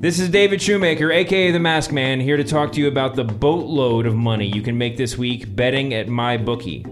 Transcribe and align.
This 0.00 0.18
is 0.18 0.30
David 0.30 0.62
Shoemaker, 0.62 1.12
aka 1.12 1.50
The 1.50 1.58
Masked 1.58 1.92
Man, 1.92 2.20
here 2.20 2.38
to 2.38 2.42
talk 2.42 2.72
to 2.72 2.80
you 2.80 2.88
about 2.88 3.16
the 3.16 3.22
boatload 3.22 4.06
of 4.06 4.14
money 4.14 4.46
you 4.46 4.62
can 4.62 4.78
make 4.78 4.96
this 4.96 5.18
week 5.18 5.54
betting 5.54 5.92
at 5.92 6.08
my 6.08 6.38
bookie. 6.38 6.86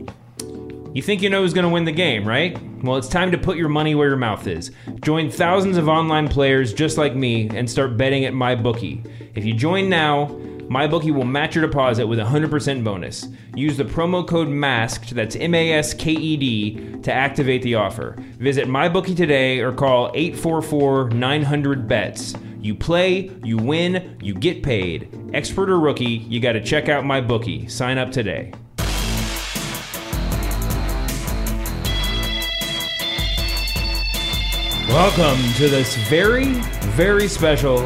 You 0.93 1.01
think 1.01 1.23
you 1.23 1.31
know 1.31 1.41
who's 1.41 1.55
going 1.55 1.65
to 1.65 1.73
win 1.73 1.87
the 1.87 1.91
game, 1.93 2.29
right? 2.29 2.61
Well, 2.83 2.99
it's 2.99 3.09
time 3.09 3.31
to 3.31 3.39
put 3.39 3.57
your 3.57 3.71
money 3.71 3.95
where 3.95 4.09
your 4.09 4.19
mouth 4.19 4.47
is. 4.47 4.73
Join 5.01 5.31
thousands 5.31 5.79
of 5.79 5.89
online 5.89 6.29
players 6.29 6.75
just 6.75 6.99
like 6.99 7.15
me 7.15 7.49
and 7.49 7.71
start 7.71 7.97
betting 7.97 8.27
at 8.27 8.35
my 8.35 8.55
bookie. 8.55 9.03
If 9.35 9.43
you 9.43 9.55
join 9.55 9.89
now, 9.89 10.27
my 10.69 10.87
bookie 10.87 11.11
will 11.11 11.25
match 11.25 11.55
your 11.55 11.67
deposit 11.67 12.07
with 12.07 12.19
a 12.19 12.25
100% 12.25 12.85
bonus. 12.85 13.27
Use 13.55 13.79
the 13.79 13.85
promo 13.85 14.29
code 14.29 14.49
MASKED, 14.49 15.15
that's 15.15 15.35
M 15.35 15.55
A 15.55 15.73
S 15.73 15.95
K 15.95 16.13
E 16.13 16.37
D, 16.37 17.01
to 17.01 17.11
activate 17.11 17.63
the 17.63 17.75
offer. 17.75 18.17
Visit 18.39 18.69
MyBookie 18.69 19.17
today 19.17 19.61
or 19.61 19.73
call 19.73 20.11
844 20.15 21.09
900 21.09 21.89
BETS. 21.89 22.35
You 22.61 22.75
play, 22.75 23.31
you 23.45 23.57
win, 23.57 24.19
you 24.21 24.35
get 24.35 24.65
paid. 24.65 25.09
Expert 25.33 25.71
or 25.71 25.79
rookie, 25.79 26.05
you 26.05 26.41
got 26.41 26.53
to 26.53 26.61
check 26.61 26.89
out 26.89 27.05
my 27.05 27.21
bookie. 27.21 27.69
Sign 27.69 27.99
up 27.99 28.11
today. 28.11 28.53
Welcome 34.89 35.41
to 35.55 35.69
this 35.69 35.95
very, 36.09 36.55
very 36.97 37.29
special 37.29 37.79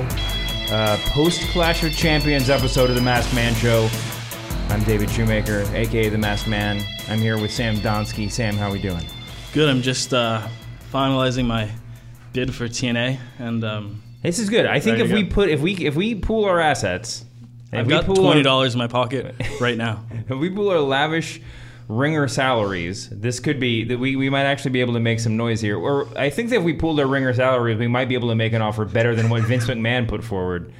uh, 0.70 0.96
post 1.08 1.42
Clash 1.50 1.82
of 1.82 1.92
Champions 1.92 2.48
episode 2.48 2.88
of 2.88 2.96
the 2.96 3.02
Masked 3.02 3.34
Man 3.34 3.54
Show. 3.54 3.90
I'm 4.70 4.82
David 4.84 5.10
Shoemaker, 5.10 5.66
aka 5.74 6.08
the 6.08 6.16
Masked 6.16 6.48
Man. 6.48 6.82
I'm 7.08 7.18
here 7.18 7.38
with 7.38 7.50
Sam 7.50 7.76
Donsky. 7.76 8.30
Sam, 8.30 8.56
how 8.56 8.72
we 8.72 8.80
doing? 8.80 9.04
Good. 9.52 9.68
I'm 9.68 9.82
just 9.82 10.14
uh, 10.14 10.48
finalizing 10.90 11.44
my 11.44 11.70
bid 12.32 12.54
for 12.54 12.68
TNA, 12.68 13.18
and 13.38 13.64
um, 13.64 14.02
This 14.22 14.38
is 14.38 14.48
good. 14.48 14.66
I 14.66 14.80
think 14.80 14.98
if 14.98 15.10
we 15.10 15.24
go. 15.24 15.34
put 15.34 15.48
if 15.48 15.60
we 15.60 15.74
if 15.74 15.96
we 15.96 16.14
pool 16.14 16.44
our 16.44 16.60
assets, 16.60 17.24
if 17.72 17.80
I've 17.80 17.86
we 17.86 17.90
got 17.90 18.04
pool 18.04 18.16
twenty 18.16 18.42
dollars 18.42 18.74
in 18.74 18.78
my 18.78 18.86
pocket 18.86 19.34
right 19.60 19.76
now. 19.76 20.04
If 20.28 20.38
we 20.38 20.48
pool 20.48 20.70
our 20.70 20.78
lavish 20.78 21.42
ringer 21.88 22.28
salaries, 22.28 23.08
this 23.10 23.40
could 23.40 23.58
be 23.58 23.84
that 23.84 23.98
we, 23.98 24.16
we 24.16 24.30
might 24.30 24.44
actually 24.44 24.70
be 24.70 24.80
able 24.80 24.94
to 24.94 25.00
make 25.00 25.20
some 25.20 25.36
noise 25.36 25.60
here. 25.60 25.76
Or 25.76 26.06
I 26.16 26.30
think 26.30 26.50
that 26.50 26.56
if 26.56 26.62
we 26.62 26.72
pooled 26.72 27.00
our 27.00 27.06
ringer 27.06 27.34
salaries, 27.34 27.76
we 27.78 27.88
might 27.88 28.08
be 28.08 28.14
able 28.14 28.28
to 28.28 28.34
make 28.34 28.52
an 28.52 28.62
offer 28.62 28.84
better 28.84 29.14
than 29.14 29.28
what 29.28 29.42
Vince 29.42 29.66
McMahon 29.68 30.08
put 30.08 30.22
forward. 30.22 30.72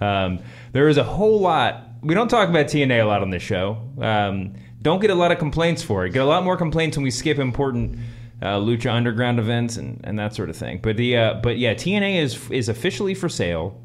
Um, 0.00 0.40
there 0.72 0.88
is 0.88 0.98
a 0.98 1.04
whole 1.04 1.40
lot. 1.40 1.88
We 2.02 2.14
don't 2.14 2.28
talk 2.28 2.48
about 2.48 2.66
TNA 2.66 3.02
a 3.02 3.04
lot 3.04 3.22
on 3.22 3.30
this 3.30 3.42
show. 3.42 3.78
Um, 4.00 4.54
don't 4.82 5.00
get 5.00 5.10
a 5.10 5.14
lot 5.14 5.32
of 5.32 5.38
complaints 5.38 5.82
for 5.82 6.04
it. 6.04 6.10
Get 6.10 6.22
a 6.22 6.26
lot 6.26 6.44
more 6.44 6.56
complaints 6.56 6.96
when 6.96 7.04
we 7.04 7.10
skip 7.10 7.38
important 7.38 7.98
uh, 8.42 8.58
Lucha 8.58 8.92
Underground 8.92 9.38
events 9.38 9.76
and, 9.76 10.00
and 10.02 10.18
that 10.18 10.34
sort 10.34 10.50
of 10.50 10.56
thing. 10.56 10.80
But 10.82 10.96
the 10.96 11.16
uh, 11.16 11.34
but 11.34 11.58
yeah, 11.58 11.74
TNA 11.74 12.20
is 12.20 12.50
is 12.50 12.68
officially 12.68 13.14
for 13.14 13.28
sale. 13.28 13.80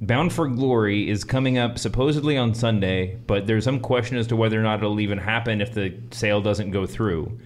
Bound 0.00 0.32
for 0.32 0.48
Glory 0.48 1.08
is 1.08 1.22
coming 1.22 1.58
up 1.58 1.78
supposedly 1.78 2.36
on 2.36 2.54
Sunday, 2.54 3.16
but 3.26 3.46
there's 3.46 3.64
some 3.64 3.80
question 3.80 4.16
as 4.16 4.26
to 4.28 4.36
whether 4.36 4.58
or 4.58 4.62
not 4.62 4.78
it'll 4.78 5.00
even 5.00 5.18
happen 5.18 5.60
if 5.60 5.74
the 5.74 5.94
sale 6.10 6.40
doesn't 6.40 6.70
go 6.70 6.86
through. 6.86 7.38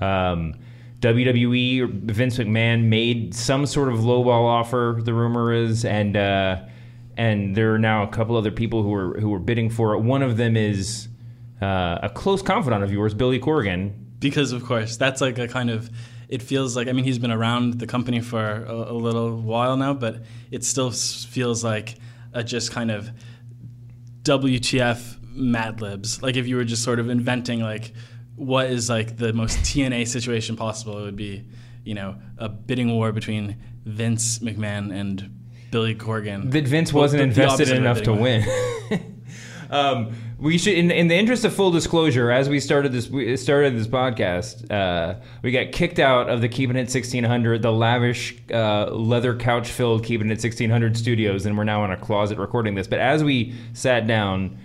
Um, 0.00 0.54
WWE 1.00 1.80
or 1.82 1.86
Vince 1.86 2.38
McMahon 2.38 2.84
made 2.84 3.34
some 3.34 3.66
sort 3.66 3.90
of 3.90 4.00
lowball 4.00 4.44
offer. 4.44 4.98
The 5.02 5.14
rumor 5.14 5.52
is, 5.52 5.84
and 5.84 6.16
uh, 6.16 6.62
and 7.18 7.54
there 7.54 7.74
are 7.74 7.78
now 7.78 8.02
a 8.02 8.08
couple 8.08 8.36
other 8.36 8.50
people 8.50 8.82
who 8.82 8.94
are 8.94 9.20
who 9.20 9.32
are 9.34 9.38
bidding 9.38 9.68
for 9.68 9.92
it. 9.94 10.00
One 10.00 10.22
of 10.22 10.38
them 10.38 10.56
is 10.56 11.08
uh, 11.60 11.98
a 12.02 12.08
close 12.08 12.40
confidant 12.40 12.82
of 12.82 12.92
yours, 12.92 13.12
Billy 13.12 13.38
Corgan. 13.38 14.05
Because 14.18 14.52
of 14.52 14.64
course 14.64 14.96
that's 14.96 15.20
like 15.20 15.38
a 15.38 15.48
kind 15.48 15.70
of 15.70 15.90
it 16.28 16.42
feels 16.42 16.76
like 16.76 16.88
i 16.88 16.92
mean 16.92 17.04
he's 17.04 17.18
been 17.18 17.30
around 17.30 17.78
the 17.78 17.86
company 17.86 18.20
for 18.20 18.64
a, 18.64 18.72
a 18.72 18.92
little 18.92 19.36
while 19.36 19.76
now 19.76 19.92
but 19.94 20.24
it 20.50 20.64
still 20.64 20.90
feels 20.90 21.62
like 21.62 21.96
a 22.32 22.42
just 22.42 22.72
kind 22.72 22.90
of 22.90 23.10
wtf 24.22 25.16
mad 25.36 25.80
libs. 25.82 26.22
Like 26.22 26.36
if 26.36 26.46
you 26.46 26.56
were 26.56 26.64
just 26.64 26.82
sort 26.82 26.98
of 26.98 27.10
inventing 27.10 27.60
like 27.60 27.92
what 28.36 28.66
is 28.70 28.88
like 28.88 29.16
the 29.18 29.32
most 29.32 29.58
tna 29.58 30.06
situation 30.06 30.56
possible 30.56 30.98
it 30.98 31.02
would 31.02 31.16
be 31.16 31.44
you 31.84 31.94
know 31.94 32.16
a 32.38 32.48
bidding 32.48 32.90
war 32.90 33.12
between 33.12 33.56
vince 33.84 34.38
mcmahon 34.40 34.94
and 34.94 35.30
billy 35.70 35.94
corgan. 35.94 36.50
That 36.50 36.66
Vince 36.66 36.92
wasn't 36.92 37.20
the- 37.20 37.34
the 37.34 37.42
invested 37.42 37.68
a 37.70 37.76
enough 37.76 38.02
to 38.02 38.12
win. 38.14 38.44
um, 39.70 40.14
we 40.38 40.58
should, 40.58 40.74
in, 40.74 40.90
in 40.90 41.08
the 41.08 41.14
interest 41.14 41.44
of 41.44 41.54
full 41.54 41.70
disclosure, 41.70 42.30
as 42.30 42.48
we 42.48 42.60
started 42.60 42.92
this, 42.92 43.08
we 43.08 43.36
started 43.38 43.76
this 43.76 43.86
podcast, 43.86 44.70
uh, 44.70 45.18
we 45.42 45.50
got 45.50 45.72
kicked 45.72 45.98
out 45.98 46.28
of 46.28 46.42
the 46.42 46.48
Keeping 46.48 46.76
It 46.76 46.80
1600, 46.80 47.62
the 47.62 47.72
lavish 47.72 48.36
uh, 48.52 48.90
leather 48.90 49.34
couch 49.34 49.68
filled 49.68 50.04
Keeping 50.04 50.26
It 50.26 50.32
1600 50.32 50.96
studios, 50.96 51.46
and 51.46 51.56
we're 51.56 51.64
now 51.64 51.84
in 51.84 51.90
a 51.90 51.96
closet 51.96 52.36
recording 52.36 52.74
this. 52.74 52.86
But 52.86 52.98
as 52.98 53.24
we 53.24 53.54
sat 53.72 54.06
down, 54.06 54.58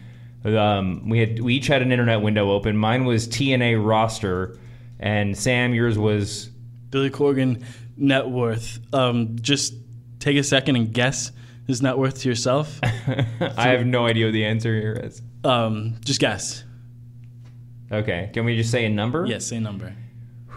um, 0.43 1.07
we 1.07 1.19
had 1.19 1.39
we 1.39 1.55
each 1.55 1.67
had 1.67 1.81
an 1.81 1.91
internet 1.91 2.21
window 2.21 2.51
open. 2.51 2.75
Mine 2.75 3.05
was 3.05 3.27
TNA 3.27 3.85
roster, 3.85 4.57
and 4.99 5.37
Sam, 5.37 5.73
yours 5.73 5.97
was 5.97 6.49
Billy 6.89 7.09
Corgan 7.09 7.63
net 7.95 8.27
worth. 8.27 8.79
Um, 8.93 9.37
just 9.39 9.73
take 10.19 10.35
a 10.35 10.43
second 10.43 10.75
and 10.75 10.93
guess 10.93 11.31
his 11.65 11.81
net 11.81 11.97
worth 11.97 12.19
to 12.21 12.29
yourself. 12.29 12.77
I 12.83 13.69
have 13.69 13.85
no 13.85 14.05
idea 14.05 14.25
what 14.25 14.33
the 14.33 14.45
answer 14.45 14.73
here 14.73 14.99
is. 15.01 15.21
Um, 15.43 15.95
just 16.05 16.19
guess. 16.19 16.63
Okay, 17.91 18.29
can 18.33 18.45
we 18.45 18.55
just 18.55 18.71
say 18.71 18.85
a 18.85 18.89
number? 18.89 19.25
Yes, 19.25 19.45
say 19.47 19.57
a 19.57 19.61
number. 19.61 19.93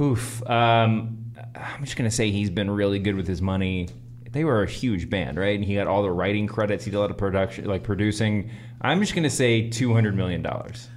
Oof. 0.01 0.43
Um, 0.49 1.33
I'm 1.55 1.85
just 1.85 1.97
gonna 1.97 2.11
say 2.11 2.31
he's 2.31 2.51
been 2.51 2.71
really 2.71 2.99
good 2.99 3.17
with 3.17 3.27
his 3.27 3.43
money. 3.43 3.89
They 4.31 4.45
were 4.45 4.63
a 4.63 4.69
huge 4.69 5.09
band, 5.11 5.37
right? 5.39 5.55
And 5.55 5.65
he 5.65 5.75
got 5.77 5.87
all 5.87 6.03
the 6.03 6.11
writing 6.11 6.47
credits. 6.47 6.85
He 6.85 6.91
did 6.91 6.97
a 6.97 7.01
lot 7.01 7.11
of 7.11 7.17
production, 7.17 7.65
like 7.67 7.83
producing. 7.83 8.51
I'm 8.81 9.01
just 9.01 9.15
gonna 9.15 9.31
say 9.31 9.69
200 9.71 10.15
million 10.15 10.43
dollars. 10.43 10.89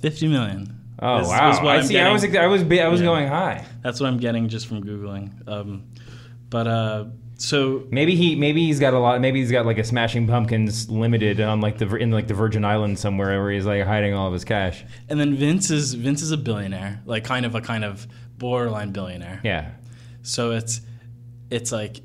Fifty 0.00 0.28
million. 0.28 0.72
Oh 1.00 1.20
is- 1.20 1.28
wow! 1.28 1.50
is 1.50 1.58
I 1.58 1.76
I'm 1.76 1.82
see. 1.84 1.98
I 1.98 2.10
was. 2.12 2.24
I 2.24 2.46
was 2.46 2.62
I 2.62 2.88
was 2.88 3.00
Yeah. 3.00 3.06
going 3.06 3.28
high. 3.28 3.64
That's 3.82 4.00
what 4.00 4.06
I'm 4.08 4.18
getting 4.18 4.48
just 4.48 4.66
from 4.66 4.82
googling. 4.82 5.46
Um, 5.48 5.84
but 6.50 6.66
uh, 6.66 7.04
so 7.36 7.84
Maybe 7.90 8.14
he 8.14 8.34
maybe 8.34 8.64
he's 8.64 8.80
got 8.80 8.94
a 8.94 8.98
lot. 8.98 9.20
Maybe 9.20 9.40
he's 9.40 9.50
got 9.50 9.66
like 9.66 9.78
a 9.78 9.84
Smashing 9.84 10.26
Pumpkins 10.26 10.88
limited 10.90 11.40
on 11.40 11.60
like 11.60 11.78
the 11.78 11.94
in 11.96 12.10
like 12.10 12.28
the 12.28 12.34
Virgin 12.34 12.64
Islands 12.64 13.00
somewhere 13.00 13.42
where 13.42 13.50
he's 13.50 13.66
like 13.66 13.84
hiding 13.84 14.14
all 14.14 14.26
of 14.26 14.32
his 14.32 14.44
cash. 14.44 14.84
and 15.08 15.20
then 15.20 15.34
Vince 15.34 15.70
is 15.70 15.94
Vince 15.94 16.22
is 16.22 16.30
a 16.30 16.36
billionaire, 16.36 17.02
like 17.04 17.24
kind 17.24 17.44
of 17.44 17.54
a 17.54 17.60
kind 17.60 17.84
of 17.84 18.06
borderline 18.38 18.92
billionaire. 18.92 19.40
Yeah. 19.44 19.70
So 20.22 20.52
it's 20.52 20.80
it's 21.50 21.72
like 21.72 22.00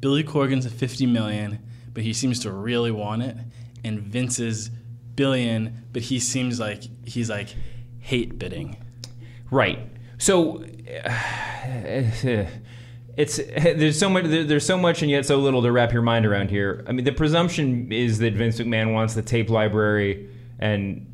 Billy 0.00 0.22
Corgan's 0.22 0.66
at 0.66 0.72
50 0.72 1.06
million, 1.06 1.58
but 1.92 2.02
he 2.02 2.12
seems 2.12 2.40
to 2.40 2.50
really 2.50 2.90
want 2.90 3.22
it, 3.22 3.36
and 3.84 4.00
Vince's 4.00 4.70
billion, 5.14 5.84
but 5.92 6.02
he 6.02 6.18
seems 6.18 6.58
like 6.58 6.82
he's 7.06 7.30
like 7.30 7.54
hate 8.00 8.38
bidding. 8.38 8.76
Right. 9.50 9.78
So 10.18 10.64
uh, 11.04 12.46
it's 13.16 13.36
there's 13.58 13.98
so 13.98 14.08
much 14.08 14.24
there- 14.26 14.44
there's 14.44 14.66
so 14.66 14.76
much 14.78 15.02
and 15.02 15.10
yet 15.10 15.26
so 15.26 15.38
little 15.38 15.62
to 15.62 15.72
wrap 15.72 15.92
your 15.92 16.02
mind 16.02 16.26
around 16.26 16.50
here. 16.50 16.84
I 16.86 16.92
mean, 16.92 17.04
the 17.04 17.12
presumption 17.12 17.90
is 17.92 18.18
that 18.18 18.34
Vince 18.34 18.58
McMahon 18.58 18.92
wants 18.92 19.14
the 19.14 19.22
tape 19.22 19.50
library, 19.50 20.28
and 20.58 21.06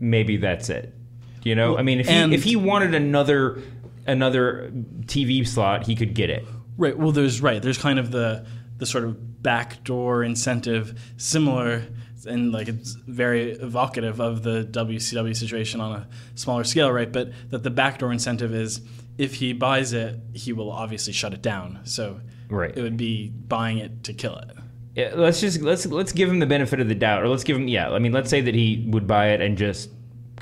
maybe 0.00 0.36
that's 0.36 0.68
it. 0.70 0.94
You 1.42 1.54
know, 1.54 1.76
I 1.76 1.82
mean, 1.82 2.00
if 2.00 2.08
he 2.08 2.34
if 2.34 2.44
he 2.44 2.56
wanted 2.56 2.94
another 2.94 3.60
another 4.06 4.70
TV 5.06 5.46
slot, 5.46 5.86
he 5.86 5.94
could 5.94 6.14
get 6.14 6.30
it. 6.30 6.44
Right. 6.76 6.96
Well, 6.96 7.12
there's 7.12 7.40
right. 7.40 7.60
There's 7.62 7.78
kind 7.78 7.98
of 7.98 8.10
the 8.10 8.46
the 8.78 8.86
sort 8.86 9.04
of 9.04 9.42
backdoor 9.42 10.22
incentive, 10.24 11.00
similar 11.16 11.84
and 12.26 12.52
like 12.52 12.68
it's 12.68 12.92
very 12.92 13.50
evocative 13.52 14.20
of 14.20 14.44
the 14.44 14.64
WCW 14.70 15.36
situation 15.36 15.80
on 15.80 15.92
a 15.92 16.08
smaller 16.36 16.62
scale, 16.64 16.90
right? 16.92 17.10
But 17.10 17.32
that 17.50 17.64
the 17.64 17.70
backdoor 17.70 18.12
incentive 18.12 18.54
is 18.54 18.80
if 19.22 19.34
he 19.36 19.52
buys 19.52 19.92
it, 19.92 20.18
he 20.34 20.52
will 20.52 20.70
obviously 20.72 21.12
shut 21.12 21.32
it 21.32 21.42
down. 21.42 21.80
So 21.84 22.20
Right. 22.48 22.76
it 22.76 22.82
would 22.82 22.96
be 22.96 23.28
buying 23.28 23.78
it 23.78 24.04
to 24.04 24.12
kill 24.12 24.36
it. 24.36 24.50
Yeah, 24.94 25.12
let's 25.14 25.40
just 25.40 25.62
let's 25.62 25.86
let's 25.86 26.12
give 26.12 26.28
him 26.28 26.38
the 26.38 26.46
benefit 26.46 26.78
of 26.80 26.88
the 26.88 26.94
doubt, 26.94 27.22
or 27.22 27.28
let's 27.28 27.44
give 27.44 27.56
him 27.56 27.66
yeah. 27.68 27.90
I 27.90 27.98
mean, 27.98 28.12
let's 28.12 28.28
say 28.28 28.42
that 28.42 28.54
he 28.54 28.84
would 28.90 29.06
buy 29.06 29.28
it 29.28 29.40
and 29.40 29.56
just 29.56 29.88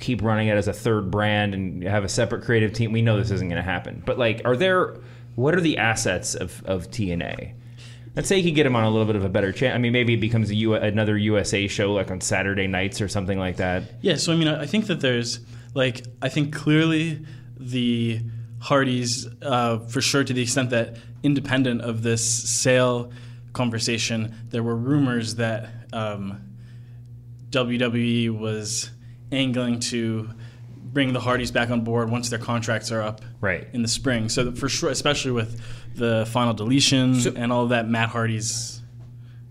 keep 0.01 0.23
running 0.23 0.49
it 0.49 0.57
as 0.57 0.67
a 0.67 0.73
third 0.73 1.11
brand 1.11 1.55
and 1.55 1.85
have 1.85 2.03
a 2.05 2.09
separate 2.09 2.43
creative 2.43 2.73
team. 2.73 2.91
We 2.91 3.03
know 3.03 3.17
this 3.19 3.31
isn't 3.31 3.49
going 3.49 3.63
to 3.63 3.71
happen, 3.71 4.03
but 4.05 4.19
like, 4.19 4.43
are 4.45 4.57
there 4.57 4.97
what 5.37 5.55
are 5.55 5.61
the 5.61 5.79
assets 5.79 6.35
of 6.35 6.63
of 6.67 6.91
TNA? 6.91 7.53
Let's 8.17 8.27
say 8.27 8.41
he 8.43 8.49
could 8.51 8.57
get 8.57 8.67
him 8.67 8.75
on 8.75 8.83
a 8.83 8.91
little 8.91 9.07
bit 9.07 9.15
of 9.15 9.25
a 9.25 9.29
better 9.29 9.53
chance. 9.53 9.77
I 9.77 9.79
mean, 9.79 9.93
maybe 9.93 10.15
it 10.15 10.21
becomes 10.21 10.51
a 10.51 10.55
U- 10.57 10.75
another 10.75 11.17
USA 11.17 11.69
show 11.69 11.93
like 11.93 12.11
on 12.11 12.21
Saturday 12.21 12.67
nights 12.67 13.01
or 13.01 13.07
something 13.07 13.39
like 13.39 13.59
that. 13.59 13.85
Yeah, 14.01 14.17
so 14.17 14.33
I 14.33 14.37
mean, 14.37 14.49
I 14.49 14.63
I 14.63 14.67
think 14.67 14.87
that 14.87 15.01
there's 15.01 15.39
like 15.75 16.03
I 16.21 16.29
think 16.29 16.53
clearly 16.53 17.25
the 17.57 18.21
Hardys, 18.61 19.27
uh, 19.43 19.79
for 19.81 20.01
sure, 20.01 20.23
to 20.23 20.33
the 20.33 20.43
extent 20.43 20.71
that 20.71 20.97
independent 21.23 21.81
of 21.83 22.03
this 22.03 22.23
sale 22.49 23.11
conversation, 23.53 24.35
there 24.51 24.63
were 24.63 24.77
rumors 24.77 25.35
that 25.37 25.71
um, 25.93 26.41
WWE 27.51 28.31
was 28.31 28.91
angling 29.33 29.81
to 29.81 30.31
bring 30.77 31.13
the 31.13 31.21
Hardys 31.21 31.51
back 31.51 31.71
on 31.71 31.83
board 31.83 32.11
once 32.11 32.31
their 32.31 32.39
contracts 32.39 32.91
are 32.91 33.01
up 33.01 33.21
Right. 33.41 33.67
in 33.73 33.83
the 33.83 33.89
spring. 33.89 34.29
So 34.29 34.53
for 34.53 34.69
sure, 34.69 34.91
especially 34.91 35.31
with 35.33 35.61
the 35.95 36.27
final 36.31 36.53
deletion 36.53 37.15
So- 37.21 37.33
and 37.37 37.53
all 37.53 37.65
of 37.65 37.71
that, 37.71 37.89
Matt 37.89 38.09
Hardy's 38.11 38.80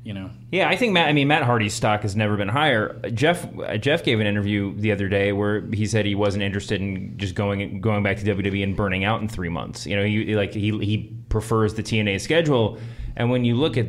you 0.04 0.13
know. 0.13 0.30
Yeah, 0.51 0.69
I 0.69 0.75
think 0.75 0.94
Matt. 0.94 1.10
I 1.10 1.13
mean, 1.13 1.28
Matt 1.28 1.44
Hardy's 1.44 1.74
stock 1.74 2.04
has 2.04 2.16
never 2.16 2.38
been 2.38 2.48
higher. 2.48 3.00
Jeff 3.13 3.46
uh, 3.60 3.78
Jeff 3.78 4.04
gave 4.04 4.19
an 4.19 4.28
interview 4.28 4.74
the 4.75 4.92
other 4.92 5.07
day 5.07 5.31
where 5.34 5.62
he 5.72 5.86
said 5.86 6.06
he 6.06 6.16
wasn't 6.16 6.44
interested 6.44 6.81
in 6.81 7.18
just 7.18 7.36
going 7.36 7.81
going 7.81 8.04
back 8.04 8.18
to 8.18 8.24
WWE 8.24 8.63
and 8.63 8.75
burning 8.75 9.04
out 9.04 9.22
in 9.22 9.28
three 9.28 9.50
months. 9.50 9.86
You 9.86 9.98
know, 9.98 10.06
he 10.06 10.36
like 10.36 10.54
he 10.54 10.72
he 10.80 11.13
prefers 11.30 11.74
the 11.74 11.84
TNA 11.84 12.22
schedule. 12.22 12.80
And 13.16 13.30
when 13.30 13.44
you 13.44 13.56
look 13.56 13.78
at 13.78 13.88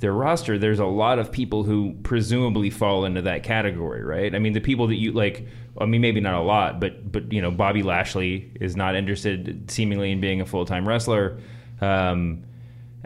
their 0.00 0.12
roster, 0.12 0.58
there's 0.58 0.78
a 0.78 0.86
lot 0.86 1.18
of 1.18 1.32
people 1.32 1.64
who 1.64 1.94
presumably 2.02 2.70
fall 2.70 3.04
into 3.04 3.22
that 3.22 3.42
category, 3.42 4.02
right? 4.02 4.34
I 4.34 4.38
mean, 4.38 4.52
the 4.52 4.60
people 4.60 4.86
that 4.88 4.96
you 4.96 5.12
like. 5.12 5.46
I 5.80 5.86
mean, 5.86 6.00
maybe 6.00 6.20
not 6.20 6.34
a 6.34 6.42
lot, 6.42 6.80
but 6.80 7.10
but 7.10 7.32
you 7.32 7.40
know, 7.40 7.52
Bobby 7.52 7.84
Lashley 7.84 8.50
is 8.60 8.74
not 8.74 8.96
interested, 8.96 9.70
seemingly, 9.70 10.10
in 10.10 10.20
being 10.20 10.40
a 10.40 10.46
full 10.46 10.64
time 10.64 10.88
wrestler. 10.88 11.38
Um, 11.80 12.42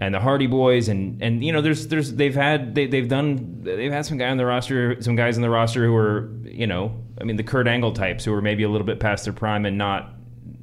and 0.06 0.14
the 0.14 0.20
Hardy 0.20 0.46
Boys, 0.46 0.88
and 0.88 1.22
and 1.22 1.44
you 1.44 1.52
know, 1.52 1.60
there's 1.60 1.86
there's 1.88 2.14
they've 2.14 2.34
had 2.34 2.74
they, 2.74 2.86
they've 2.86 3.08
done 3.08 3.60
they've 3.62 3.92
had 3.92 4.06
some 4.06 4.18
guy 4.18 4.28
on 4.28 4.36
the 4.36 4.46
roster, 4.46 5.00
some 5.00 5.16
guys 5.16 5.36
on 5.36 5.42
the 5.42 5.50
roster 5.50 5.84
who 5.84 5.94
are 5.94 6.30
you 6.44 6.66
know, 6.66 6.94
I 7.20 7.24
mean, 7.24 7.36
the 7.36 7.42
Kurt 7.42 7.66
Angle 7.66 7.92
types 7.92 8.24
who 8.24 8.34
are 8.34 8.42
maybe 8.42 8.62
a 8.62 8.68
little 8.68 8.86
bit 8.86 9.00
past 9.00 9.24
their 9.24 9.32
prime 9.32 9.64
and 9.64 9.78
not 9.78 10.14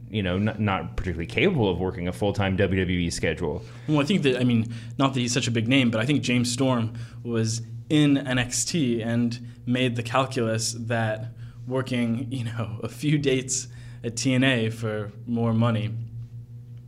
you 0.10 0.24
know 0.24 0.38
not, 0.38 0.60
not 0.60 0.98
particularly 0.98 1.28
capable 1.28 1.70
of 1.70 1.80
working 1.80 2.08
a 2.08 2.14
full 2.14 2.34
time 2.34 2.58
WWE 2.58 3.12
schedule. 3.12 3.64
Well, 3.88 4.00
I 4.00 4.06
think 4.06 4.24
that 4.24 4.40
I 4.40 4.44
mean, 4.44 4.74
not 4.98 5.14
that 5.14 5.20
he's 5.20 5.34
such 5.34 5.48
a 5.48 5.52
big 5.52 5.68
name, 5.68 5.90
but 5.90 6.02
I 6.02 6.06
think 6.06 6.22
James 6.22 6.52
Storm 6.52 6.94
was 7.24 7.62
in 7.90 8.18
NXT 8.18 9.06
and 9.06 9.40
made 9.66 9.96
the 9.96 10.04
calculus 10.04 10.74
that 10.74 11.32
working 11.68 12.28
you 12.32 12.44
know 12.44 12.80
a 12.84 12.90
few 12.90 13.18
dates 13.18 13.68
at 14.04 14.16
TNA 14.16 14.74
for 14.74 15.12
more 15.28 15.54
money 15.54 15.94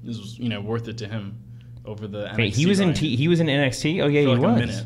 is 0.03 0.37
you 0.39 0.49
know 0.49 0.61
worth 0.61 0.87
it 0.87 0.97
to 0.97 1.07
him 1.07 1.40
over 1.85 2.07
the 2.07 2.25
NXT. 2.25 2.35
Hey, 2.37 2.49
he 2.49 2.65
was 2.65 2.79
in. 2.79 2.93
T, 2.93 3.15
he 3.15 3.27
was 3.27 3.39
in 3.39 3.47
NXT. 3.47 4.03
Oh 4.03 4.07
yeah, 4.07 4.23
For 4.23 4.35
he 4.35 4.41
like 4.41 4.67
was. 4.67 4.83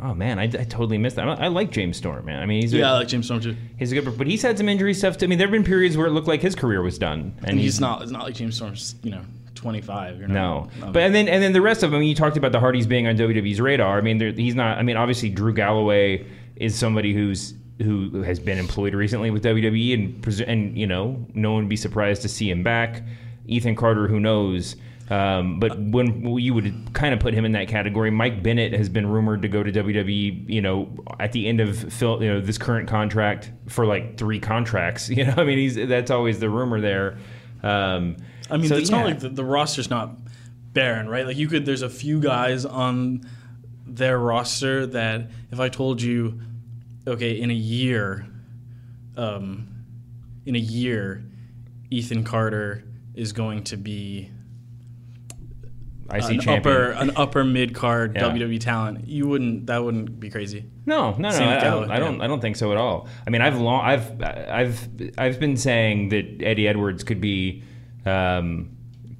Oh 0.00 0.14
man, 0.14 0.38
I, 0.38 0.44
I 0.44 0.46
totally 0.46 0.98
missed 0.98 1.16
that. 1.16 1.28
I, 1.28 1.34
I 1.44 1.48
like 1.48 1.70
James 1.72 1.96
Storm, 1.96 2.24
man. 2.24 2.40
I 2.40 2.46
mean, 2.46 2.62
he's 2.62 2.72
a, 2.72 2.78
Yeah, 2.78 2.92
I 2.92 2.98
like 2.98 3.08
James 3.08 3.26
Storm 3.26 3.40
too. 3.40 3.56
he's 3.78 3.90
a 3.90 4.00
good, 4.00 4.16
but 4.16 4.26
he's 4.28 4.42
had 4.42 4.56
some 4.56 4.68
injury 4.68 4.94
stuff. 4.94 5.18
Too. 5.18 5.26
I 5.26 5.28
mean, 5.28 5.38
there 5.38 5.48
have 5.48 5.52
been 5.52 5.64
periods 5.64 5.96
where 5.96 6.06
it 6.06 6.10
looked 6.10 6.28
like 6.28 6.40
his 6.40 6.54
career 6.54 6.82
was 6.82 6.98
done, 6.98 7.34
and, 7.38 7.50
And 7.50 7.58
he's 7.58 7.80
not. 7.80 8.02
It's 8.02 8.12
not 8.12 8.22
like 8.24 8.34
James 8.34 8.56
Storm's. 8.56 8.94
You 9.02 9.10
know, 9.10 9.22
25. 9.56 10.18
You're 10.20 10.28
No, 10.28 10.70
not, 10.78 10.92
but 10.92 11.02
and 11.02 11.14
then 11.14 11.28
and 11.28 11.42
then 11.42 11.52
the 11.52 11.60
rest 11.60 11.82
of 11.82 11.90
them. 11.90 12.02
You 12.02 12.14
talked 12.14 12.36
about 12.36 12.52
the 12.52 12.60
Hardys 12.60 12.86
being 12.86 13.06
on 13.08 13.16
WWE's 13.16 13.60
radar. 13.60 13.98
I 13.98 14.00
mean, 14.00 14.20
he's 14.36 14.54
not. 14.54 14.78
I 14.78 14.82
mean, 14.82 14.96
obviously 14.96 15.30
Drew 15.30 15.52
Galloway 15.52 16.24
is 16.56 16.76
somebody 16.76 17.12
who's 17.12 17.54
who 17.82 18.22
has 18.22 18.38
been 18.40 18.58
employed 18.58 18.94
recently 18.94 19.30
with 19.30 19.42
WWE, 19.44 19.94
and 19.94 20.40
and 20.48 20.78
you 20.78 20.86
know, 20.86 21.26
no 21.34 21.52
one 21.52 21.64
would 21.64 21.68
be 21.68 21.76
surprised 21.76 22.22
to 22.22 22.28
see 22.28 22.48
him 22.50 22.62
back. 22.62 23.02
Ethan 23.46 23.74
Carter, 23.74 24.06
who 24.06 24.20
knows? 24.20 24.76
Um, 25.10 25.58
but 25.58 25.78
when 25.78 26.38
you 26.38 26.52
would 26.52 26.92
kind 26.92 27.14
of 27.14 27.20
put 27.20 27.32
him 27.32 27.44
in 27.44 27.52
that 27.52 27.68
category, 27.68 28.10
Mike 28.10 28.42
Bennett 28.42 28.74
has 28.74 28.88
been 28.88 29.06
rumored 29.06 29.42
to 29.42 29.48
go 29.48 29.62
to 29.62 29.72
WWE. 29.72 30.48
You 30.48 30.60
know, 30.60 30.94
at 31.18 31.32
the 31.32 31.46
end 31.46 31.60
of 31.60 31.92
Phil, 31.92 32.22
you 32.22 32.32
know, 32.32 32.40
this 32.40 32.58
current 32.58 32.88
contract 32.88 33.50
for 33.68 33.86
like 33.86 34.16
three 34.16 34.40
contracts. 34.40 35.08
You 35.18 35.24
know, 35.24 35.34
I 35.36 35.42
mean, 35.44 35.58
he's 35.58 35.74
that's 35.74 36.12
always 36.12 36.38
the 36.38 36.48
rumor 36.48 36.80
there. 36.80 37.18
Um, 37.64 38.18
I 38.50 38.56
mean, 38.56 38.68
so, 38.68 38.76
it's 38.76 38.88
yeah. 38.88 38.98
not 38.98 39.06
like 39.06 39.18
the, 39.18 39.30
the 39.30 39.44
roster's 39.44 39.90
not 39.90 40.16
barren, 40.72 41.08
right? 41.08 41.26
Like 41.26 41.36
you 41.36 41.48
could. 41.48 41.66
There's 41.66 41.82
a 41.82 41.88
few 41.88 42.20
guys 42.20 42.64
on 42.64 43.28
their 43.84 44.16
roster 44.16 44.86
that 44.86 45.30
if 45.50 45.58
I 45.58 45.70
told 45.70 46.00
you, 46.00 46.40
okay, 47.06 47.40
in 47.40 47.50
a 47.50 47.54
year, 47.54 48.26
um, 49.16 49.66
in 50.46 50.54
a 50.54 50.60
year, 50.60 51.24
Ethan 51.90 52.22
Carter 52.22 52.84
is 53.14 53.32
going 53.32 53.64
to 53.64 53.76
be 53.76 54.30
I 56.10 56.20
see 56.20 56.34
an 56.34 56.40
champion. 56.40 56.74
upper 56.74 56.90
an 56.92 57.10
upper 57.16 57.44
mid 57.44 57.74
card 57.74 58.14
Yeah. 58.14 58.22
WWE 58.30 58.58
talent. 58.60 59.06
You 59.08 59.28
wouldn't. 59.28 59.66
That 59.66 59.84
wouldn't 59.84 60.18
be 60.18 60.30
crazy. 60.30 60.64
No, 60.86 61.10
no, 61.12 61.18
no. 61.18 61.30
Same 61.30 61.48
I, 61.48 61.58
I 61.58 61.60
don't. 61.60 61.82
Gallo, 61.88 61.92
I 61.94 61.98
don't. 61.98 62.20
I 62.22 62.26
don't 62.26 62.40
think 62.40 62.56
so 62.56 62.72
at 62.72 62.78
all. 62.78 63.08
I 63.26 63.30
mean, 63.30 63.42
I've 63.42 63.60
long. 63.60 63.84
I've. 63.84 64.22
I've. 64.22 64.88
I've 65.18 65.38
been 65.38 65.56
saying 65.56 66.08
that 66.10 66.40
Eddie 66.42 66.66
Edwards 66.68 67.04
could 67.04 67.20
be. 67.20 67.62
Um, 68.06 68.70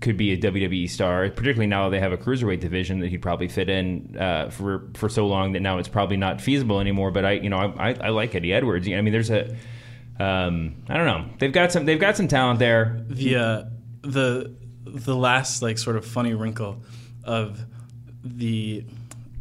could 0.00 0.16
be 0.16 0.32
a 0.32 0.36
WWE 0.38 0.88
star, 0.88 1.28
particularly 1.28 1.66
now 1.66 1.88
that 1.88 1.90
they 1.90 1.98
have 2.00 2.12
a 2.12 2.16
cruiserweight 2.16 2.60
division 2.60 3.00
that 3.00 3.08
he'd 3.08 3.20
probably 3.20 3.48
fit 3.48 3.68
in 3.68 4.16
uh, 4.16 4.48
for 4.48 4.88
for 4.94 5.08
so 5.08 5.26
long 5.26 5.52
that 5.54 5.60
now 5.60 5.78
it's 5.78 5.88
probably 5.88 6.16
not 6.16 6.40
feasible 6.40 6.78
anymore. 6.80 7.10
But 7.10 7.24
I, 7.24 7.32
you 7.32 7.48
know, 7.50 7.58
I, 7.58 7.90
I, 7.90 7.96
I 8.04 8.08
like 8.10 8.32
Eddie 8.34 8.52
Edwards. 8.52 8.86
I 8.88 9.00
mean, 9.00 9.12
there's 9.12 9.30
a, 9.30 9.56
um, 10.20 10.76
I 10.88 10.96
don't 10.96 11.04
know, 11.06 11.28
they've 11.38 11.52
got 11.52 11.72
some, 11.72 11.84
they've 11.84 11.98
got 12.00 12.16
some 12.16 12.28
talent 12.28 12.60
there. 12.60 13.00
the 13.08 13.36
uh, 13.36 13.64
the 14.02 14.54
the 14.94 15.14
last 15.16 15.62
like 15.62 15.78
sort 15.78 15.96
of 15.96 16.04
funny 16.04 16.34
wrinkle 16.34 16.82
of 17.24 17.64
the 18.24 18.84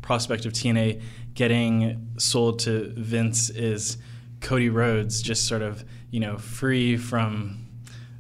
prospect 0.02 0.46
of 0.46 0.54
TNA 0.54 1.02
getting 1.34 2.08
sold 2.18 2.60
to 2.60 2.92
Vince 2.96 3.50
is 3.50 3.98
Cody 4.42 4.70
Rhodes 4.70 5.22
just 5.22 5.48
sort 5.48 5.62
of 5.62 5.84
you 6.12 6.20
know 6.20 6.38
free 6.38 6.98
from 6.98 7.66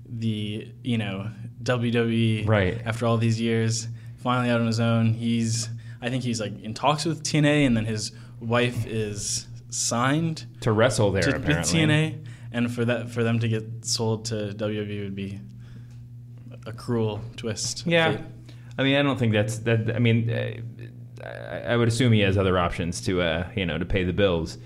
the 0.09 0.71
you 0.83 0.97
know 0.97 1.29
WWE 1.63 2.47
Right. 2.47 2.81
after 2.85 3.05
all 3.05 3.17
these 3.17 3.39
years 3.41 3.87
finally 4.17 4.49
out 4.49 4.59
on 4.61 4.67
his 4.67 4.79
own 4.79 5.13
he's 5.13 5.69
I 6.01 6.09
think 6.09 6.23
he's 6.23 6.39
like 6.39 6.61
in 6.63 6.73
talks 6.73 7.05
with 7.05 7.23
TNA 7.23 7.65
and 7.65 7.75
then 7.77 7.85
his 7.85 8.11
wife 8.39 8.85
is 8.85 9.47
signed 9.69 10.45
To 10.61 10.71
wrestle 10.71 11.11
there, 11.11 11.23
to, 11.23 11.31
with 11.33 11.43
apparently. 11.43 11.79
TNA, 11.81 12.25
and 12.51 12.73
for 12.73 12.85
that 12.85 13.09
for 13.09 13.23
them 13.23 13.39
to 13.39 13.47
get 13.47 13.85
sold 13.85 14.25
to 14.25 14.53
WWE 14.55 15.03
would 15.03 15.15
be 15.15 15.39
a 16.67 16.73
cruel 16.73 17.21
twist. 17.35 17.85
Yeah. 17.87 18.21
I 18.77 18.83
mean, 18.83 18.95
I 18.95 19.01
don't 19.01 19.17
think 19.17 19.33
that's 19.33 19.59
that. 19.59 19.95
I 19.95 19.99
mean, 19.99 20.29
uh, 20.29 21.25
I, 21.25 21.73
I 21.73 21.77
would 21.77 21.87
assume 21.87 22.13
he 22.13 22.19
has 22.19 22.37
other 22.37 22.59
options 22.59 23.01
to, 23.01 23.21
uh, 23.21 23.47
you 23.55 23.65
know, 23.65 23.77
to 23.77 23.85
pay 23.85 24.03
the 24.03 24.13
bills. 24.13 24.57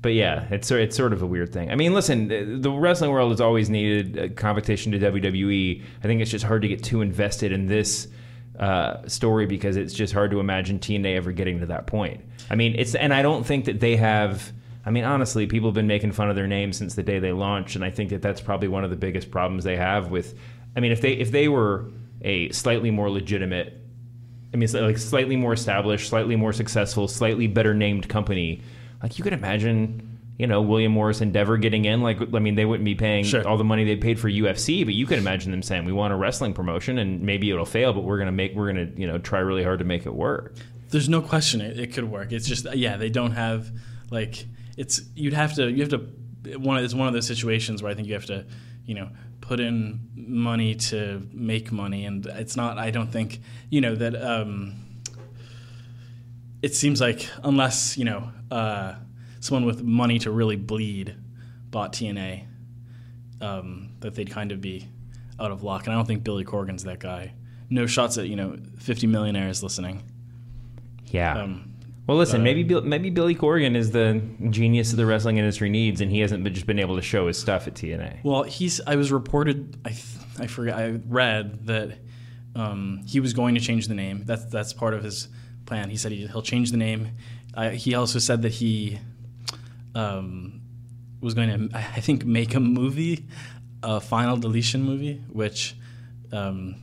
But 0.00 0.14
yeah, 0.14 0.46
it's 0.50 0.68
it's 0.72 0.96
sort 0.96 1.12
of 1.12 1.22
a 1.22 1.26
weird 1.26 1.52
thing. 1.52 1.70
I 1.70 1.76
mean, 1.76 1.94
listen, 1.94 2.26
the 2.26 2.58
the 2.58 2.72
wrestling 2.72 3.12
world 3.12 3.30
has 3.30 3.40
always 3.40 3.70
needed 3.70 4.18
a 4.18 4.28
competition 4.28 4.90
to 4.92 4.98
WWE. 4.98 5.80
I 6.02 6.06
think 6.06 6.20
it's 6.20 6.30
just 6.30 6.44
hard 6.44 6.62
to 6.62 6.68
get 6.68 6.82
too 6.82 7.02
invested 7.02 7.52
in 7.52 7.66
this 7.66 8.08
uh, 8.58 9.06
story 9.06 9.46
because 9.46 9.76
it's 9.76 9.94
just 9.94 10.12
hard 10.12 10.32
to 10.32 10.40
imagine 10.40 10.80
TNA 10.80 11.16
ever 11.16 11.30
getting 11.30 11.60
to 11.60 11.66
that 11.66 11.86
point. 11.86 12.20
I 12.50 12.56
mean, 12.56 12.74
it's 12.76 12.96
and 12.96 13.14
I 13.14 13.22
don't 13.22 13.46
think 13.46 13.66
that 13.66 13.78
they 13.78 13.94
have. 13.96 14.52
I 14.84 14.90
mean, 14.90 15.04
honestly, 15.04 15.46
people 15.46 15.68
have 15.68 15.74
been 15.74 15.86
making 15.86 16.10
fun 16.10 16.28
of 16.28 16.34
their 16.34 16.48
name 16.48 16.72
since 16.72 16.96
the 16.96 17.04
day 17.04 17.20
they 17.20 17.30
launched, 17.30 17.76
and 17.76 17.84
I 17.84 17.90
think 17.90 18.10
that 18.10 18.22
that's 18.22 18.40
probably 18.40 18.66
one 18.66 18.82
of 18.82 18.90
the 18.90 18.96
biggest 18.96 19.30
problems 19.30 19.62
they 19.62 19.76
have 19.76 20.10
with. 20.10 20.36
I 20.76 20.80
mean, 20.80 20.92
if 20.92 21.00
they 21.00 21.12
if 21.12 21.30
they 21.30 21.48
were 21.48 21.86
a 22.22 22.50
slightly 22.50 22.90
more 22.90 23.10
legitimate 23.10 23.78
I 24.54 24.58
mean, 24.58 24.70
like 24.72 24.98
slightly 24.98 25.36
more 25.36 25.54
established, 25.54 26.10
slightly 26.10 26.36
more 26.36 26.52
successful, 26.52 27.08
slightly 27.08 27.46
better 27.46 27.72
named 27.72 28.08
company. 28.08 28.60
Like 29.02 29.16
you 29.16 29.24
could 29.24 29.32
imagine, 29.32 30.18
you 30.38 30.46
know, 30.46 30.60
William 30.60 30.92
Morris 30.92 31.22
Endeavor 31.22 31.56
getting 31.56 31.86
in. 31.86 32.02
Like, 32.02 32.18
I 32.34 32.38
mean, 32.38 32.54
they 32.54 32.66
wouldn't 32.66 32.84
be 32.84 32.94
paying 32.94 33.24
Sure. 33.24 33.46
all 33.48 33.56
the 33.56 33.64
money 33.64 33.84
they 33.84 33.96
paid 33.96 34.20
for 34.20 34.28
UFC, 34.28 34.84
but 34.84 34.92
you 34.92 35.06
could 35.06 35.18
imagine 35.18 35.52
them 35.52 35.62
saying, 35.62 35.86
"We 35.86 35.92
want 35.92 36.12
a 36.12 36.16
wrestling 36.16 36.52
promotion, 36.52 36.98
and 36.98 37.22
maybe 37.22 37.50
it'll 37.50 37.64
fail, 37.64 37.94
but 37.94 38.04
we're 38.04 38.18
gonna 38.18 38.30
make, 38.30 38.54
we're 38.54 38.66
gonna, 38.66 38.88
you 38.94 39.06
know, 39.06 39.16
try 39.16 39.38
really 39.40 39.64
hard 39.64 39.78
to 39.78 39.86
make 39.86 40.04
it 40.04 40.14
work." 40.14 40.54
There's 40.90 41.08
no 41.08 41.22
question 41.22 41.62
it, 41.62 41.80
it 41.80 41.94
could 41.94 42.04
work. 42.04 42.32
It's 42.32 42.46
just 42.46 42.66
yeah, 42.74 42.98
they 42.98 43.08
don't 43.08 43.32
have 43.32 43.70
like 44.10 44.44
it's 44.76 45.00
you'd 45.14 45.32
have 45.32 45.54
to 45.54 45.70
you 45.72 45.80
have 45.80 45.88
to 45.90 46.58
one 46.58 46.84
it's 46.84 46.92
one 46.94 47.08
of 47.08 47.14
those 47.14 47.26
situations 47.26 47.82
where 47.82 47.90
I 47.90 47.94
think 47.94 48.06
you 48.08 48.14
have 48.14 48.26
to 48.26 48.44
you 48.84 48.94
know 48.96 49.08
put 49.42 49.60
in 49.60 50.08
money 50.14 50.74
to 50.74 51.28
make 51.32 51.70
money, 51.70 52.06
and 52.06 52.24
it's 52.24 52.56
not. 52.56 52.78
I 52.78 52.90
don't 52.90 53.12
think 53.12 53.40
you 53.68 53.82
know 53.82 53.94
that. 53.94 54.16
Um, 54.16 54.76
it 56.62 56.74
seems 56.74 57.00
like 57.00 57.28
unless 57.44 57.98
you 57.98 58.06
know 58.06 58.32
uh, 58.50 58.94
someone 59.40 59.66
with 59.66 59.82
money 59.82 60.18
to 60.20 60.30
really 60.30 60.56
bleed 60.56 61.14
bought 61.70 61.92
TNA, 61.92 62.46
um, 63.42 63.90
that 64.00 64.14
they'd 64.14 64.30
kind 64.30 64.52
of 64.52 64.62
be 64.62 64.88
out 65.38 65.50
of 65.50 65.62
luck. 65.62 65.84
And 65.84 65.92
I 65.92 65.96
don't 65.96 66.06
think 66.06 66.24
Billy 66.24 66.44
Corgan's 66.44 66.84
that 66.84 67.00
guy. 67.00 67.34
No 67.68 67.86
shots 67.86 68.16
at 68.16 68.28
you 68.28 68.36
know 68.36 68.56
50 68.78 69.06
millionaires 69.06 69.62
listening. 69.62 70.02
Yeah. 71.06 71.42
Um, 71.42 71.71
well, 72.06 72.16
listen, 72.16 72.40
uh, 72.40 72.44
maybe 72.44 72.80
maybe 72.80 73.10
Billy 73.10 73.34
Corgan 73.34 73.76
is 73.76 73.92
the 73.92 74.20
genius 74.50 74.90
that 74.90 74.96
the 74.96 75.06
wrestling 75.06 75.38
industry 75.38 75.70
needs, 75.70 76.00
and 76.00 76.10
he 76.10 76.18
hasn't 76.20 76.42
been, 76.42 76.52
just 76.52 76.66
been 76.66 76.80
able 76.80 76.96
to 76.96 77.02
show 77.02 77.28
his 77.28 77.38
stuff 77.38 77.68
at 77.68 77.74
TNA. 77.74 78.24
Well, 78.24 78.42
he's. 78.42 78.80
I 78.86 78.96
was 78.96 79.12
reported. 79.12 79.78
I 79.84 79.90
I 80.38 80.48
forget. 80.48 80.76
I 80.76 81.00
read 81.06 81.66
that 81.66 81.98
um, 82.56 83.02
he 83.06 83.20
was 83.20 83.32
going 83.32 83.54
to 83.54 83.60
change 83.60 83.86
the 83.86 83.94
name. 83.94 84.22
That's 84.24 84.44
that's 84.46 84.72
part 84.72 84.94
of 84.94 85.04
his 85.04 85.28
plan. 85.64 85.90
He 85.90 85.96
said 85.96 86.10
he, 86.10 86.26
he'll 86.26 86.42
change 86.42 86.72
the 86.72 86.76
name. 86.76 87.10
Uh, 87.54 87.70
he 87.70 87.94
also 87.94 88.18
said 88.18 88.42
that 88.42 88.52
he 88.52 88.98
um, 89.94 90.60
was 91.20 91.34
going 91.34 91.68
to. 91.68 91.76
I 91.76 92.00
think 92.00 92.24
make 92.24 92.56
a 92.56 92.60
movie, 92.60 93.26
a 93.82 94.00
final 94.00 94.36
deletion 94.36 94.82
movie, 94.82 95.22
which. 95.30 95.76
Um, 96.32 96.76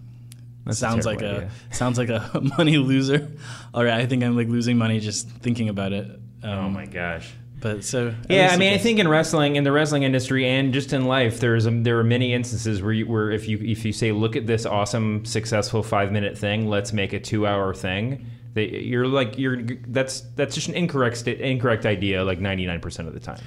That's 0.66 0.78
a 0.78 0.82
sounds 0.82 1.06
like 1.06 1.20
terrible 1.20 1.42
a 1.42 1.46
idea. 1.46 1.51
sounds 1.72 1.98
like 1.98 2.10
a 2.10 2.42
money 2.58 2.78
loser. 2.78 3.32
All 3.74 3.84
right, 3.84 4.00
I 4.01 4.06
think 4.06 4.24
I'm 4.24 4.36
like 4.36 4.48
losing 4.48 4.78
money 4.78 5.00
just 5.00 5.30
thinking 5.30 5.70
about 5.70 5.94
it. 5.94 6.06
Um, 6.44 6.50
Oh 6.51 6.70
my 6.70 6.86
gosh. 6.86 7.32
But 7.62 7.84
so 7.84 8.13
Yeah, 8.30 8.50
I 8.51 8.58
mean, 8.58 8.74
I 8.74 8.78
think 8.78 9.00
in 9.00 9.08
wrestling, 9.10 9.58
in 9.58 9.66
the 9.66 9.72
wrestling 9.72 10.04
industry, 10.04 10.48
and 10.48 10.74
just 10.74 10.94
in 10.94 11.06
life, 11.06 11.42
there's 11.42 11.66
a, 11.66 11.72
there 11.72 12.00
are 12.00 12.04
many 12.06 12.34
instances 12.34 12.82
where 12.82 12.94
you, 12.94 13.06
where 13.06 13.32
if 13.32 13.50
you 13.50 13.58
if 13.58 13.84
you 13.84 13.92
say, 13.92 14.13
look 14.13 14.38
at 14.38 14.48
this 14.48 14.66
awesome, 14.66 15.25
successful 15.25 15.84
five 15.84 16.12
minute 16.12 16.38
thing, 16.38 16.70
let's 16.70 16.94
make 16.94 17.12
a 17.12 17.20
two 17.20 17.46
hour 17.46 17.74
thing. 17.74 18.25
They, 18.54 18.70
you're 18.70 19.08
like 19.08 19.38
you're 19.38 19.62
that's 19.88 20.22
that's 20.36 20.56
just 20.56 20.70
an 20.70 20.75
incorrect 20.75 21.18
sta- 21.18 21.38
incorrect 21.39 21.86
idea 21.86 22.24
like 22.24 22.39
99% 22.39 23.08
of 23.08 23.13
the 23.13 23.20
time. 23.20 23.42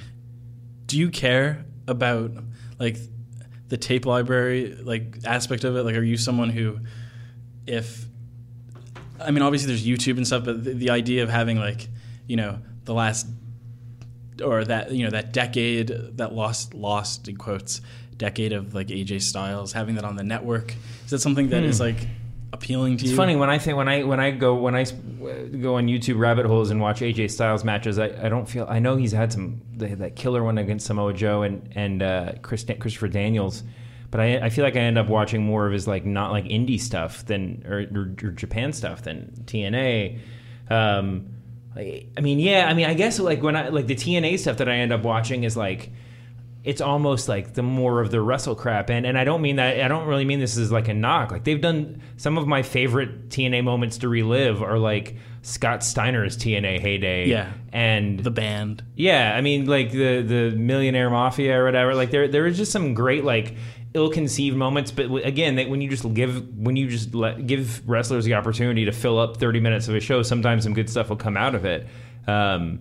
Do 0.87 0.99
you 0.99 1.09
care 1.11 1.65
about 1.89 2.33
like 2.79 2.99
the 3.69 3.79
tape 3.79 4.05
library 4.05 4.75
like 4.83 5.17
aspect 5.25 5.65
of 5.65 5.75
it? 5.77 5.85
Like, 5.85 5.97
are 5.97 6.03
you 6.03 6.19
someone 6.19 6.51
who, 6.51 6.81
if 7.67 8.07
I 9.21 9.31
mean, 9.31 9.43
obviously 9.43 9.69
there's 9.69 9.87
YouTube 9.87 10.17
and 10.17 10.27
stuff, 10.27 10.45
but 10.45 10.65
the, 10.65 10.73
the 10.75 10.91
idea 10.91 11.23
of 11.23 11.29
having 11.31 11.59
like 11.59 11.89
you 12.27 12.37
know 12.37 12.59
the 12.85 12.95
last 12.95 13.27
or 14.43 14.65
that 14.65 14.93
you 14.93 15.05
know 15.05 15.11
that 15.11 15.33
decade 15.33 15.89
that 16.17 16.33
lost 16.35 16.75
lost 16.75 17.29
in 17.29 17.37
quotes 17.37 17.81
decade 18.17 18.53
of 18.53 18.75
like 18.75 18.89
AJ 18.89 19.23
Styles 19.23 19.73
having 19.73 19.97
that 19.97 20.05
on 20.05 20.17
the 20.17 20.23
network 20.23 20.75
is 21.05 21.11
that 21.11 21.19
something 21.19 21.49
that 21.51 21.65
is 21.65 21.81
like 21.81 21.97
appealing 22.53 22.97
to 22.97 23.03
It's 23.03 23.05
you? 23.05 23.09
It's 23.11 23.17
funny 23.17 23.37
when 23.37 23.51
I 23.51 23.59
think 23.59 23.77
when 23.77 23.89
I 23.89 24.03
when 24.05 24.21
I 24.21 24.31
go 24.31 24.55
when 24.55 24.75
I 24.75 24.85
go 24.85 25.77
on 25.77 25.87
YouTube 25.87 26.19
rabbit 26.19 26.47
holes 26.47 26.71
and 26.71 26.81
watch 26.81 27.01
AJ 27.01 27.31
Styles 27.31 27.65
matches, 27.65 27.99
I, 27.99 28.07
I 28.07 28.29
don't 28.29 28.49
feel 28.49 28.67
I 28.69 28.79
know 28.79 28.97
he's 28.97 29.13
had 29.13 29.33
some 29.33 29.61
they- 29.75 29.95
that 29.95 30.17
killer 30.17 30.43
one 30.43 30.59
against 30.59 30.87
Samoa 30.87 31.13
Joe 31.15 31.43
and 31.43 31.69
and 31.75 32.03
uh, 32.03 32.33
Chris, 32.43 32.65
Christopher 32.65 33.09
Daniels, 33.09 33.63
but 34.13 34.21
I 34.21 34.37
I 34.37 34.49
feel 34.51 34.63
like 34.63 34.77
I 34.77 34.81
end 34.81 34.99
up 34.99 35.09
watching 35.09 35.43
more 35.43 35.67
of 35.67 35.73
his 35.73 35.89
like 35.89 36.05
not 36.05 36.31
like 36.31 36.45
indie 36.45 36.79
stuff 36.79 37.27
than 37.27 37.65
or, 37.67 37.81
or, 37.93 38.29
or 38.29 38.31
Japan 38.31 38.73
stuff 38.73 39.03
than 39.03 39.33
TNA. 39.47 40.21
Um, 40.71 41.31
I, 41.75 42.07
I 42.17 42.21
mean, 42.21 42.39
yeah, 42.39 42.67
I 42.69 42.75
mean, 42.75 42.87
I 42.87 42.95
guess 42.95 43.19
like 43.19 43.43
when 43.43 43.57
I 43.57 43.71
like 43.71 43.87
the 43.87 43.97
TNA 43.97 44.39
stuff 44.39 44.59
that 44.59 44.69
I 44.69 44.75
end 44.77 44.93
up 44.93 45.03
watching 45.03 45.45
is 45.45 45.57
like 45.57 45.91
it's 46.65 46.81
almost 46.81 47.29
like 47.29 47.55
the 47.55 47.63
more 47.63 48.01
of 48.01 48.11
the 48.11 48.21
wrestle 48.21 48.55
crap. 48.55 48.89
And 48.89 49.05
and 49.05 49.19
I 49.19 49.25
don't 49.25 49.43
mean 49.43 49.57
that 49.57 49.81
I 49.81 49.89
don't 49.89 50.07
really 50.07 50.25
mean 50.25 50.39
this 50.39 50.57
is 50.57 50.71
like 50.71 50.89
a 50.89 50.95
knock. 50.95 51.31
Like 51.33 51.45
they've 51.45 51.61
done 51.61 52.03
some 52.17 52.39
of 52.39 52.47
my 52.47 52.63
favorite 52.63 53.31
TNA 53.31 53.65
moments 53.65 53.99
to 53.99 54.09
relive 54.09 54.63
are 54.63 54.79
like 54.79 55.17
Scott 55.43 55.83
Steiner's 55.83 56.37
TNA 56.37 56.79
heyday. 56.81 57.27
Yeah. 57.27 57.53
and 57.73 58.21
the 58.21 58.31
band. 58.31 58.85
yeah 58.95 59.35
I 59.37 59.41
mean 59.41 59.67
like 59.67 59.91
the 59.91 60.23
the 60.23 60.51
Millionaire 60.57 61.11
Mafia 61.11 61.61
or 61.61 61.65
whatever. 61.65 61.95
Like 61.95 62.11
there 62.13 62.29
there 62.29 62.47
is 62.47 62.57
just 62.57 62.71
some 62.71 62.95
great 62.95 63.25
like 63.25 63.57
ill-conceived 63.95 64.57
moments. 64.57 64.93
But 64.93 65.11
again 65.27 65.57
that 65.57 65.69
when 65.69 65.81
you 65.81 65.91
just 65.91 66.15
give 66.15 66.57
when 66.57 66.77
you 66.77 66.89
just 66.89 67.13
let 67.13 67.45
give 67.45 67.89
wrestlers 67.89 68.25
the 68.25 68.35
opportunity 68.35 68.85
to 68.85 68.93
fill 68.93 69.19
up 69.19 69.37
30 69.39 69.59
minutes 69.59 69.89
of 69.89 69.97
a 69.97 70.01
show 70.01 70.23
sometimes 70.23 70.63
some 70.63 70.75
good 70.75 70.89
stuff 70.89 71.09
will 71.09 71.17
come 71.17 71.37
out 71.37 71.57
of 71.57 71.65
it. 71.65 71.89
Um, 72.29 72.79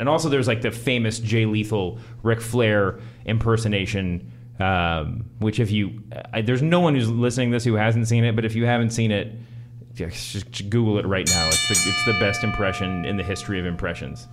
and 0.00 0.08
also 0.08 0.28
there's 0.28 0.48
like 0.48 0.62
the 0.62 0.70
famous 0.70 1.18
Jay 1.18 1.46
Lethal 1.46 1.98
Ric 2.22 2.40
Flair 2.40 2.98
impersonation 3.24 4.32
um, 4.58 5.24
which 5.38 5.60
if 5.60 5.70
you 5.70 6.02
I, 6.32 6.42
there's 6.42 6.62
no 6.62 6.80
one 6.80 6.94
who's 6.94 7.08
listening 7.08 7.50
to 7.50 7.56
this 7.56 7.64
who 7.64 7.74
hasn't 7.74 8.08
seen 8.08 8.24
it 8.24 8.34
but 8.34 8.44
if 8.44 8.56
you 8.56 8.66
haven't 8.66 8.90
seen 8.90 9.10
it 9.10 9.32
just, 9.94 10.70
Google 10.70 10.98
it 10.98 11.06
right 11.06 11.28
now 11.28 11.46
it's 11.46 11.68
the, 11.68 11.74
it's 11.74 12.04
the 12.06 12.16
best 12.18 12.42
impression 12.42 13.04
in 13.04 13.16
the 13.16 13.22
history 13.22 13.60
of 13.60 13.66
impressions 13.66 14.26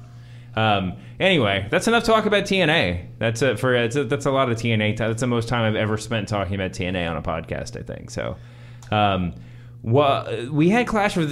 um, 0.58 0.94
anyway, 1.20 1.68
that's 1.70 1.88
enough 1.88 2.04
talk 2.04 2.26
about 2.26 2.46
TNA. 2.46 3.10
That's 3.20 3.44
it 3.44 3.60
for 3.60 3.76
it's 3.76 3.96
a, 3.96 4.06
that's 4.06 4.26
a 4.26 4.32
lot 4.32 4.50
of 4.50 4.58
TNA. 4.58 4.98
That's 4.98 5.22
the 5.22 5.28
most 5.28 5.48
time 5.48 5.64
I've 5.66 5.76
ever 5.76 6.00
spent 6.00 6.28
talking 6.28 6.56
about 6.56 6.72
TNA 6.72 7.08
on 7.08 7.16
a 7.16 7.22
podcast. 7.22 7.80
I 7.80 7.84
think 7.84 8.10
so. 8.10 8.38
Um, 8.90 9.36
well, 9.84 10.50
we 10.52 10.70
had 10.70 10.88
Clash 10.88 11.16
of 11.16 11.30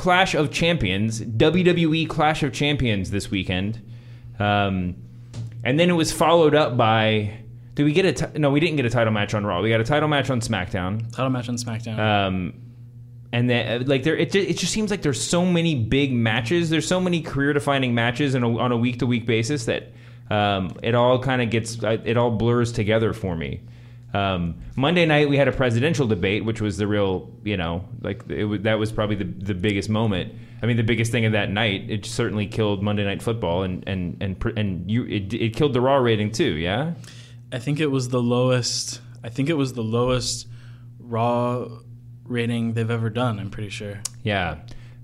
Clash 0.00 0.34
of 0.34 0.50
Champions, 0.50 1.20
WWE 1.20 2.08
Clash 2.08 2.42
of 2.42 2.54
Champions 2.54 3.10
this 3.10 3.30
weekend, 3.30 3.82
um, 4.38 4.96
and 5.62 5.78
then 5.78 5.90
it 5.90 5.92
was 5.92 6.10
followed 6.10 6.54
up 6.54 6.74
by. 6.74 7.36
Did 7.74 7.84
we 7.84 7.92
get 7.92 8.22
a 8.22 8.38
no? 8.38 8.50
We 8.50 8.60
didn't 8.60 8.76
get 8.76 8.86
a 8.86 8.90
title 8.90 9.12
match 9.12 9.34
on 9.34 9.44
Raw. 9.44 9.60
We 9.60 9.68
got 9.68 9.78
a 9.78 9.84
title 9.84 10.08
match 10.08 10.30
on 10.30 10.40
SmackDown. 10.40 11.12
Title 11.14 11.28
match 11.28 11.50
on 11.50 11.56
SmackDown. 11.56 11.98
Um, 11.98 12.54
and 13.30 13.50
then, 13.50 13.82
uh, 13.82 13.84
like, 13.86 14.02
there, 14.02 14.16
it, 14.16 14.34
it 14.34 14.56
just 14.56 14.72
seems 14.72 14.90
like 14.90 15.02
there's 15.02 15.22
so 15.22 15.44
many 15.44 15.74
big 15.74 16.14
matches. 16.14 16.70
There's 16.70 16.88
so 16.88 16.98
many 16.98 17.20
career-defining 17.20 17.94
matches 17.94 18.34
in 18.34 18.42
a, 18.42 18.58
on 18.58 18.72
a 18.72 18.78
week-to-week 18.78 19.26
basis 19.26 19.66
that 19.66 19.92
um, 20.30 20.78
it 20.82 20.94
all 20.94 21.18
kind 21.18 21.42
of 21.42 21.50
gets, 21.50 21.84
uh, 21.84 21.98
it 22.06 22.16
all 22.16 22.30
blurs 22.30 22.72
together 22.72 23.12
for 23.12 23.36
me. 23.36 23.60
Um, 24.12 24.62
Monday 24.76 25.06
night 25.06 25.28
we 25.28 25.36
had 25.36 25.48
a 25.48 25.52
presidential 25.52 26.06
debate, 26.06 26.44
which 26.44 26.60
was 26.60 26.76
the 26.76 26.86
real, 26.86 27.32
you 27.44 27.56
know, 27.56 27.84
like 28.00 28.28
it 28.28 28.44
was, 28.44 28.62
that 28.62 28.78
was 28.78 28.90
probably 28.90 29.16
the, 29.16 29.24
the 29.24 29.54
biggest 29.54 29.88
moment. 29.88 30.34
I 30.62 30.66
mean, 30.66 30.76
the 30.76 30.82
biggest 30.82 31.10
thing 31.12 31.24
of 31.24 31.32
that 31.32 31.50
night. 31.50 31.88
It 31.88 32.04
certainly 32.04 32.46
killed 32.46 32.82
Monday 32.82 33.04
Night 33.04 33.22
Football, 33.22 33.62
and 33.62 33.82
and 33.86 34.16
and 34.20 34.44
and 34.58 34.90
you, 34.90 35.04
it, 35.04 35.32
it 35.32 35.56
killed 35.56 35.72
the 35.72 35.80
Raw 35.80 35.96
rating 35.96 36.32
too. 36.32 36.52
Yeah. 36.56 36.94
I 37.52 37.58
think 37.58 37.80
it 37.80 37.86
was 37.86 38.08
the 38.10 38.22
lowest. 38.22 39.00
I 39.24 39.28
think 39.28 39.48
it 39.48 39.54
was 39.54 39.72
the 39.72 39.82
lowest 39.82 40.46
Raw 40.98 41.66
rating 42.24 42.74
they've 42.74 42.90
ever 42.90 43.10
done. 43.10 43.38
I'm 43.38 43.50
pretty 43.50 43.70
sure, 43.70 44.00
Yeah. 44.22 44.58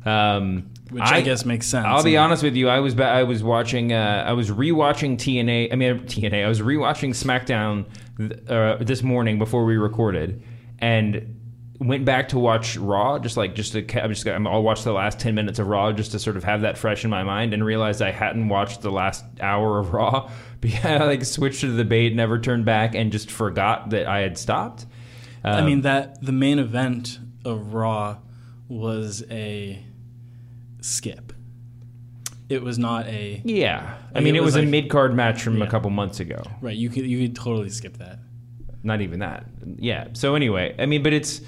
Um, 0.04 0.70
which 0.90 1.02
I, 1.02 1.20
guess 1.20 1.44
makes 1.44 1.66
sense. 1.66 1.84
I'll 1.86 2.02
be 2.04 2.16
honest 2.16 2.42
with 2.42 2.54
you. 2.54 2.68
I 2.68 2.80
was 2.80 2.94
ba- 2.94 3.04
I 3.08 3.22
was 3.24 3.42
watching. 3.42 3.92
Uh, 3.92 4.24
I 4.26 4.32
was 4.32 4.50
rewatching 4.50 5.16
TNA. 5.16 5.72
I 5.72 5.76
mean 5.76 6.00
TNA. 6.06 6.44
I 6.44 6.48
was 6.48 6.60
rewatching 6.60 7.10
SmackDown 7.10 7.86
th- 8.18 8.48
uh, 8.48 8.76
this 8.84 9.02
morning 9.02 9.38
before 9.38 9.64
we 9.64 9.76
recorded, 9.76 10.42
and 10.78 11.32
went 11.78 12.04
back 12.06 12.28
to 12.30 12.38
watch 12.38 12.76
Raw. 12.76 13.18
Just 13.18 13.36
like 13.36 13.54
just 13.54 13.72
to, 13.72 13.80
I'm 14.02 14.12
just 14.12 14.26
I'll 14.26 14.62
watch 14.62 14.84
the 14.84 14.92
last 14.92 15.18
ten 15.18 15.34
minutes 15.34 15.58
of 15.58 15.66
Raw 15.66 15.92
just 15.92 16.12
to 16.12 16.18
sort 16.18 16.36
of 16.36 16.44
have 16.44 16.60
that 16.62 16.78
fresh 16.78 17.04
in 17.04 17.10
my 17.10 17.22
mind, 17.24 17.52
and 17.52 17.64
realized 17.64 18.00
I 18.00 18.12
hadn't 18.12 18.48
watched 18.48 18.80
the 18.82 18.90
last 18.92 19.24
hour 19.40 19.78
of 19.78 19.92
Raw. 19.92 20.30
Because 20.58 20.86
I 20.86 21.04
like 21.04 21.22
switched 21.24 21.60
to 21.60 21.70
the 21.70 21.84
bait, 21.84 22.14
never 22.14 22.38
turned 22.40 22.64
back, 22.64 22.94
and 22.94 23.12
just 23.12 23.30
forgot 23.30 23.90
that 23.90 24.06
I 24.08 24.20
had 24.20 24.38
stopped. 24.38 24.86
I 25.44 25.58
Um, 25.60 25.66
mean 25.66 25.82
that 25.82 26.24
the 26.24 26.32
main 26.32 26.58
event 26.58 27.18
of 27.44 27.74
Raw 27.74 28.16
was 28.66 29.22
a 29.30 29.84
skip. 30.86 31.32
It 32.48 32.62
was 32.62 32.78
not 32.78 33.06
a 33.06 33.42
yeah. 33.44 33.96
I 34.10 34.14
Like, 34.16 34.24
mean, 34.24 34.36
it 34.36 34.40
was, 34.40 34.54
was 34.54 34.56
a 34.56 34.60
like- 34.60 34.68
mid 34.68 34.88
card 34.90 35.14
match 35.14 35.42
from 35.42 35.60
a 35.62 35.66
couple 35.66 35.90
months 35.90 36.20
ago. 36.20 36.42
right. 36.60 36.76
You 36.76 36.88
could 36.90 37.04
you 37.06 37.18
could 37.26 37.34
totally 37.36 37.70
skip 37.70 37.96
that. 37.98 38.20
not 38.84 39.00
even 39.00 39.18
that. 39.18 39.46
Yeah. 39.78 40.08
So 40.12 40.34
anyway, 40.36 40.74
I 40.78 40.86
mean, 40.86 41.02
but 41.02 41.12
it's. 41.12 41.40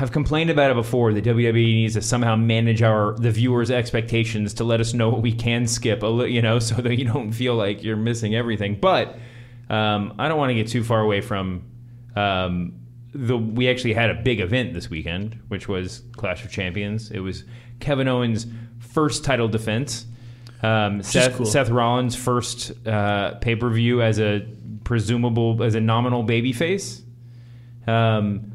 I've 0.00 0.10
complained 0.10 0.50
about 0.50 0.72
it 0.72 0.74
before. 0.74 1.12
The 1.12 1.22
WWE 1.22 1.54
needs 1.54 1.94
to 1.94 2.02
somehow 2.02 2.34
manage 2.34 2.82
our 2.82 3.14
the 3.16 3.30
viewers' 3.30 3.70
expectations 3.70 4.52
to 4.54 4.64
let 4.64 4.80
us 4.80 4.92
know 4.92 5.08
what 5.08 5.22
we 5.22 5.32
can 5.32 5.68
skip, 5.68 6.02
you 6.02 6.42
know, 6.42 6.58
so 6.68 6.74
that 6.76 6.96
you 6.98 7.04
don't 7.04 7.30
feel 7.30 7.54
like 7.54 7.84
you're 7.84 7.96
missing 7.96 8.34
everything. 8.34 8.76
But 8.80 9.16
um, 9.70 10.14
I 10.18 10.26
don't 10.26 10.38
want 10.38 10.50
to 10.50 10.54
get 10.54 10.66
too 10.66 10.82
far 10.82 11.00
away 11.00 11.20
from 11.20 11.62
um, 12.16 12.72
the. 13.12 13.36
We 13.38 13.68
actually 13.68 13.92
had 13.94 14.10
a 14.10 14.14
big 14.14 14.40
event 14.40 14.74
this 14.74 14.90
weekend, 14.90 15.38
which 15.46 15.68
was 15.68 16.02
Clash 16.16 16.44
of 16.44 16.50
Champions. 16.50 17.12
It 17.12 17.20
was 17.20 17.44
Kevin 17.80 18.08
Owens' 18.08 18.46
first 18.80 19.24
title 19.24 19.48
defense. 19.48 20.06
Um, 20.62 21.02
Seth, 21.02 21.36
cool. 21.36 21.46
Seth 21.46 21.68
Rollins' 21.68 22.16
first 22.16 22.72
uh, 22.86 23.34
pay 23.36 23.54
per 23.56 23.68
view 23.70 24.00
as 24.02 24.18
a 24.18 24.46
presumable 24.84 25.62
as 25.62 25.74
a 25.74 25.80
nominal 25.80 26.24
babyface. 26.24 27.02
Um, 27.86 28.52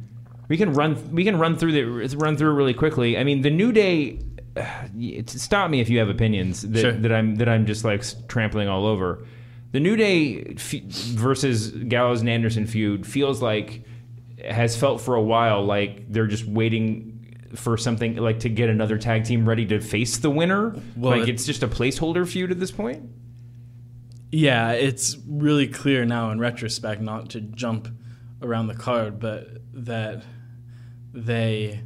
we 0.47 0.57
can 0.57 0.73
run 0.73 1.11
we 1.11 1.23
can 1.23 1.37
run 1.37 1.57
through 1.57 1.73
the 1.73 2.15
run 2.17 2.35
through 2.37 2.51
it 2.51 2.55
really 2.55 2.73
quickly. 2.73 3.17
I 3.17 3.23
mean, 3.23 3.41
the 3.41 3.51
New 3.51 3.71
Day. 3.71 4.19
it's- 4.99 5.39
Stop 5.41 5.69
me 5.69 5.79
if 5.81 5.89
you 5.89 5.99
have 5.99 6.09
opinions 6.09 6.61
that, 6.63 6.79
Sure. 6.81 6.91
that 6.93 7.11
I'm 7.11 7.35
that 7.35 7.47
I'm 7.47 7.65
just 7.65 7.83
like 7.85 8.03
trampling 8.27 8.67
all 8.67 8.87
over. 8.87 9.25
The 9.71 9.79
New 9.79 9.95
Day 9.95 10.55
fe- 10.55 10.83
versus 10.87 11.69
Gallows 11.69 12.21
and 12.21 12.29
Anderson 12.29 12.65
feud 12.65 13.05
feels 13.05 13.39
like 13.41 13.83
has 14.43 14.75
felt 14.75 14.99
for 15.01 15.13
a 15.13 15.21
while 15.21 15.63
like 15.63 16.11
they're 16.11 16.25
just 16.25 16.45
waiting 16.45 17.18
for 17.55 17.77
something 17.77 18.15
like 18.17 18.39
to 18.41 18.49
get 18.49 18.69
another 18.69 18.97
tag 18.97 19.23
team 19.25 19.47
ready 19.47 19.65
to 19.67 19.79
face 19.79 20.17
the 20.17 20.29
winner. 20.29 20.75
Well, 20.95 21.17
like 21.17 21.27
it- 21.27 21.33
it's 21.33 21.45
just 21.45 21.63
a 21.63 21.67
placeholder 21.67 22.27
feud 22.27 22.51
at 22.51 22.59
this 22.59 22.71
point. 22.71 23.09
Yeah, 24.31 24.71
it's 24.73 25.17
really 25.27 25.67
clear 25.67 26.05
now 26.05 26.29
in 26.31 26.39
retrospect, 26.39 27.01
not 27.01 27.31
to 27.31 27.41
jump 27.41 27.87
around 28.41 28.67
the 28.67 28.75
card, 28.75 29.19
but 29.19 29.47
that 29.73 30.23
they 31.13 31.81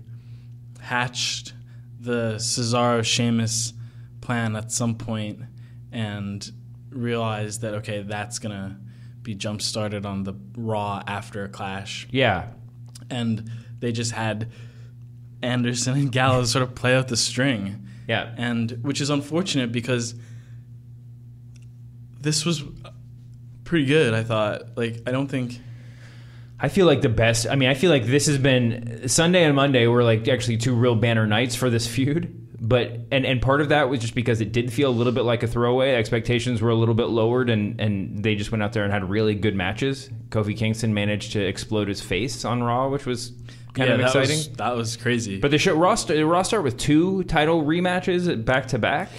hatched 0.81 1.53
the 1.99 2.35
Cesaro 2.35 3.03
Sheamus 3.03 3.73
plan 4.19 4.55
at 4.55 4.71
some 4.71 4.95
point 4.95 5.39
and 5.91 6.51
realized 6.89 7.61
that 7.61 7.73
okay, 7.75 8.01
that's 8.03 8.39
gonna 8.39 8.79
be 9.21 9.35
jump 9.35 9.61
started 9.61 10.05
on 10.05 10.23
the 10.23 10.33
Raw 10.57 11.01
after 11.07 11.45
a 11.45 11.49
clash, 11.49 12.07
Yeah, 12.11 12.47
and 13.09 13.49
they 13.79 13.93
just 13.93 14.11
had 14.11 14.49
Anderson 15.43 15.95
and 15.95 16.11
Gallows 16.11 16.51
sort 16.51 16.63
of 16.63 16.73
play 16.73 16.95
out 16.95 17.07
the 17.07 17.17
string 17.17 17.87
yeah. 18.07 18.33
and 18.37 18.71
which 18.81 19.01
is 19.01 19.09
unfortunate 19.09 19.71
because 19.71 20.15
this 22.19 22.45
was 22.45 22.63
pretty 23.63 23.85
good. 23.85 24.13
I 24.13 24.23
thought. 24.23 24.77
Like, 24.77 25.01
I 25.05 25.11
don't 25.11 25.27
think. 25.27 25.59
I 26.59 26.69
feel 26.69 26.85
like 26.85 27.01
the 27.01 27.09
best. 27.09 27.47
I 27.47 27.55
mean, 27.55 27.69
I 27.69 27.73
feel 27.73 27.91
like 27.91 28.05
this 28.05 28.27
has 28.27 28.37
been 28.37 29.09
Sunday 29.09 29.43
and 29.43 29.55
Monday 29.55 29.87
were 29.87 30.03
like 30.03 30.27
actually 30.27 30.57
two 30.57 30.75
real 30.75 30.95
banner 30.95 31.27
nights 31.27 31.55
for 31.55 31.69
this 31.69 31.87
feud. 31.87 32.39
But 32.59 33.07
and 33.11 33.25
and 33.25 33.41
part 33.41 33.59
of 33.59 33.69
that 33.69 33.89
was 33.89 33.99
just 33.99 34.15
because 34.15 34.39
it 34.39 34.53
did 34.53 34.71
feel 34.71 34.89
a 34.89 34.95
little 34.95 35.11
bit 35.11 35.23
like 35.23 35.43
a 35.43 35.47
throwaway. 35.47 35.95
Expectations 35.95 36.61
were 36.61 36.69
a 36.69 36.75
little 36.75 36.95
bit 36.95 37.07
lowered, 37.09 37.49
and 37.49 37.79
and 37.81 38.23
they 38.23 38.35
just 38.35 38.51
went 38.51 38.63
out 38.63 38.71
there 38.71 38.85
and 38.85 38.93
had 38.93 39.09
really 39.09 39.35
good 39.35 39.55
matches. 39.55 40.09
Kofi 40.29 40.55
Kingston 40.55 40.93
managed 40.93 41.33
to 41.33 41.41
explode 41.41 41.89
his 41.89 41.99
face 41.99 42.45
on 42.45 42.63
Raw, 42.63 42.87
which 42.87 43.05
was 43.05 43.33
kind 43.73 43.89
yeah, 43.89 43.95
of 43.95 44.01
that 44.01 44.07
exciting. 44.07 44.37
Was, 44.37 44.49
that 44.49 44.75
was 44.75 44.97
crazy. 44.97 45.39
but 45.39 45.51
the 45.51 45.57
show 45.57 45.75
Raw, 45.75 45.95
Raw 46.09 46.41
start 46.43 46.63
with 46.63 46.77
two 46.77 47.23
title 47.23 47.63
rematches 47.63 48.43
back 48.43 48.67
to 48.67 48.79
back. 48.79 49.09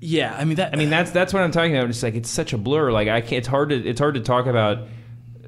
yeah, 0.00 0.34
I 0.36 0.44
mean 0.44 0.56
that. 0.56 0.72
I 0.72 0.76
mean, 0.76 0.90
that's 0.90 1.10
that's 1.10 1.32
what 1.32 1.42
I'm 1.42 1.50
talking 1.50 1.76
about. 1.76 1.90
It's 1.90 2.02
like 2.02 2.14
it's 2.14 2.30
such 2.30 2.52
a 2.52 2.58
blur. 2.58 2.92
Like 2.92 3.08
I 3.08 3.20
can't. 3.20 3.38
It's 3.38 3.48
hard 3.48 3.70
to 3.70 3.76
it's 3.76 4.00
hard 4.00 4.14
to 4.14 4.20
talk 4.20 4.46
about 4.46 4.86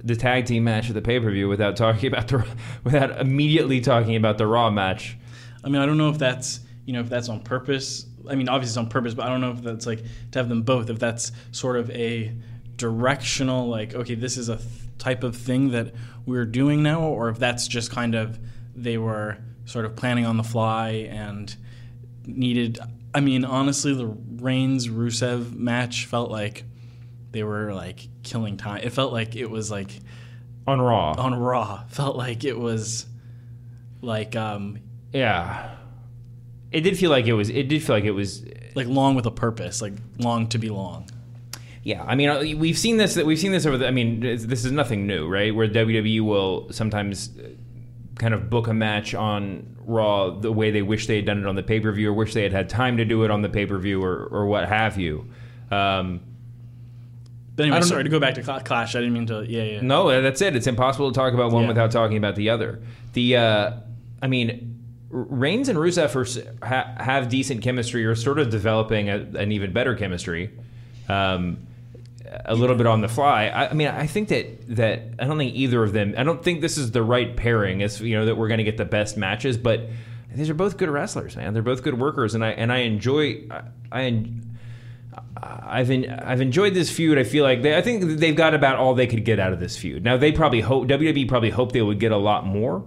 the 0.03 0.17
tag 0.17 0.47
team 0.47 0.65
match 0.65 0.89
at 0.89 0.95
the 0.95 1.03
pay 1.03 1.19
per 1.19 1.31
view 1.31 1.49
without 1.49 1.77
talking 1.77 2.07
about 2.13 2.29
the 2.29 2.47
without 2.85 3.21
immediately 3.21 3.81
talking 3.81 4.17
about 4.17 4.39
the 4.39 4.47
Raw 4.47 4.71
match. 4.71 5.17
I 5.65 5.69
mean, 5.69 5.83
I 5.83 5.87
don't 5.87 5.99
know 5.99 6.11
if 6.11 6.19
that's 6.19 6.61
you 6.85 6.93
know 6.93 7.01
if 7.01 7.09
that's 7.09 7.29
on 7.29 7.41
purpose. 7.41 8.07
I 8.29 8.35
mean, 8.35 8.49
obviously 8.49 8.73
it's 8.73 8.77
on 8.77 8.89
purpose, 8.89 9.15
but 9.15 9.27
I 9.27 9.29
don't 9.29 9.41
know 9.41 9.53
if 9.53 9.63
that's 9.63 9.87
like 9.87 10.03
to 10.33 10.39
have 10.39 10.49
them 10.49 10.63
both. 10.63 10.91
If 10.91 10.99
that's 10.99 11.33
sort 11.53 11.77
of 11.77 11.91
a 11.91 12.33
directional, 12.77 13.69
like, 13.69 13.95
okay, 13.95 14.15
this 14.15 14.37
is 14.37 14.49
a 14.49 14.57
th- 14.57 14.69
type 14.99 15.23
of 15.23 15.37
thing 15.37 15.71
that 15.71 15.95
we're 16.27 16.45
doing 16.45 16.83
now, 16.83 17.03
or 17.03 17.29
if 17.29 17.39
that's 17.39 17.67
just 17.69 17.91
kind 17.91 18.15
of 18.15 18.39
they 18.75 18.99
were 18.99 19.39
sort 19.65 19.85
of 19.85 19.97
planning 19.97 20.27
on 20.27 20.37
the 20.37 20.43
fly 20.43 21.09
and 21.11 21.57
needed. 22.27 22.79
I 23.15 23.21
mean, 23.21 23.45
honestly, 23.45 23.95
the 23.95 24.07
Reigns 24.07 24.89
Rusev 24.89 25.55
match 25.55 26.05
felt 26.07 26.31
like 26.31 26.65
they 27.31 27.43
were 27.43 27.73
like 27.73 28.09
killing 28.23 28.57
time. 28.57 28.81
It 28.83 28.93
felt 28.93 29.13
like 29.13 29.37
it 29.37 29.49
was 29.51 29.71
like 29.71 30.01
On 30.67 30.81
Raw, 30.81 31.13
on 31.13 31.35
Raw. 31.35 31.85
Felt 31.89 32.17
like 32.17 32.45
it 32.45 32.59
was 32.59 33.07
like 34.03 34.37
um 34.37 34.79
yeah, 35.13 35.77
it 36.73 36.81
did 36.81 36.99
feel 36.99 37.11
like 37.11 37.27
it 37.27 37.33
was. 37.33 37.49
It 37.49 37.69
did 37.69 37.83
feel 37.83 37.97
like 37.97 38.05
it 38.05 38.11
was 38.11 38.45
like 38.75 38.87
long 38.87 39.15
with 39.15 39.27
a 39.27 39.31
purpose, 39.31 39.81
like 39.81 39.95
long 40.19 40.49
to 40.49 40.59
be 40.59 40.69
long. 40.69 41.09
Yeah, 41.87 42.03
I 42.03 42.17
mean, 42.17 42.29
uh, 42.29 42.41
we've 42.59 42.77
seen 42.77 42.97
this. 42.97 43.17
We've 43.17 43.39
seen 43.39 43.53
this 43.53 43.65
over. 43.65 43.79
The, 43.79 43.87
I 43.87 43.93
mean, 43.93 44.19
this 44.19 44.65
is 44.65 44.73
nothing 44.73 45.07
new, 45.07 45.29
right? 45.29 45.55
Where 45.55 45.69
WWE 45.69 46.21
will 46.21 46.67
sometimes 46.73 47.31
uh, 47.39 47.51
kind 48.17 48.35
of 48.35 48.51
book 48.51 48.67
a 48.67 48.75
match 48.75 49.15
on 49.15 49.77
Raw 49.79 50.31
the 50.31 50.51
way 50.51 50.73
they 50.73 50.83
wish 50.83 51.07
they 51.07 51.15
had 51.15 51.27
done 51.27 51.39
it 51.39 51.47
on 51.47 51.55
the 51.55 51.63
pay 51.63 51.79
per 51.79 51.93
view, 51.93 52.11
or 52.11 52.13
wish 52.13 52.35
they 52.35 52.43
had 52.43 52.51
had 52.51 52.69
time 52.69 52.97
to 52.97 53.05
do 53.05 53.23
it 53.23 53.31
on 53.31 53.43
the 53.43 53.49
pay 53.49 53.67
per 53.67 53.79
view, 53.79 54.03
or 54.03 54.25
or 54.33 54.47
what 54.47 54.69
have 54.69 54.99
you. 54.99 55.31
Um, 55.71 56.23
But 57.55 57.67
anyway, 57.67 57.83
sorry 57.83 58.03
to 58.03 58.11
go 58.11 58.19
back 58.19 58.35
to 58.35 58.43
Clash. 58.43 58.97
I 58.97 58.99
didn't 58.99 59.15
mean 59.15 59.27
to. 59.27 59.47
Yeah, 59.49 59.63
yeah. 59.63 59.81
no, 59.81 60.21
that's 60.21 60.43
it. 60.43 60.57
It's 60.57 60.67
impossible 60.67 61.13
to 61.13 61.15
talk 61.17 61.35
about 61.35 61.53
one 61.53 61.63
Yeah. 61.63 61.69
without 61.69 61.93
talking 61.93 62.17
about 62.17 62.35
the 62.35 62.51
other. 62.51 62.81
The, 63.13 63.37
uh, 63.37 63.71
I 64.21 64.27
mean. 64.27 64.73
Reigns 65.09 65.69
and 65.69 65.79
Rusev 65.79 66.17
are, 66.17 66.67
ha, 66.67 66.97
have 66.99 67.29
decent 67.29 67.63
chemistry, 67.63 68.05
or 68.05 68.17
sort 68.17 68.41
of 68.41 68.51
developing 68.51 69.09
a, 69.09 69.19
an 69.39 69.53
even 69.53 69.73
better 69.73 69.95
chemistry. 69.95 70.51
Um, 71.09 71.59
a 72.45 72.55
little 72.55 72.77
bit 72.77 72.87
on 72.87 73.01
the 73.01 73.09
fly. 73.09 73.47
I, 73.47 73.71
I 73.71 73.73
mean, 73.75 73.89
I 73.89 74.07
think 74.07 74.29
that 74.29 74.77
that 74.77 75.03
I 75.19 75.25
don't 75.27 75.39
think 75.39 75.55
either 75.55 75.83
of 75.83 75.93
them. 75.93 76.15
I 76.17 76.23
don't 76.25 76.43
think 76.43 76.61
this 76.61 76.77
is 76.79 76.91
the 76.93 77.03
right 77.03 77.37
pairing. 77.37 77.83
As 77.83 78.01
you 78.01 78.15
know, 78.17 78.27
that 78.27 78.37
we're 78.37 78.49
going 78.49 78.59
to 78.59 78.65
get 78.65 78.77
the 78.77 78.85
best 78.85 79.17
matches. 79.17 79.57
But 79.57 79.89
these 80.35 80.51
are 80.51 80.55
both 80.55 80.77
good 80.77 80.89
wrestlers, 80.91 81.37
man. 81.37 81.55
They're 81.55 81.63
both 81.63 81.83
good 81.83 81.99
workers, 81.99 82.35
and 82.35 82.45
I 82.45 82.51
and 82.51 82.73
I 82.73 82.79
enjoy. 82.79 83.45
I, 83.51 83.63
I 83.93 84.25
I've 85.43 85.91
en- 85.91 86.11
I've 86.11 86.41
enjoyed 86.41 86.75
this 86.75 86.91
feud. 86.91 87.19
I 87.19 87.25
feel 87.25 87.45
like 87.45 87.63
they, 87.63 87.77
I 87.77 87.83
think 87.83 88.19
they've 88.19 88.37
got 88.37 88.55
about 88.55 88.77
all 88.77 88.95
they 88.95 89.07
could 89.07 89.25
get 89.25 89.39
out 89.39 89.53
of 89.53 89.61
this 89.61 89.77
feud. 89.77 90.03
Now 90.05 90.17
they 90.17 90.33
probably 90.33 90.61
hope 90.61 90.89
WWE 90.89 91.29
probably 91.29 91.51
hoped 91.51 91.73
they 91.73 91.83
would 91.83 92.01
get 92.01 92.13
a 92.13 92.17
lot 92.17 92.47
more, 92.47 92.85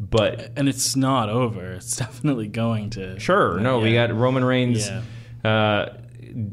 but 0.00 0.52
And 0.56 0.68
it's 0.68 0.96
not 0.96 1.28
over. 1.28 1.72
It's 1.72 1.96
definitely 1.96 2.48
going 2.48 2.90
to. 2.90 3.18
sure, 3.18 3.58
no, 3.60 3.78
we 3.80 3.92
got 3.94 4.12
Roman 4.14 4.44
Reigns 4.44 4.88
Yeah. 4.88 5.02
uh, 5.50 5.96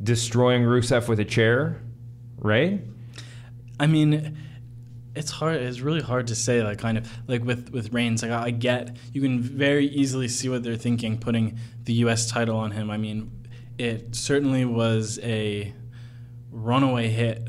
destroying 0.03 0.63
Rusev 0.63 1.07
with 1.07 1.19
a 1.19 1.25
chair, 1.25 1.81
right? 2.37 2.81
I 3.79 3.87
mean, 3.87 4.37
it's 5.15 5.31
hard. 5.31 5.61
It's 5.61 5.79
really 5.81 6.01
hard 6.01 6.27
to 6.27 6.35
say. 6.35 6.63
Like, 6.63 6.77
kind 6.79 6.97
of 6.97 7.09
like 7.27 7.43
with 7.43 7.71
with 7.71 7.93
Reigns. 7.93 8.21
Like, 8.23 8.31
I 8.31 8.51
get 8.51 8.97
you 9.13 9.21
can 9.21 9.39
very 9.41 9.87
easily 9.87 10.27
see 10.27 10.49
what 10.49 10.63
they're 10.63 10.75
thinking, 10.75 11.17
putting 11.17 11.57
the 11.83 11.93
U.S. 11.93 12.29
title 12.29 12.57
on 12.57 12.71
him. 12.71 12.89
I 12.89 12.97
mean, 12.97 13.31
it 13.77 14.15
certainly 14.15 14.65
was 14.65 15.19
a 15.23 15.73
runaway 16.51 17.09
hit. 17.09 17.47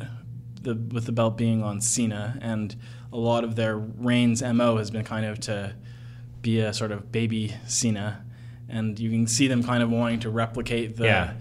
The 0.62 0.74
with 0.74 1.04
the 1.04 1.12
belt 1.12 1.36
being 1.36 1.62
on 1.62 1.80
Cena, 1.82 2.38
and 2.40 2.74
a 3.12 3.18
lot 3.18 3.44
of 3.44 3.54
their 3.54 3.76
Reigns 3.76 4.42
mo 4.42 4.78
has 4.78 4.90
been 4.90 5.04
kind 5.04 5.26
of 5.26 5.38
to 5.40 5.74
be 6.40 6.60
a 6.60 6.72
sort 6.72 6.90
of 6.90 7.12
baby 7.12 7.54
Cena, 7.66 8.24
and 8.68 8.98
you 8.98 9.10
can 9.10 9.26
see 9.26 9.46
them 9.46 9.62
kind 9.62 9.82
of 9.82 9.90
wanting 9.90 10.20
to 10.20 10.30
replicate 10.30 10.96
the 10.96 11.04
Yeah. 11.04 11.32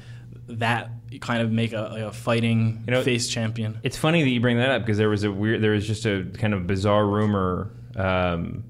that 0.48 1.03
kind 1.20 1.42
of 1.42 1.52
make 1.52 1.74
a, 1.74 1.90
like 1.92 2.02
a 2.02 2.12
fighting 2.12 2.84
You 2.88 2.92
know, 2.92 3.04
face 3.04 3.28
champion. 3.28 3.80
It's 3.84 3.98
funny 3.98 4.24
that 4.24 4.30
you 4.30 4.42
bring 4.42 4.58
that 4.58 4.70
up 4.70 4.82
because 4.82 4.98
there 4.98 5.10
was 5.10 5.24
a 5.24 5.32
weird, 5.32 5.62
there 5.62 5.72
was 5.72 5.88
just 5.88 6.06
a 6.06 6.26
kind 6.34 6.54
of 6.54 6.68
bizarre 6.68 7.06
rumor 7.06 7.72
um, 7.96 8.64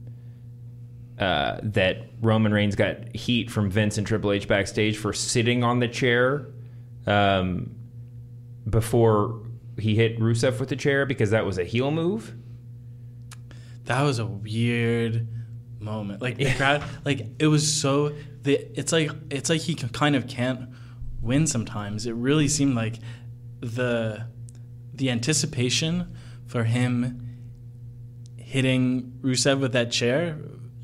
uh, 1.19 1.59
that 1.63 2.09
Roman 2.21 2.53
Reigns 2.53 2.75
got 2.75 3.15
heat 3.15 3.51
from 3.51 3.69
Vince 3.69 3.97
and 3.97 4.05
Triple 4.05 4.31
H 4.31 4.47
backstage 4.47 4.97
for 4.97 5.13
sitting 5.13 5.63
on 5.63 5.79
the 5.79 5.87
chair 5.87 6.47
um, 7.05 7.75
before 8.69 9.41
he 9.79 9.95
hit 9.95 10.19
Rusev 10.19 10.59
with 10.59 10.69
the 10.69 10.75
chair 10.75 11.05
because 11.05 11.31
that 11.31 11.45
was 11.45 11.57
a 11.57 11.63
heel 11.63 11.91
move. 11.91 12.33
That 13.85 14.01
was 14.03 14.19
a 14.19 14.25
weird 14.25 15.27
moment. 15.79 16.21
Like 16.21 16.37
the 16.37 16.53
crowd, 16.57 16.83
like 17.05 17.27
it 17.39 17.47
was 17.47 17.71
so. 17.71 18.13
The, 18.43 18.59
it's 18.77 18.91
like 18.91 19.11
it's 19.29 19.49
like 19.49 19.61
he 19.61 19.75
kind 19.75 20.15
of 20.15 20.27
can't 20.27 20.69
win 21.23 21.47
sometimes. 21.47 22.05
It 22.05 22.13
really 22.13 22.47
seemed 22.47 22.75
like 22.75 22.99
the 23.61 24.27
the 24.93 25.09
anticipation 25.09 26.15
for 26.45 26.65
him 26.65 27.19
hitting 28.37 29.13
Rusev 29.21 29.59
with 29.59 29.73
that 29.73 29.89
chair 29.89 30.37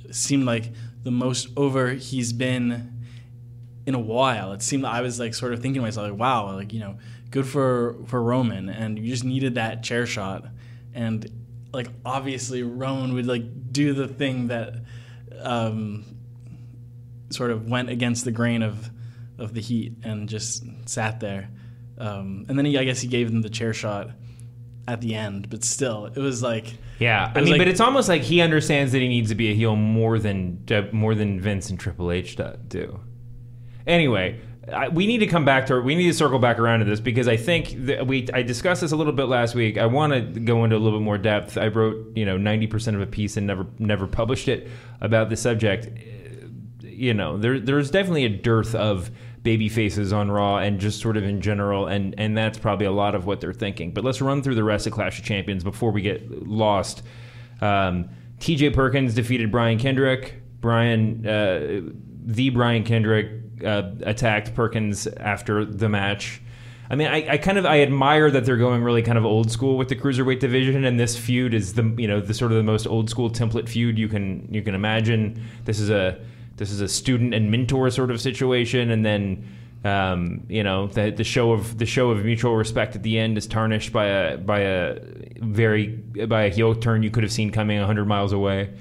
seemed 0.10 0.45
like 0.45 0.71
the 1.04 1.12
most 1.12 1.49
over 1.56 1.91
he's 1.91 2.34
been 2.34 3.06
in 3.86 3.93
a 3.93 3.99
while. 3.99 4.54
It 4.54 4.62
seemed 4.62 4.86
I 4.86 5.02
was 5.02 5.19
like 5.19 5.34
sort 5.34 5.54
of 5.54 5.62
thinking 5.62 5.82
to 5.82 5.86
myself, 5.86 6.10
like, 6.10 6.19
wow, 6.19 6.54
like 6.56 6.73
you 6.73 6.80
know, 6.80 6.97
good 7.30 7.45
for 7.45 7.97
for 8.08 8.21
Roman, 8.21 8.69
and 8.69 8.97
you 8.97 9.08
just 9.10 9.23
needed 9.23 9.56
that 9.56 9.84
chair 9.84 10.06
shot, 10.06 10.45
and 10.93 11.30
like 11.71 11.88
obviously 12.06 12.63
Roman 12.63 13.13
would 13.13 13.28
like 13.28 13.71
do 13.71 13.93
the 13.93 14.08
thing 14.08 14.47
that 14.47 14.73
um, 15.41 16.06
sort 17.30 17.52
of 17.52 17.69
went 17.69 17.89
against 17.89 18.25
the 18.25 18.32
grain 18.32 18.63
of 18.63 18.89
of 19.39 19.54
the 19.54 19.62
heat 19.62 19.93
and 20.04 20.28
just 20.30 20.63
sat 20.86 21.19
there, 21.19 21.49
um, 21.97 22.45
and 22.47 22.58
then 22.58 22.65
he 22.65 22.78
I 22.78 22.84
guess 22.84 23.02
he 23.02 23.08
gave 23.08 23.32
them 23.32 23.41
the 23.41 23.49
chair 23.49 23.73
shot 23.73 24.12
at 24.88 25.02
the 25.02 25.13
end, 25.15 25.49
but 25.49 25.63
still 25.63 26.06
it 26.06 26.17
was 26.17 26.41
like 26.41 26.73
Yeah, 26.99 27.32
I 27.36 27.41
mean, 27.41 27.52
like- 27.52 27.60
but 27.60 27.67
it's 27.67 27.80
almost 27.82 28.10
like 28.10 28.21
he 28.23 28.41
understands 28.41 28.91
that 28.93 28.99
he 28.99 29.08
needs 29.08 29.30
to 29.30 29.36
be 29.36 29.52
a 29.52 29.54
heel 29.54 29.75
more 29.75 30.17
than 30.19 30.63
more 30.91 31.15
than 31.15 31.39
Vince 31.39 31.69
and 31.69 31.80
Triple 31.80 32.12
H 32.12 32.38
do-. 32.67 32.99
Anyway, 33.88 34.39
I, 34.71 34.88
we 34.89 35.08
need 35.08 35.19
to 35.19 35.28
come 35.28 35.45
back 35.45 35.65
to 35.67 35.80
we 35.82 35.95
need 35.95 36.08
to 36.08 36.13
circle 36.13 36.38
back 36.39 36.60
around 36.60 36.80
to 36.80 36.86
this 36.86 36.99
because 36.99 37.28
I 37.28 37.38
think 37.38 37.86
that 37.86 38.06
we 38.08 38.28
I 38.34 38.41
discussed 38.43 38.82
this 38.82 38.91
a 38.91 38.95
little 38.95 39.13
bit 39.13 39.25
last 39.25 39.56
week. 39.56 39.78
I 39.78 39.86
want 39.88 40.13
to 40.13 40.39
go 40.39 40.63
into 40.63 40.75
a 40.75 40.80
little 40.80 40.99
bit 40.99 41.04
more 41.06 41.17
depth. 41.17 41.58
I 41.58 41.67
wrote 41.67 42.15
you 42.15 42.25
know 42.25 42.38
ninety 42.38 42.67
percent 42.67 42.95
of 42.95 43.02
a 43.02 43.08
piece 43.08 43.38
and 43.38 43.47
never 43.47 43.65
never 43.80 44.06
published 44.08 44.47
it 44.47 44.67
about 45.02 45.30
the 45.30 45.38
subject. 45.38 45.89
You 46.84 47.13
know, 47.13 47.38
there 47.38 47.60
there's 47.60 47.89
definitely 47.89 48.25
a 48.25 48.30
dearth 48.30 48.75
of 48.75 49.10
baby 49.43 49.69
faces 49.69 50.12
on 50.12 50.30
Raw 50.30 50.58
and 50.58 50.80
just 50.80 50.99
sort 51.02 51.17
of 51.17 51.23
in 51.23 51.41
general, 51.41 51.88
and 51.88 52.15
and 52.17 52.38
that's 52.38 52.58
probably 52.58 52.86
a 52.86 52.91
lot 52.91 53.15
of 53.15 53.25
what 53.25 53.41
they're 53.41 53.54
thinking. 53.54 53.91
But 53.91 54.04
let's 54.04 54.21
run 54.21 54.41
through 54.41 54.56
the 54.56 54.63
rest 54.63 54.88
of 54.88 54.93
Clash 54.93 55.19
of 55.19 55.25
Champions 55.25 55.63
before 55.63 55.91
we 55.91 56.02
get 56.02 56.47
lost. 56.47 57.04
Um, 57.62 58.10
T.J. 58.39 58.71
Perkins 58.71 59.13
defeated 59.13 59.52
Brian 59.52 59.78
Kendrick. 59.78 60.41
Brian, 60.62 61.25
uh, 61.25 61.82
the 62.25 62.49
Brian 62.49 62.84
Kendrick, 62.84 63.32
uh, 63.65 63.91
attacked 64.04 64.54
Perkins 64.54 65.08
after 65.08 65.65
the 65.65 65.89
match. 65.89 66.41
I 66.91 66.95
mean, 66.95 67.08
I, 67.08 67.34
I 67.34 67.38
kind 67.38 67.58
of 67.58 67.65
I 67.65 67.82
admire 67.82 68.32
that 68.32 68.45
they're 68.45 68.58
going 68.58 68.84
really 68.84 69.04
kind 69.04 69.17
of 69.17 69.25
old 69.25 69.52
school 69.52 69.78
with 69.78 69.89
the 69.89 69.95
cruiserweight 69.95 70.39
division, 70.39 70.86
and 70.86 70.99
this 70.99 71.17
feud 71.17 71.54
is 71.54 71.73
the 71.73 71.84
you 71.97 72.08
know 72.08 72.19
the 72.19 72.34
sort 72.34 72.52
of 72.52 72.58
the 72.58 72.63
most 72.63 72.88
old 72.88 73.10
school 73.10 73.30
template 73.30 73.69
feud 73.69 73.97
you 73.97 74.08
can 74.08 74.47
you 74.52 74.63
can 74.63 74.73
imagine. 74.73 75.43
This 75.65 75.80
is 75.80 75.89
a 75.89 76.19
this 76.60 76.72
is 76.72 76.82
a 76.82 76.88
student 76.89 77.34
and 77.34 77.50
mentor 77.50 77.89
sort 77.89 78.12
of 78.12 78.19
situation, 78.19 78.91
and 78.91 79.06
then 79.06 79.48
um, 79.86 80.43
you 80.50 80.62
know 80.62 80.88
the 80.88 81.10
the 81.10 81.24
show 81.24 81.54
of 81.54 81.78
the 81.78 81.86
show 81.86 82.12
of 82.12 82.26
mutual 82.26 82.56
respect 82.56 82.98
at 82.98 83.02
the 83.02 83.17
end 83.17 83.38
is 83.38 83.48
tarnished 83.48 83.93
by 83.93 84.06
a 84.08 84.38
by 84.38 84.60
a 84.60 85.00
very 85.38 85.88
by 85.88 86.43
a 86.43 86.50
heel 86.50 86.76
turn 86.76 87.02
you 87.02 87.10
could 87.10 87.24
have 87.24 87.32
seen 87.32 87.50
coming 87.50 87.80
hundred 87.82 88.06
miles 88.06 88.34
away. 88.34 88.74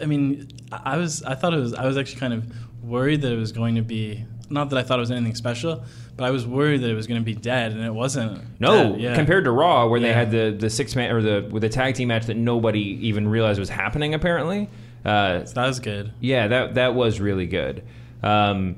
I 0.00 0.06
mean, 0.06 0.48
I 0.72 0.96
was 0.96 1.22
I 1.22 1.34
thought 1.34 1.52
it 1.52 1.60
was 1.60 1.74
I 1.74 1.86
was 1.86 1.98
actually 1.98 2.20
kind 2.20 2.32
of 2.32 2.50
worried 2.82 3.20
that 3.20 3.32
it 3.32 3.38
was 3.38 3.52
going 3.52 3.74
to 3.74 3.82
be 3.82 4.24
not 4.48 4.70
that 4.70 4.78
I 4.78 4.82
thought 4.82 4.98
it 4.98 5.00
was 5.00 5.10
anything 5.10 5.34
special, 5.34 5.84
but 6.16 6.24
I 6.24 6.30
was 6.30 6.46
worried 6.46 6.80
that 6.80 6.90
it 6.90 6.94
was 6.94 7.06
going 7.06 7.20
to 7.20 7.24
be 7.24 7.34
dead, 7.34 7.72
and 7.72 7.84
it 7.84 7.92
wasn't. 7.92 8.42
No, 8.60 8.92
dead, 8.92 9.00
yeah. 9.00 9.14
compared 9.14 9.44
to 9.44 9.50
Raw, 9.50 9.86
where 9.86 10.00
they 10.00 10.12
had 10.14 10.30
the 10.30 10.56
the 10.58 10.70
six 10.70 10.96
man 10.96 11.10
or 11.12 11.20
the 11.20 11.46
with 11.50 11.60
the 11.60 11.68
tag 11.68 11.94
team 11.94 12.08
match 12.08 12.24
that 12.26 12.38
nobody 12.38 12.80
even 13.06 13.28
realized 13.28 13.58
was 13.58 13.68
happening. 13.68 14.14
Apparently, 14.14 14.70
uh, 15.04 15.44
So 15.44 15.54
that 15.54 15.66
was 15.66 15.80
good. 15.80 16.12
yeah, 16.20 16.48
that 16.48 16.74
that 16.74 16.94
was 16.94 17.20
really 17.20 17.46
good. 17.46 17.82
Um, 18.22 18.76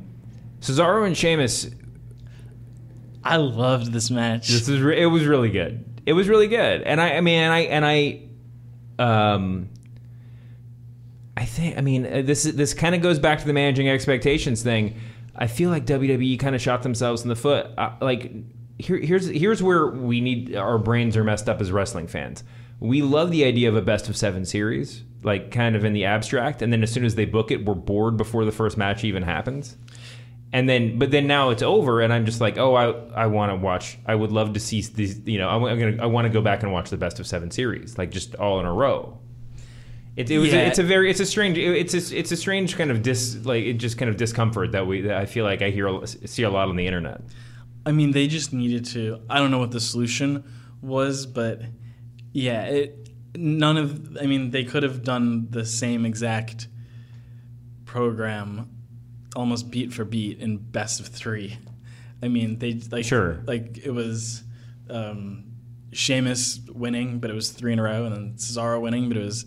Cesaro 0.60 1.06
and 1.06 1.16
Sheamus, 1.16 1.70
I 3.22 3.36
loved 3.36 3.92
this 3.92 4.10
match. 4.10 4.48
this 4.48 4.68
is 4.68 4.80
re- 4.80 5.00
it 5.00 5.06
was 5.06 5.24
really 5.26 5.50
good. 5.50 5.84
It 6.06 6.12
was 6.12 6.28
really 6.28 6.48
good, 6.48 6.82
and 6.82 7.00
I 7.00 7.16
I 7.16 7.20
mean 7.20 7.38
and 7.40 7.52
I 7.52 7.60
and 7.60 7.84
I 7.84 8.22
um 9.02 9.68
I 11.36 11.44
think 11.44 11.76
I 11.76 11.80
mean 11.80 12.06
uh, 12.06 12.22
this 12.24 12.44
this 12.44 12.72
kind 12.74 12.94
of 12.94 13.02
goes 13.02 13.18
back 13.18 13.40
to 13.40 13.46
the 13.46 13.52
managing 13.52 13.88
expectations 13.88 14.62
thing. 14.62 14.98
I 15.34 15.48
feel 15.48 15.68
like 15.70 15.84
WWE 15.84 16.38
kind 16.38 16.54
of 16.54 16.62
shot 16.62 16.82
themselves 16.82 17.22
in 17.22 17.28
the 17.28 17.36
foot. 17.36 17.66
Uh, 17.76 17.90
like 18.00 18.32
here, 18.78 18.96
here's 18.98 19.26
here's 19.28 19.62
where 19.62 19.86
we 19.88 20.20
need 20.20 20.56
our 20.56 20.78
brains 20.78 21.16
are 21.16 21.24
messed 21.24 21.48
up 21.48 21.60
as 21.60 21.70
wrestling 21.70 22.06
fans. 22.06 22.42
We 22.80 23.02
love 23.02 23.30
the 23.30 23.44
idea 23.44 23.68
of 23.68 23.76
a 23.76 23.82
best 23.82 24.08
of 24.08 24.16
seven 24.16 24.44
series, 24.44 25.02
like 25.22 25.50
kind 25.50 25.74
of 25.76 25.84
in 25.84 25.92
the 25.92 26.04
abstract, 26.04 26.62
and 26.62 26.72
then 26.72 26.82
as 26.82 26.92
soon 26.92 27.04
as 27.04 27.14
they 27.14 27.24
book 27.24 27.50
it, 27.50 27.64
we're 27.64 27.74
bored 27.74 28.16
before 28.16 28.44
the 28.44 28.52
first 28.52 28.76
match 28.76 29.04
even 29.04 29.22
happens. 29.22 29.76
And 30.52 30.68
then, 30.68 30.98
but 30.98 31.10
then 31.10 31.26
now 31.26 31.50
it's 31.50 31.62
over, 31.62 32.00
and 32.00 32.12
I'm 32.12 32.24
just 32.24 32.40
like, 32.40 32.56
oh, 32.56 32.74
I 32.74 33.24
I 33.24 33.26
want 33.26 33.50
to 33.50 33.56
watch. 33.56 33.98
I 34.06 34.14
would 34.14 34.30
love 34.32 34.52
to 34.54 34.60
see 34.60 34.80
these. 34.82 35.20
You 35.26 35.38
know, 35.38 35.48
I'm 35.48 35.62
gonna 35.78 36.02
I 36.02 36.06
want 36.06 36.26
to 36.26 36.30
go 36.32 36.40
back 36.40 36.62
and 36.62 36.72
watch 36.72 36.88
the 36.90 36.96
best 36.96 37.18
of 37.18 37.26
seven 37.26 37.50
series, 37.50 37.98
like 37.98 38.10
just 38.10 38.34
all 38.36 38.60
in 38.60 38.66
a 38.66 38.72
row. 38.72 39.18
It, 40.14 40.30
it 40.30 40.38
was 40.38 40.52
Yeah. 40.52 40.60
a, 40.60 40.66
it's 40.68 40.78
a 40.78 40.82
very 40.82 41.10
it's 41.10 41.20
a 41.20 41.26
strange 41.26 41.58
it's 41.58 41.92
a, 41.92 42.18
it's 42.18 42.32
a 42.32 42.36
strange 42.36 42.76
kind 42.78 42.90
of 42.90 43.02
dis 43.02 43.44
like 43.44 43.64
it 43.64 43.74
just 43.74 43.98
kind 43.98 44.08
of 44.08 44.16
discomfort 44.16 44.72
that 44.72 44.86
we 44.86 45.02
that 45.02 45.16
I 45.18 45.26
feel 45.26 45.44
like 45.44 45.60
I 45.60 45.68
hear 45.70 45.90
see 46.06 46.42
a 46.44 46.48
lot 46.50 46.68
on 46.68 46.76
the 46.76 46.86
internet. 46.86 47.20
I 47.84 47.92
mean, 47.92 48.12
they 48.12 48.26
just 48.26 48.52
needed 48.52 48.84
to. 48.86 49.20
I 49.28 49.38
don't 49.38 49.50
know 49.50 49.58
what 49.58 49.72
the 49.72 49.80
solution 49.80 50.42
was, 50.80 51.26
but 51.26 51.60
yeah, 52.32 52.62
it. 52.64 53.05
None 53.36 53.76
of. 53.76 54.16
I 54.20 54.26
mean, 54.26 54.50
they 54.50 54.64
could 54.64 54.82
have 54.82 55.02
done 55.04 55.48
the 55.50 55.64
same 55.64 56.04
exact 56.06 56.68
program, 57.84 58.70
almost 59.34 59.70
beat 59.70 59.92
for 59.92 60.04
beat 60.04 60.38
in 60.40 60.58
best 60.58 61.00
of 61.00 61.06
three. 61.08 61.58
I 62.22 62.28
mean, 62.28 62.58
they 62.58 62.74
like 62.90 63.04
Sure. 63.04 63.42
like 63.46 63.78
it 63.84 63.90
was. 63.92 64.42
Um, 64.88 65.44
Sheamus 65.92 66.60
winning, 66.74 67.20
but 67.20 67.30
it 67.30 67.34
was 67.34 67.50
three 67.50 67.72
in 67.72 67.78
a 67.78 67.82
row, 67.82 68.04
and 68.04 68.14
then 68.14 68.34
Cesaro 68.36 68.80
winning, 68.82 69.08
but 69.08 69.16
it 69.16 69.24
was 69.24 69.46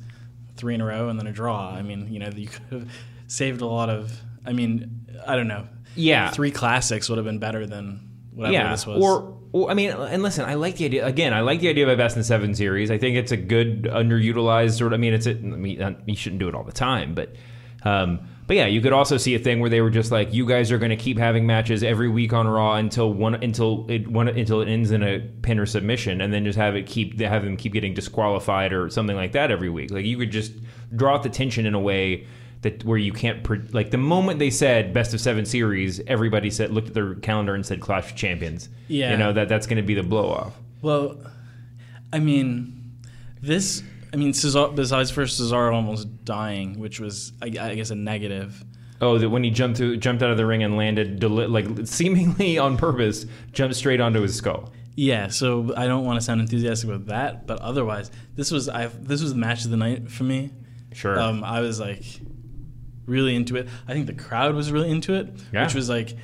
three 0.56 0.74
in 0.74 0.82
a 0.82 0.86
row, 0.86 1.08
and 1.10 1.20
then 1.20 1.28
a 1.28 1.32
draw. 1.32 1.70
I 1.70 1.84
mean, 1.84 2.12
you 2.12 2.18
know, 2.18 2.30
you 2.36 2.48
could 2.48 2.64
have 2.72 2.90
saved 3.28 3.62
a 3.62 3.68
lot 3.68 3.90
of. 3.90 4.20
I 4.46 4.54
mean, 4.54 5.06
I 5.28 5.36
don't 5.36 5.48
know. 5.48 5.68
Yeah. 5.96 6.32
three 6.32 6.50
classics 6.50 7.08
would 7.08 7.18
have 7.18 7.26
been 7.26 7.38
better 7.40 7.68
than 7.68 8.09
whatever 8.40 8.54
yeah, 8.54 8.72
this 8.72 8.88
was. 8.88 9.04
or, 9.04 9.38
or 9.52 9.70
I 9.70 9.74
mean, 9.74 9.92
and 9.92 10.24
listen, 10.24 10.46
I 10.46 10.56
like 10.56 10.78
the 10.78 10.86
idea. 10.86 11.06
Again, 11.06 11.34
I 11.34 11.42
like 11.42 11.60
the 11.60 11.70
idea 11.70 11.84
of 11.84 11.90
a 11.90 11.98
best 11.98 12.18
in 12.18 12.24
seven 12.24 12.56
series. 12.56 12.90
I 12.90 12.98
think 12.98 13.18
it's 13.18 13.32
a 13.32 13.38
good 13.38 13.84
underutilized 13.84 14.78
sort. 14.78 14.94
Of, 14.94 15.00
I 15.00 15.02
mean, 15.02 15.14
it's 15.14 15.28
a, 15.28 15.32
I 15.32 15.34
mean, 15.34 15.98
you 16.06 16.16
shouldn't 16.16 16.40
do 16.40 16.48
it 16.48 16.56
all 16.56 16.64
the 16.64 16.72
time, 16.72 17.14
but. 17.14 17.36
Um, 17.84 18.28
but 18.46 18.56
yeah, 18.56 18.66
you 18.66 18.82
could 18.82 18.94
also 18.94 19.18
see 19.18 19.36
a 19.36 19.40
thing 19.40 19.60
where 19.60 19.70
they 19.70 19.80
were 19.80 19.92
just 19.92 20.12
like, 20.12 20.34
"You 20.34 20.46
guys 20.46 20.72
are 20.72 20.80
going 20.80 20.90
to 20.90 20.98
keep 20.98 21.20
having 21.20 21.46
matches 21.46 21.84
every 21.84 22.10
week 22.10 22.34
on 22.34 22.48
Raw 22.48 22.74
until 22.74 23.14
one 23.14 23.36
until 23.36 23.86
it 23.88 24.08
one 24.08 24.28
until 24.28 24.62
it 24.62 24.68
ends 24.68 24.90
in 24.90 25.04
a 25.04 25.20
pin 25.20 25.60
or 25.60 25.68
submission, 25.68 26.20
and 26.20 26.34
then 26.34 26.44
just 26.46 26.58
have 26.58 26.76
it 26.76 26.88
keep 26.88 27.20
have 27.20 27.44
them 27.44 27.56
keep 27.56 27.74
getting 27.74 27.94
disqualified 27.94 28.74
or 28.74 28.90
something 28.90 29.16
like 29.16 29.34
that 29.34 29.52
every 29.52 29.70
week." 29.70 29.92
Like 29.92 30.04
you 30.04 30.18
could 30.18 30.32
just 30.32 30.52
draw 30.96 31.14
out 31.14 31.24
the 31.24 31.30
tension 31.30 31.68
in 31.68 31.76
a 31.76 31.80
way 31.80 32.26
that 32.62 32.84
where 32.84 32.98
you 32.98 33.12
can't 33.14 33.44
pre- 33.44 33.62
like 33.72 33.92
the 33.92 33.98
moment 33.98 34.40
they 34.40 34.50
said 34.50 34.94
best 34.94 35.14
of 35.14 35.22
seven 35.22 35.46
series, 35.46 36.00
everybody 36.08 36.50
said 36.50 36.72
looked 36.72 36.90
at 36.90 36.94
their 36.94 37.16
calendar 37.16 37.56
and 37.56 37.66
said 37.66 37.80
Clash 37.80 38.12
of 38.12 38.18
Champions. 38.18 38.70
Yeah. 38.88 39.12
you 39.12 39.18
know 39.18 39.32
that 39.34 39.48
that's 39.50 39.66
going 39.68 39.78
to 39.78 39.84
be 39.84 39.94
the 39.94 40.04
blow 40.04 40.30
off. 40.30 40.54
well, 40.82 41.18
I 42.12 42.20
mean, 42.20 42.98
this. 43.42 43.84
I 44.12 44.16
mean, 44.18 44.32
Cesaro, 44.34 44.74
besides 44.76 45.12
first 45.12 45.40
Cesaro 45.40 45.72
almost 45.74 46.26
dying, 46.26 46.80
which 46.80 47.00
was, 47.00 47.32
I, 47.44 47.46
I 47.46 47.76
guess, 47.76 47.92
a 47.92 47.96
negative. 47.96 48.64
Oh, 49.02 49.20
that 49.20 49.30
when 49.30 49.44
he 49.44 49.52
jumped 49.52 49.78
through, 49.78 49.98
jumped 49.98 50.24
out 50.24 50.32
of 50.32 50.38
the 50.38 50.46
ring 50.48 50.64
and 50.64 50.76
landed, 50.76 51.20
deli- 51.20 51.46
like 51.48 51.86
seemingly 51.86 52.58
on 52.66 52.76
purpose, 52.76 53.26
jumped 53.52 53.76
straight 53.76 54.02
onto 54.02 54.22
his 54.22 54.36
skull. 54.36 54.74
Yeah, 54.96 55.28
so 55.28 55.72
I 55.78 55.86
don't 55.86 56.04
want 56.04 56.20
to 56.20 56.26
sound 56.26 56.42
enthusiastic 56.42 56.90
about 56.90 57.06
that, 57.06 57.48
but 57.48 57.60
otherwise, 57.62 58.10
this 58.36 58.50
was 58.52 58.68
I. 58.68 58.88
This 58.88 59.22
was 59.22 59.32
the 59.34 59.40
match 59.40 59.64
of 59.64 59.72
the 59.72 59.78
night 59.78 60.10
for 60.12 60.24
me. 60.24 60.52
Sure. 60.92 61.18
Um, 61.20 61.44
I 61.44 61.62
was 61.62 61.80
like 61.80 62.04
really 63.10 63.36
into 63.36 63.56
it. 63.58 63.68
I 63.88 63.94
think 63.94 64.08
the 64.08 64.14
crowd 64.14 64.56
was 64.56 64.72
really 64.72 64.90
into 64.90 65.14
it, 65.16 65.28
Yeah. 65.52 65.66
which 65.66 65.74
was 65.76 65.90
like 65.90 66.16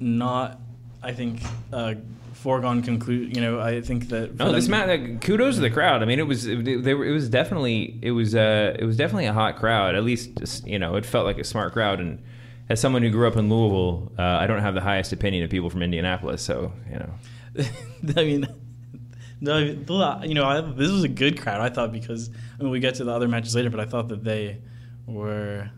not. 0.00 0.58
I 1.02 1.12
think 1.12 1.42
uh, 1.72 1.94
foregone 2.34 2.82
conclude. 2.82 3.34
You 3.34 3.42
know, 3.42 3.60
I 3.60 3.80
think 3.80 4.08
that. 4.08 4.36
no, 4.36 4.52
this 4.52 4.68
match. 4.68 4.88
Like, 4.88 5.20
kudos 5.20 5.56
to 5.56 5.60
the 5.60 5.70
crowd. 5.70 6.02
I 6.02 6.04
mean, 6.06 6.18
it 6.18 6.26
was 6.26 6.46
it, 6.46 6.64
they 6.84 6.94
were, 6.94 7.04
it 7.04 7.12
was 7.12 7.28
definitely 7.28 7.98
it 8.02 8.10
was 8.12 8.34
uh 8.34 8.76
it 8.78 8.84
was 8.84 8.96
definitely 8.96 9.26
a 9.26 9.32
hot 9.32 9.56
crowd. 9.56 9.94
At 9.94 10.04
least 10.04 10.36
just, 10.38 10.66
you 10.66 10.78
know 10.78 10.96
it 10.96 11.06
felt 11.06 11.24
like 11.24 11.38
a 11.38 11.44
smart 11.44 11.72
crowd. 11.72 12.00
And 12.00 12.22
as 12.68 12.80
someone 12.80 13.02
who 13.02 13.10
grew 13.10 13.26
up 13.26 13.36
in 13.36 13.48
Louisville, 13.48 14.12
uh, 14.18 14.22
I 14.22 14.46
don't 14.46 14.60
have 14.60 14.74
the 14.74 14.80
highest 14.80 15.12
opinion 15.12 15.44
of 15.44 15.50
people 15.50 15.70
from 15.70 15.82
Indianapolis. 15.82 16.42
So 16.42 16.72
you 16.90 16.98
know, 16.98 17.10
I 18.16 18.24
mean, 18.24 18.46
no, 19.40 19.58
you 19.58 20.34
know, 20.34 20.44
I, 20.44 20.60
this 20.60 20.90
was 20.90 21.02
a 21.04 21.08
good 21.08 21.40
crowd. 21.40 21.60
I 21.60 21.68
thought 21.68 21.92
because 21.92 22.30
I 22.58 22.62
mean, 22.62 22.70
we 22.70 22.80
get 22.80 22.94
to 22.96 23.04
the 23.04 23.12
other 23.12 23.28
matches 23.28 23.54
later, 23.56 23.70
but 23.70 23.80
I 23.80 23.86
thought 23.86 24.08
that 24.08 24.22
they 24.24 24.58
were 25.06 25.70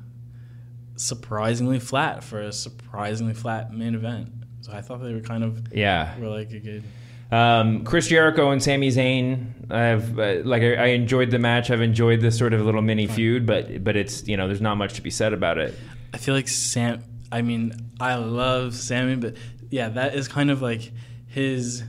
surprisingly 0.97 1.79
flat 1.79 2.23
for 2.23 2.41
a 2.41 2.53
surprisingly 2.53 3.35
flat 3.35 3.73
main 3.73 3.95
event. 3.95 4.31
So 4.61 4.73
I 4.73 4.81
thought 4.81 4.99
they 4.99 5.13
were 5.13 5.21
kind 5.21 5.45
of 5.45 5.73
yeah. 5.73 6.19
were 6.19 6.29
like 6.29 6.51
a 6.53 6.61
good. 6.61 6.85
Um, 7.31 7.85
Chris 7.85 8.09
Jericho 8.09 8.51
and 8.51 8.63
Sami 8.63 8.89
Zayn. 8.89 9.71
I've 9.71 10.19
uh, 10.19 10.37
like 10.45 10.63
I, 10.63 10.75
I 10.75 10.87
enjoyed 10.89 11.31
the 11.31 11.39
match. 11.39 11.71
I've 11.71 11.81
enjoyed 11.81 12.21
this 12.21 12.39
sort 12.39 12.53
of 12.53 12.61
little 12.61 12.83
mini 12.83 13.07
feud, 13.07 13.47
but 13.47 13.83
but 13.83 13.97
it's 13.97 14.27
you 14.29 14.37
know 14.37 14.47
there's 14.47 14.61
not 14.61 14.77
much 14.77 14.95
to 14.95 15.03
be 15.03 15.11
said 15.11 15.33
about 15.33 15.59
it. 15.59 15.77
I 16.13 16.19
feel 16.19 16.35
like 16.35 16.49
Sam. 16.49 17.03
I 17.33 17.43
mean, 17.43 17.73
I 17.99 18.15
love 18.15 18.75
Sami, 18.75 19.17
but 19.17 19.37
yeah, 19.71 19.89
that 19.89 20.15
is 20.15 20.29
kind 20.29 20.51
of 20.51 20.63
like 20.63 20.93
his 21.27 21.83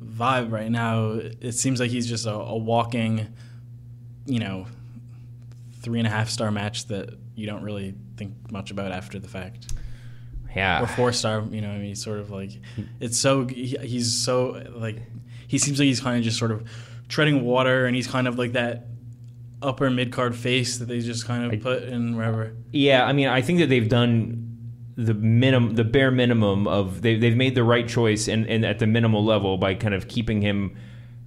vibe 0.00 0.52
right 0.52 0.70
now. 0.70 1.12
It 1.12 1.52
seems 1.52 1.80
like 1.80 1.90
he's 1.90 2.06
just 2.06 2.26
a, 2.26 2.34
a 2.34 2.56
walking, 2.56 3.28
you 4.26 4.40
know, 4.40 4.66
three 5.80 5.98
and 5.98 6.06
a 6.06 6.10
half 6.10 6.28
star 6.28 6.50
match 6.50 6.86
that 6.88 7.16
you 7.34 7.46
don't 7.46 7.62
really 7.62 7.94
think 8.18 8.34
much 8.50 8.70
about 8.70 8.92
after 8.92 9.18
the 9.18 9.28
fact. 9.28 9.72
Yeah. 10.54 10.82
Or 10.82 10.86
four 10.86 11.12
star, 11.12 11.44
you 11.50 11.60
know, 11.60 11.70
I 11.70 11.78
mean, 11.78 11.86
he's 11.86 12.02
sort 12.02 12.18
of 12.18 12.30
like, 12.30 12.50
it's 13.00 13.18
so, 13.18 13.46
he, 13.46 13.76
he's 13.82 14.24
so, 14.24 14.62
like, 14.74 14.96
he 15.46 15.58
seems 15.58 15.78
like 15.78 15.86
he's 15.86 16.00
kind 16.00 16.18
of 16.18 16.24
just 16.24 16.38
sort 16.38 16.50
of 16.50 16.68
treading 17.08 17.44
water 17.44 17.86
and 17.86 17.94
he's 17.96 18.06
kind 18.06 18.26
of 18.26 18.38
like 18.38 18.52
that 18.52 18.86
upper 19.62 19.90
mid 19.90 20.12
card 20.12 20.36
face 20.36 20.78
that 20.78 20.86
they 20.86 21.00
just 21.00 21.26
kind 21.26 21.52
of 21.52 21.60
put 21.62 21.82
in 21.84 22.16
wherever. 22.16 22.54
Yeah, 22.72 23.04
I 23.04 23.12
mean, 23.12 23.28
I 23.28 23.40
think 23.42 23.58
that 23.60 23.68
they've 23.68 23.88
done 23.88 24.44
the 24.96 25.14
minimum, 25.14 25.74
the 25.74 25.84
bare 25.84 26.10
minimum 26.10 26.66
of 26.66 27.02
they 27.02 27.16
they've 27.16 27.36
made 27.36 27.54
the 27.54 27.62
right 27.62 27.86
choice 27.86 28.26
and, 28.26 28.46
and 28.46 28.64
at 28.64 28.78
the 28.80 28.86
minimal 28.86 29.24
level 29.24 29.56
by 29.56 29.74
kind 29.74 29.94
of 29.94 30.08
keeping 30.08 30.42
him 30.42 30.76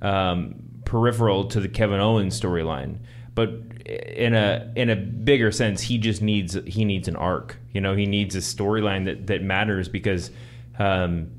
um, 0.02 0.56
peripheral 0.84 1.46
to 1.46 1.60
the 1.60 1.70
Kevin 1.70 2.00
Owens 2.00 2.40
storyline. 2.40 2.98
But 3.34 3.50
in 3.86 4.34
a 4.34 4.72
in 4.76 4.90
a 4.90 4.96
bigger 4.96 5.52
sense, 5.52 5.82
he 5.82 5.98
just 5.98 6.22
needs 6.22 6.58
he 6.68 6.84
needs 6.86 7.08
an 7.08 7.16
arc. 7.16 7.58
You 7.74 7.80
know, 7.82 7.96
he 7.96 8.06
needs 8.06 8.36
a 8.36 8.40
storyline 8.40 9.06
that 9.06 9.28
that 9.28 9.42
matters 9.44 9.88
because. 9.90 10.32
Um, 10.80 11.32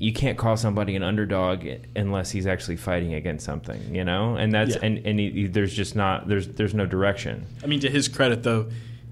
you 0.00 0.12
can't 0.12 0.38
call 0.38 0.56
somebody 0.56 0.94
an 0.94 1.02
underdog 1.02 1.66
unless 1.96 2.30
he's 2.30 2.46
actually 2.46 2.76
fighting 2.76 3.14
against 3.14 3.44
something, 3.44 3.92
you 3.92 4.04
know, 4.04 4.36
and 4.36 4.52
that's 4.52 4.76
Yeah. 4.76 4.80
and 4.84 4.98
and 5.04 5.18
he, 5.18 5.48
there's 5.48 5.74
just 5.74 5.96
not 5.96 6.28
there's 6.28 6.46
there's 6.46 6.72
no 6.72 6.86
direction. 6.86 7.46
I 7.64 7.66
mean, 7.66 7.80
to 7.80 7.90
his 7.90 8.06
credit, 8.06 8.44
though, 8.44 8.68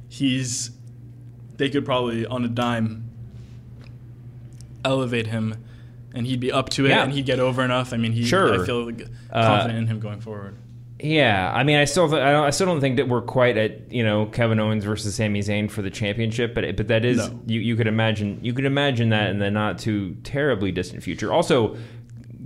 he's 0.09 0.71
they 1.57 1.71
could 1.71 1.85
probably 1.85 2.25
on 2.25 2.45
a 2.45 2.49
dime 2.49 3.11
elevate 4.85 5.27
him, 5.27 5.57
and 6.15 6.27
he'd 6.27 6.41
be 6.41 6.53
up 6.53 6.69
to 6.71 6.87
it, 6.87 6.91
Yeah. 6.91 7.03
and 7.03 7.13
he'd 7.13 7.27
get 7.27 7.41
over 7.41 7.65
enough. 7.65 7.93
I 7.93 7.97
mean, 7.97 8.13
he 8.13 8.25
Sure. 8.25 8.63
I 8.63 8.65
feel 8.65 8.89
Uh, 8.89 9.43
confident 9.47 9.79
in 9.81 9.87
him 9.89 9.99
going 10.01 10.21
forward. 10.21 10.55
Yeah, 10.99 11.53
I 11.55 11.63
mean, 11.63 11.77
I 11.77 11.85
still, 11.85 12.09
th- 12.09 12.23
I, 12.23 12.33
don't, 12.33 12.45
I 12.47 12.51
still 12.51 12.67
don't 12.67 12.81
think 12.81 12.97
that 12.97 13.07
we're 13.09 13.21
quite 13.21 13.59
at 13.59 13.93
you 13.93 14.03
know 14.03 14.27
Kevin 14.27 14.59
Owens 14.59 14.85
versus 14.85 15.15
Sami 15.15 15.41
Zayn 15.41 15.71
for 15.71 15.83
the 15.83 15.91
championship, 15.91 16.55
but 16.55 16.65
it- 16.65 16.77
but 16.77 16.89
that 16.89 17.05
is 17.05 17.19
No. 17.19 17.41
you, 17.47 17.61
you 17.61 17.77
could 17.77 17.87
imagine 17.87 18.39
you 18.43 18.55
could 18.55 18.65
imagine 18.65 19.11
that 19.11 19.29
in 19.31 19.39
the 19.39 19.51
not 19.51 19.79
too 19.79 20.17
terribly 20.25 20.73
distant 20.73 21.03
future. 21.03 21.31
Also, 21.33 21.77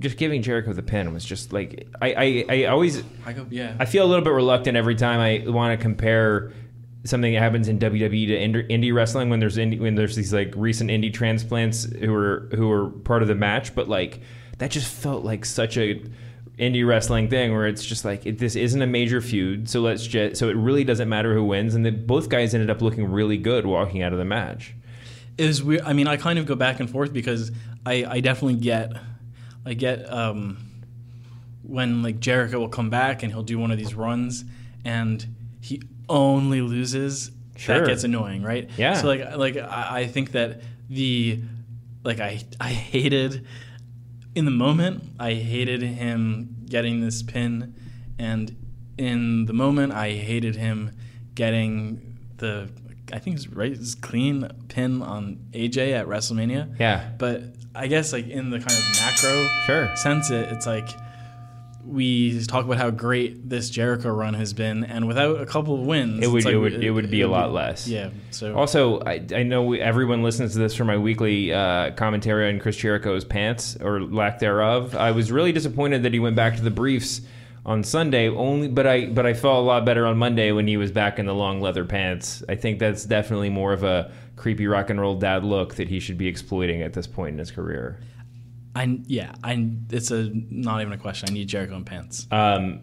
just 0.00 0.16
giving 0.16 0.42
Jericho 0.42 0.72
the 0.72 0.82
pin 0.82 1.12
was 1.14 1.24
just 1.24 1.52
like 1.52 1.86
I 2.02 2.12
I, 2.12 2.44
I 2.48 2.64
always 2.64 3.02
I 3.24 3.32
go, 3.34 3.46
yeah. 3.50 3.76
I 3.78 3.84
feel 3.84 4.04
a 4.04 4.08
little 4.08 4.24
bit 4.24 4.32
reluctant 4.32 4.76
every 4.76 4.96
time 4.96 5.20
I 5.20 5.48
want 5.48 5.78
to 5.78 5.80
compare 5.82 6.52
something 7.04 7.32
that 7.32 7.38
happens 7.38 7.68
in 7.68 7.78
WWE 7.78 8.26
to 8.28 8.34
indie, 8.36 8.68
indie 8.70 8.92
wrestling 8.92 9.30
when 9.30 9.40
there's 9.40 9.56
indie, 9.58 9.78
when 9.80 9.94
there's 9.94 10.16
these 10.16 10.32
like 10.34 10.52
recent 10.56 10.90
indie 10.90 11.12
transplants 11.14 11.84
who 11.84 12.12
are 12.12 12.48
who 12.56 12.68
are 12.70 12.90
part 12.90 13.22
of 13.22 13.28
the 13.28 13.34
match, 13.36 13.74
but 13.76 13.88
like 13.88 14.20
that 14.58 14.70
just 14.72 14.92
felt 14.92 15.24
like 15.24 15.44
such 15.44 15.76
a 15.78 16.02
indie 16.60 16.86
wrestling 16.86 17.28
thing 17.30 17.52
where 17.52 17.66
it's 17.66 17.84
just 17.84 18.04
like 18.04 18.26
it, 18.26 18.38
this 18.38 18.54
isn't 18.54 18.82
a 18.82 18.86
major 18.86 19.20
feud, 19.20 19.68
so 19.68 19.80
let's 19.80 20.06
just 20.06 20.36
so 20.38 20.48
it 20.48 20.56
really 20.56 20.84
doesn't 20.84 21.08
matter 21.08 21.32
who 21.34 21.42
wins, 21.44 21.74
and 21.74 21.84
that 21.86 22.06
both 22.06 22.28
guys 22.28 22.52
ended 22.54 22.68
up 22.70 22.82
looking 22.82 23.10
really 23.10 23.38
good 23.38 23.64
walking 23.66 24.02
out 24.02 24.12
of 24.12 24.18
the 24.18 24.24
match. 24.24 24.74
it 25.38 25.46
was 25.46 25.62
weird. 25.62 25.80
I 25.82 25.94
mean, 25.94 26.06
I 26.06 26.16
kind 26.18 26.38
of 26.38 26.44
go 26.46 26.54
back 26.54 26.80
and 26.80 26.88
forth 26.90 27.12
because 27.12 27.50
I, 27.86 28.04
I 28.04 28.20
definitely 28.20 28.60
get, 28.60 28.92
I 29.64 29.72
get 29.72 30.12
um, 30.12 30.58
when 31.62 32.02
like 32.02 32.20
Jericho 32.20 32.58
will 32.58 32.68
come 32.68 32.90
back 32.90 33.22
and 33.22 33.32
he'll 33.32 33.42
do 33.42 33.58
one 33.58 33.70
of 33.70 33.78
these 33.78 33.94
runs 33.94 34.44
and 34.84 35.26
he 35.60 35.80
only 36.08 36.60
loses. 36.60 37.30
Sure. 37.56 37.78
That 37.78 37.86
gets 37.86 38.04
annoying, 38.04 38.42
right? 38.42 38.68
Yeah. 38.76 38.94
So 38.94 39.06
like 39.06 39.36
like 39.36 39.56
I, 39.56 40.00
I 40.00 40.06
think 40.06 40.32
that 40.32 40.60
the 40.88 41.40
like 42.04 42.20
I 42.20 42.40
I 42.60 42.68
hated 42.70 43.46
in 44.34 44.44
the 44.44 44.50
moment 44.50 45.04
I 45.18 45.34
hated 45.34 45.82
him 45.82 46.56
getting 46.66 47.00
this 47.00 47.22
pin 47.22 47.74
and 48.18 48.56
in 48.98 49.46
the 49.46 49.52
moment 49.52 49.92
I 49.92 50.10
hated 50.10 50.56
him 50.56 50.92
getting 51.34 52.16
the 52.36 52.70
I 53.12 53.18
think 53.18 53.36
it's 53.36 53.48
right 53.48 53.72
it's 53.72 53.94
clean 53.94 54.48
pin 54.68 55.02
on 55.02 55.38
AJ 55.52 55.92
at 55.98 56.06
WrestleMania. 56.06 56.78
Yeah. 56.78 57.10
But 57.18 57.42
I 57.74 57.86
guess 57.86 58.12
like 58.12 58.28
in 58.28 58.50
the 58.50 58.58
kind 58.58 58.70
of 58.72 59.00
macro 59.00 59.48
Sure. 59.66 59.96
sense, 59.96 60.30
it, 60.30 60.48
it's 60.52 60.66
like 60.66 60.88
we 61.86 62.44
talk 62.44 62.64
about 62.64 62.76
how 62.78 62.90
great 62.90 63.48
this 63.48 63.70
Jericho 63.70 64.10
run 64.10 64.34
has 64.34 64.52
been, 64.52 64.84
and 64.84 65.06
without 65.08 65.40
a 65.40 65.46
couple 65.46 65.74
of 65.74 65.80
wins, 65.86 66.22
It 66.24 66.30
would- 66.30 66.44
like 66.44 66.54
it 66.54 66.58
would- 66.58 66.84
it 66.84 66.90
would 66.90 67.10
be 67.10 67.22
a 67.22 67.28
lot 67.28 67.52
less. 67.52 67.88
Yeah. 67.88 68.10
So 68.30 68.54
Also, 68.54 69.00
I, 69.00 69.20
I 69.34 69.42
know 69.42 69.62
we, 69.64 69.80
everyone 69.80 70.22
listens 70.22 70.52
to 70.52 70.58
this 70.58 70.74
for 70.74 70.84
my 70.84 70.96
weekly 70.98 71.52
uh, 71.52 71.92
commentary 71.92 72.48
on 72.52 72.58
Chris 72.60 72.76
Jericho's 72.76 73.24
pants 73.24 73.76
or 73.80 74.00
lack 74.02 74.38
thereof. 74.38 74.94
I 74.94 75.10
was 75.12 75.32
really 75.32 75.52
disappointed 75.52 76.02
that 76.02 76.12
he 76.12 76.20
went 76.20 76.36
back 76.36 76.56
to 76.56 76.62
the 76.62 76.70
briefs 76.70 77.22
on 77.66 77.82
Sunday. 77.82 78.28
Only, 78.28 78.68
but 78.68 78.86
I 78.86 79.06
but 79.06 79.26
I 79.26 79.34
felt 79.34 79.56
a 79.58 79.60
lot 79.66 79.84
better 79.84 80.06
on 80.06 80.16
Monday 80.18 80.52
when 80.52 80.66
he 80.66 80.76
was 80.76 80.90
back 80.90 81.18
in 81.18 81.26
the 81.26 81.34
long 81.34 81.60
leather 81.60 81.84
pants. 81.84 82.42
I 82.48 82.54
think 82.54 82.78
that's 82.78 83.04
definitely 83.04 83.50
more 83.50 83.72
of 83.72 83.84
a 83.84 84.10
creepy 84.36 84.66
rock 84.66 84.88
and 84.90 84.98
roll 85.00 85.16
dad 85.16 85.44
look 85.44 85.74
that 85.74 85.88
he 85.88 86.00
should 86.00 86.16
be 86.16 86.26
exploiting 86.26 86.80
at 86.82 86.94
this 86.94 87.06
point 87.06 87.32
in 87.34 87.38
his 87.38 87.50
career. 87.50 87.98
I 88.74 89.00
yeah 89.06 89.34
I 89.42 89.70
it's 89.90 90.10
a 90.10 90.30
not 90.32 90.80
even 90.80 90.92
a 90.92 90.98
question. 90.98 91.28
I 91.30 91.32
need 91.32 91.48
Jericho 91.48 91.76
in 91.76 91.84
pants. 91.84 92.26
Um, 92.30 92.82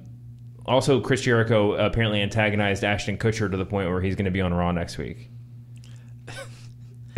also, 0.66 1.00
Chris 1.00 1.22
Jericho 1.22 1.74
apparently 1.74 2.22
antagonized 2.22 2.84
Ashton 2.84 3.18
Kutcher 3.18 3.50
to 3.50 3.58
the 3.58 3.66
point 3.66 3.90
where 3.90 4.02
he's 4.02 4.16
going 4.16 4.26
to 4.26 4.32
be 4.32 4.42
on 4.42 4.54
Raw 4.54 4.72
next 4.72 4.98
week. 4.98 5.30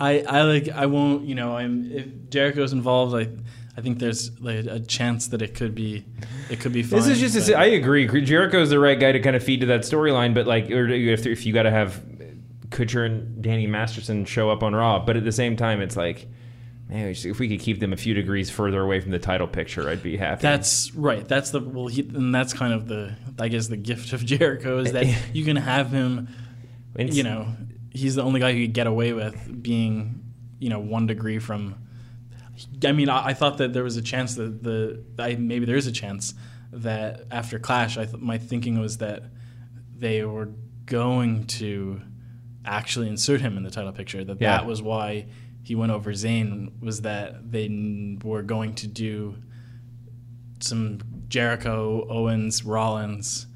I, 0.00 0.20
I 0.20 0.42
like 0.42 0.68
I 0.68 0.86
won't 0.86 1.26
you 1.26 1.34
know 1.34 1.56
I'm 1.56 1.90
if 1.90 2.30
Jericho's 2.30 2.72
involved 2.72 3.14
I 3.14 3.28
I 3.76 3.82
think 3.82 3.98
there's 3.98 4.38
like 4.40 4.66
a 4.66 4.80
chance 4.80 5.28
that 5.28 5.42
it 5.42 5.54
could 5.54 5.74
be 5.74 6.04
it 6.50 6.60
could 6.60 6.72
be. 6.72 6.82
This 6.82 7.06
is 7.06 7.20
just, 7.20 7.48
a, 7.48 7.56
I 7.56 7.66
agree. 7.66 8.06
Jericho's 8.22 8.70
the 8.70 8.78
right 8.78 8.98
guy 8.98 9.12
to 9.12 9.20
kind 9.20 9.36
of 9.36 9.42
feed 9.42 9.60
to 9.60 9.66
that 9.66 9.82
storyline, 9.82 10.34
but 10.34 10.46
like, 10.46 10.70
or 10.70 10.88
if, 10.88 11.26
if 11.26 11.46
you 11.46 11.52
got 11.52 11.62
to 11.62 11.70
have 11.70 12.02
Kutcher 12.70 13.06
and 13.06 13.40
Danny 13.40 13.66
Masterson 13.66 14.24
show 14.24 14.50
up 14.50 14.62
on 14.62 14.74
Raw, 14.74 14.98
but 15.04 15.16
at 15.16 15.24
the 15.24 15.32
same 15.32 15.56
time, 15.56 15.80
it's 15.80 15.96
like, 15.96 16.28
man, 16.90 17.14
if 17.24 17.38
we 17.38 17.48
could 17.48 17.60
keep 17.60 17.80
them 17.80 17.92
a 17.92 17.96
few 17.96 18.14
degrees 18.14 18.50
further 18.50 18.80
away 18.82 19.00
from 19.00 19.10
the 19.12 19.18
title 19.18 19.46
picture, 19.46 19.88
I'd 19.88 20.02
be 20.02 20.16
happy. 20.16 20.42
That's 20.42 20.92
right. 20.94 21.26
That's 21.26 21.50
the 21.50 21.60
well, 21.60 21.86
he, 21.86 22.02
and 22.02 22.34
that's 22.34 22.52
kind 22.52 22.72
of 22.74 22.88
the 22.88 23.14
I 23.38 23.48
guess 23.48 23.68
the 23.68 23.76
gift 23.76 24.12
of 24.12 24.24
Jericho 24.32 24.78
is 24.78 24.92
that 24.92 25.06
you 25.34 25.44
can 25.44 25.56
have 25.56 25.90
him. 25.90 26.28
It's- 26.96 27.16
You 27.16 27.22
know, 27.22 27.48
he's 27.90 28.16
the 28.16 28.22
only 28.22 28.40
guy 28.40 28.52
who 28.52 28.62
could 28.66 28.74
get 28.74 28.86
away 28.86 29.12
with 29.12 29.62
being, 29.62 30.24
you 30.58 30.68
know, 30.68 30.80
one 30.80 31.06
degree 31.06 31.38
from. 31.38 31.76
I 32.84 32.92
mean, 32.92 33.08
I, 33.08 33.28
I 33.28 33.34
thought 33.34 33.58
that 33.58 33.72
there 33.72 33.84
was 33.84 33.96
a 33.96 34.02
chance 34.02 34.34
that 34.34 34.62
the 34.62 35.02
I, 35.18 35.36
maybe 35.36 35.64
there 35.66 35.76
is 35.76 35.86
a 35.86 35.92
chance 35.92 36.34
that 36.72 37.26
after 37.30 37.58
Clash, 37.58 37.96
I 37.96 38.04
th- 38.04 38.18
my 38.18 38.38
thinking 38.38 38.78
was 38.80 38.98
that 38.98 39.22
they 39.96 40.24
were 40.24 40.50
going 40.86 41.46
to 41.46 42.00
actually 42.64 43.08
insert 43.08 43.40
him 43.40 43.56
in 43.56 43.62
the 43.62 43.70
title 43.70 43.92
picture. 43.92 44.22
That 44.24 44.40
Yeah. 44.40 44.58
that 44.58 44.66
was 44.66 44.82
why 44.82 45.26
he 45.70 45.76
went 45.76 45.92
over 45.92 46.10
Zayn 46.12 46.72
was 46.82 47.02
that 47.02 47.52
they 47.52 47.66
n- 47.66 48.18
were 48.24 48.42
going 48.42 48.74
to 48.74 48.88
do 48.88 49.36
some 50.58 50.98
Jericho, 51.28 52.04
Owens, 52.10 52.64
Rollins 52.64 53.46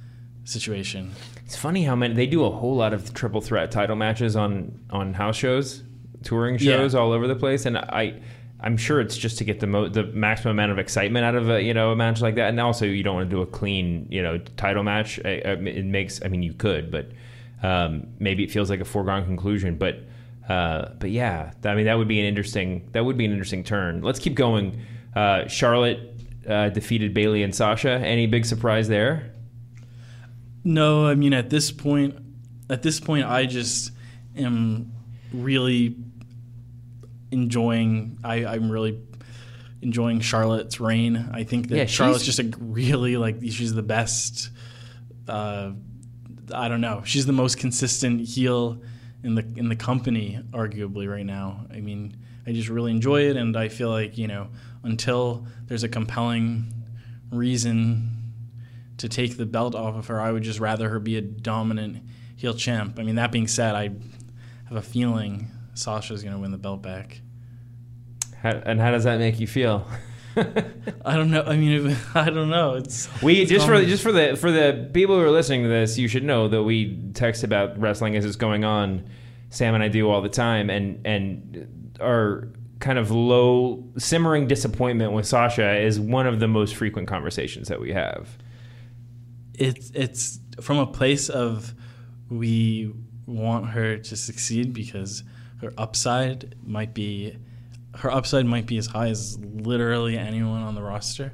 situation. 0.45 1.11
It's 1.45 1.57
funny 1.57 1.83
how 1.83 1.97
many 1.97 2.15
they 2.15 2.27
do 2.27 2.45
a 2.45 2.51
whole 2.51 2.77
lot 2.77 2.93
of 2.95 3.13
triple 3.15 3.41
threat 3.41 3.73
title 3.73 3.97
matches 3.97 4.37
on 4.37 4.79
on 4.91 5.13
house 5.15 5.35
shows, 5.37 5.83
touring 6.23 6.55
Yeah. 6.61 6.77
shows 6.77 6.95
all 6.95 7.11
over 7.13 7.27
the 7.27 7.37
place, 7.37 7.67
and 7.67 7.77
I. 7.79 8.21
I'm 8.61 8.77
sure 8.79 8.99
it's 9.01 9.19
just 9.19 9.37
to 9.39 9.45
get 9.45 9.61
the 9.61 9.67
mo- 9.67 9.89
the 9.89 10.05
maximum 10.05 10.53
amount 10.53 10.73
of 10.73 10.79
excitement 10.79 11.25
out 11.27 11.35
of 11.35 11.51
a 11.51 11.61
you 11.63 11.75
know 11.75 11.91
a 11.91 11.97
match 11.97 12.23
like 12.23 12.37
that, 12.37 12.49
and 12.49 12.61
also 12.61 12.87
you 12.87 13.03
don't 13.03 13.17
want 13.17 13.29
to 13.29 13.37
do 13.37 13.43
a 13.43 13.47
clean 13.47 14.07
you 14.09 14.23
know 14.23 14.39
title 14.57 14.85
match. 14.85 15.19
I- 15.25 15.43
I- 15.45 15.61
It 15.81 15.85
makes 15.85 16.25
I 16.25 16.29
mean 16.29 16.43
you 16.45 16.55
could, 16.55 16.91
but 16.93 17.11
um, 17.63 18.07
maybe 18.21 18.45
it 18.45 18.51
feels 18.53 18.71
like 18.71 18.81
a 18.81 18.85
foregone 18.85 19.25
conclusion. 19.27 19.77
But 19.77 20.05
uh, 20.49 20.91
but 20.99 21.11
yeah, 21.11 21.53
I 21.65 21.75
mean 21.75 21.87
that 21.87 21.97
would 21.97 22.09
be 22.09 22.21
an 22.21 22.27
interesting 22.27 22.89
that 22.93 23.05
would 23.05 23.17
be 23.17 23.25
an 23.25 23.33
interesting 23.33 23.65
turn. 23.65 24.03
Let's 24.03 24.19
keep 24.19 24.35
going. 24.35 24.81
Uh, 25.15 25.47
Charlotte 25.49 26.21
uh, 26.49 26.69
defeated 26.69 27.15
Bayley 27.15 27.43
and 27.43 27.55
Sasha. 27.55 27.91
Any 27.91 28.27
big 28.27 28.45
surprise 28.45 28.89
there? 28.89 29.33
No, 30.63 31.07
I 31.07 31.15
mean 31.15 31.33
at 31.33 31.51
this 31.51 31.71
point, 31.71 32.17
at 32.69 32.83
this 32.83 33.01
point, 33.01 33.27
I 33.27 33.47
just 33.47 33.93
am 34.37 34.93
really 35.33 35.97
enjoying. 37.31 38.19
I, 38.23 38.45
I'm 38.45 38.71
really 38.71 39.01
enjoying 39.83 40.21
Charlotte's 40.21 40.81
reign. 40.81 41.31
I 41.33 41.45
think 41.45 41.69
that 41.69 41.77
Yeah, 41.77 41.87
Charlotte's 41.87 42.25
just 42.25 42.39
a 42.39 42.51
really 42.59 43.17
like 43.17 43.37
she's 43.43 43.75
the 43.75 43.83
best. 43.83 44.51
Uh, 45.29 45.73
I 46.53 46.69
don't 46.69 46.81
know. 46.81 47.03
She's 47.05 47.25
the 47.25 47.33
most 47.33 47.59
consistent 47.59 48.21
heel 48.21 48.83
in 49.25 49.35
the 49.35 49.45
in 49.57 49.69
the 49.69 49.77
company, 49.77 50.39
arguably 50.53 51.11
right 51.11 51.27
now. 51.27 51.67
I 51.73 51.81
mean, 51.81 52.17
I 52.47 52.53
just 52.53 52.69
really 52.69 52.93
enjoy 52.93 53.23
it, 53.23 53.37
and 53.37 53.57
I 53.57 53.69
feel 53.69 53.91
like 53.91 54.17
you 54.17 54.29
know 54.29 54.49
until 54.85 55.47
there's 55.67 55.83
a 55.83 55.89
compelling 55.89 56.73
reason 57.31 58.11
to 58.99 59.09
take 59.09 59.37
the 59.37 59.47
belt 59.47 59.75
off 59.75 59.97
of 59.97 60.07
her, 60.07 60.21
I 60.21 60.31
would 60.31 60.43
just 60.43 60.61
rather 60.61 60.89
her 60.91 61.01
be 61.01 61.17
a 61.17 61.21
dominant 61.21 62.05
heel 62.37 62.55
champ. 62.55 62.99
I 62.99 63.03
mean, 63.03 63.17
that 63.17 63.33
being 63.33 63.49
said, 63.49 63.75
I 63.75 63.91
have 64.67 64.77
a 64.77 64.83
feeling 64.83 65.51
Sasha's 65.75 66.23
going 66.23 66.35
to 66.35 66.41
win 66.41 66.53
the 66.53 66.59
belt 66.59 66.83
back. 66.83 67.21
How, 68.41 68.51
and 68.51 68.81
how 68.81 68.91
does 68.91 69.05
that 69.05 69.19
make 69.19 69.41
you 69.41 69.47
feel? 69.47 69.87
I 71.05 71.15
don't 71.15 71.31
know. 71.31 71.43
I 71.43 71.57
mean, 71.57 71.97
I 72.15 72.31
don't 72.31 72.51
know. 72.51 72.75
It's 72.75 73.09
We 73.23 73.43
it's 73.43 73.51
just 73.51 73.67
for 73.67 73.83
just 73.85 74.03
for 74.03 74.13
the 74.13 74.37
for 74.37 74.51
the 74.51 74.91
people 74.93 75.17
who 75.17 75.23
are 75.23 75.31
listening 75.31 75.63
to 75.63 75.69
this, 75.69 75.99
you 75.99 76.09
should 76.09 76.25
know 76.25 76.49
that 76.49 76.63
we 76.63 76.99
text 77.15 77.45
about 77.45 77.79
wrestling 77.79 78.17
as 78.17 78.25
it's 78.25 78.37
going 78.37 78.65
on. 78.65 79.09
Sam 79.51 79.75
and 79.75 79.85
I 79.85 79.89
do 79.89 80.11
all 80.11 80.21
the 80.21 80.29
time, 80.29 80.71
and 80.71 81.07
and 81.07 81.97
our 82.01 82.49
kind 82.81 82.99
of 82.99 83.11
low 83.11 83.85
simmering 83.97 84.47
disappointment 84.47 85.13
with 85.13 85.27
Sasha 85.27 85.79
is 85.79 86.01
one 86.01 86.27
of 86.27 86.41
the 86.41 86.49
most 86.49 86.75
frequent 86.75 87.09
conversations 87.09 87.69
that 87.69 87.81
we 87.81 87.93
have. 87.93 88.37
it's 89.55 89.91
it's 89.95 90.41
from 90.61 90.79
a 90.79 90.87
place 90.87 91.29
of 91.29 91.75
we 92.29 92.93
want 93.27 93.67
her 93.71 93.97
to 93.97 94.17
succeed 94.17 94.73
because 94.73 95.23
her 95.61 95.73
upside 95.79 96.55
might 96.67 96.93
be 96.95 97.37
her 97.97 98.11
upside 98.11 98.47
might 98.47 98.67
be 98.67 98.79
as 98.79 98.87
high 98.87 99.09
as 99.09 99.39
literally 99.39 100.19
anyone 100.19 100.63
on 100.63 100.75
the 100.75 100.83
roster. 100.83 101.33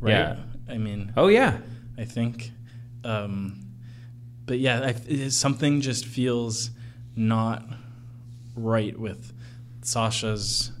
Right? 0.00 0.12
Yeah. 0.12 0.36
I 0.68 0.78
mean, 0.78 1.12
Oh 1.16 1.28
yeah, 1.28 1.58
I 1.96 2.04
think. 2.04 2.52
Um, 3.04 3.64
but 4.46 4.58
yeah, 4.58 4.92
I, 5.10 5.28
something 5.28 5.80
just 5.80 6.06
feels 6.06 6.70
not 7.16 7.64
right 8.54 8.98
with 8.98 9.32
Sasha's 9.82 10.72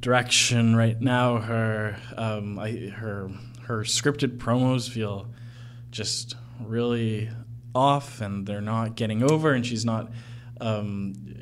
direction 0.00 0.76
right 0.76 1.00
now. 1.00 1.38
Her 1.38 1.96
um, 2.16 2.58
I, 2.58 2.70
her 2.96 3.30
her 3.66 3.80
scripted 3.80 4.38
promos 4.38 4.88
feel 4.88 5.28
just 5.90 6.36
really 6.60 7.30
off, 7.74 8.20
and 8.20 8.46
they're 8.46 8.60
not 8.60 8.94
getting 8.96 9.22
over, 9.22 9.52
and 9.52 9.64
she's 9.64 9.84
not. 9.84 10.10
Um, 10.60 11.35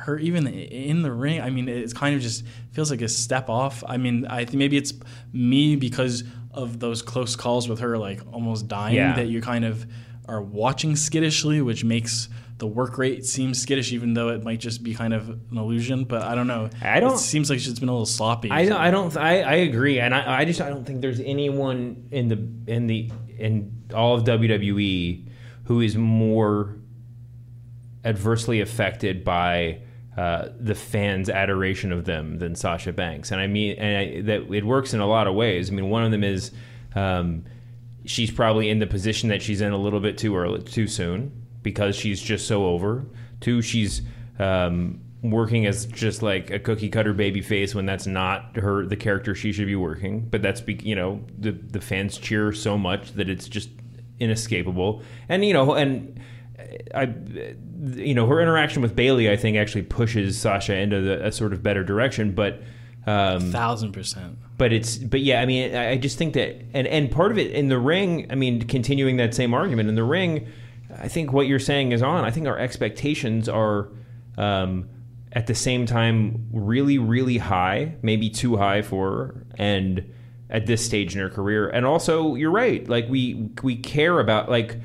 her 0.00 0.18
even 0.18 0.46
in 0.46 1.02
the 1.02 1.12
ring, 1.12 1.40
I 1.40 1.50
mean, 1.50 1.68
it's 1.68 1.92
kind 1.92 2.14
of 2.16 2.22
just 2.22 2.44
feels 2.72 2.90
like 2.90 3.00
a 3.02 3.08
step 3.08 3.48
off. 3.48 3.82
I 3.86 3.96
mean, 3.96 4.26
I 4.26 4.44
think 4.44 4.56
maybe 4.58 4.76
it's 4.76 4.92
me 5.32 5.76
because 5.76 6.24
of 6.52 6.80
those 6.80 7.02
close 7.02 7.36
calls 7.36 7.68
with 7.68 7.78
her, 7.80 7.96
like 7.98 8.20
almost 8.32 8.68
dying, 8.68 8.96
Yeah. 8.96 9.14
that 9.14 9.28
you 9.28 9.40
kind 9.40 9.64
of 9.64 9.86
are 10.28 10.42
watching 10.42 10.96
skittishly, 10.96 11.60
which 11.60 11.84
makes 11.84 12.28
the 12.58 12.66
work 12.66 12.98
rate 12.98 13.24
seem 13.24 13.54
skittish, 13.54 13.90
even 13.92 14.12
though 14.14 14.28
it 14.28 14.44
might 14.44 14.60
just 14.60 14.82
be 14.82 14.92
kind 14.94 15.14
of 15.14 15.28
an 15.30 15.56
illusion. 15.56 16.04
But 16.04 16.22
I 16.22 16.34
don't 16.34 16.46
know. 16.46 16.68
I 16.82 17.00
don't- 17.00 17.14
It 17.14 17.18
seems 17.18 17.48
like 17.48 17.58
it's 17.58 17.78
been 17.78 17.88
a 17.88 17.92
little 17.92 18.04
sloppy. 18.04 18.50
I 18.50 18.66
don't. 18.66 18.80
I 18.80 18.90
don't. 18.90 19.16
I, 19.16 19.40
I 19.42 19.54
agree, 19.54 19.98
and 19.98 20.14
I, 20.14 20.40
I 20.40 20.44
just 20.44 20.60
I 20.60 20.68
don't 20.68 20.84
think 20.84 21.00
there's 21.00 21.20
anyone 21.20 22.08
in 22.10 22.28
the 22.28 22.72
in 22.72 22.86
the 22.86 23.10
in 23.38 23.72
all 23.94 24.14
of 24.14 24.24
WWE 24.24 25.26
who 25.64 25.80
is 25.80 25.96
more 25.96 26.76
adversely 28.04 28.60
affected 28.60 29.24
by 29.24 29.80
uh, 30.20 30.50
the 30.60 30.74
fans' 30.74 31.30
adoration 31.30 31.92
of 31.92 32.04
them 32.04 32.40
than 32.40 32.54
Sasha 32.54 32.92
Banks. 32.92 33.30
And 33.30 33.40
I 33.40 33.46
mean, 33.46 33.76
and 33.78 33.96
I, 33.96 34.20
that 34.20 34.52
it 34.52 34.66
works 34.66 34.92
in 34.92 35.00
a 35.00 35.06
lot 35.06 35.26
of 35.26 35.34
ways. 35.34 35.70
I 35.70 35.72
mean, 35.72 35.88
one 35.88 36.04
of 36.04 36.10
them 36.10 36.22
is 36.22 36.52
um, 36.94 37.46
she's 38.04 38.30
probably 38.30 38.68
in 38.68 38.80
the 38.80 38.86
position 38.86 39.30
that 39.30 39.40
she's 39.40 39.62
in 39.62 39.72
a 39.72 39.78
little 39.78 39.98
bit 39.98 40.18
too 40.18 40.36
early, 40.36 40.62
too 40.62 40.86
soon, 40.86 41.32
because 41.62 41.96
she's 41.96 42.20
just 42.20 42.46
so 42.46 42.66
over. 42.66 43.06
Two, 43.40 43.62
she's 43.62 44.02
um, 44.38 45.00
working 45.22 45.64
as 45.64 45.86
just 45.86 46.22
like 46.22 46.50
a 46.50 46.58
cookie 46.58 46.90
cutter 46.90 47.14
baby 47.14 47.40
face 47.40 47.74
when 47.74 47.86
that's 47.86 48.06
not 48.06 48.56
her 48.56 48.84
the 48.84 48.96
character 48.96 49.34
she 49.34 49.52
should 49.52 49.68
be 49.68 49.76
working. 49.76 50.28
But 50.28 50.42
that's 50.42 50.60
be, 50.60 50.74
you 50.82 50.96
know 50.96 51.24
the 51.38 51.52
the 51.52 51.80
fans 51.80 52.18
cheer 52.18 52.52
so 52.52 52.76
much 52.76 53.14
that 53.14 53.30
it's 53.30 53.48
just 53.48 53.70
inescapable. 54.18 55.02
And 55.30 55.46
you 55.46 55.54
know 55.54 55.72
and. 55.72 56.20
I, 56.94 57.12
you 57.94 58.14
know, 58.14 58.26
her 58.26 58.40
interaction 58.40 58.82
with 58.82 58.94
Bayley, 58.94 59.30
I 59.30 59.36
think, 59.36 59.56
actually 59.56 59.82
pushes 59.82 60.38
Sasha 60.38 60.76
into 60.76 61.00
the, 61.00 61.26
a 61.26 61.32
sort 61.32 61.52
of 61.52 61.62
better 61.62 61.84
direction. 61.84 62.34
But, 62.34 62.62
um, 63.06 63.50
thousand 63.52 63.92
percent. 63.92 64.38
but 64.58 64.72
it's, 64.72 64.96
but 64.96 65.20
yeah, 65.20 65.40
I 65.40 65.46
mean, 65.46 65.74
I 65.74 65.92
I 65.92 65.96
just 65.96 66.18
think 66.18 66.34
that, 66.34 66.62
and 66.74 66.86
and 66.86 67.10
part 67.10 67.32
of 67.32 67.38
it 67.38 67.50
in 67.52 67.68
the 67.68 67.78
ring, 67.78 68.26
I 68.30 68.34
mean, 68.34 68.62
continuing 68.62 69.16
that 69.16 69.34
same 69.34 69.54
argument 69.54 69.88
in 69.88 69.94
the 69.94 70.04
ring, 70.04 70.48
I 70.98 71.08
think 71.08 71.32
what 71.32 71.46
you're 71.46 71.58
saying 71.58 71.92
is 71.92 72.02
on. 72.02 72.24
I 72.24 72.30
think 72.30 72.46
our 72.46 72.58
expectations 72.58 73.48
are 73.48 73.88
um, 74.36 74.88
at 75.32 75.46
the 75.46 75.54
same 75.54 75.86
time 75.86 76.48
really, 76.52 76.98
really 76.98 77.38
high, 77.38 77.94
maybe 78.02 78.28
too 78.28 78.56
high 78.56 78.82
for 78.82 79.10
her, 79.10 79.46
and 79.56 80.12
at 80.50 80.66
this 80.66 80.84
stage 80.84 81.14
in 81.14 81.22
her 81.22 81.30
career. 81.30 81.68
And 81.68 81.86
also, 81.86 82.34
you're 82.34 82.50
right. 82.50 82.86
Like 82.88 83.08
we 83.08 83.50
we 83.62 83.76
care 83.76 84.18
about 84.18 84.50
like 84.50 84.76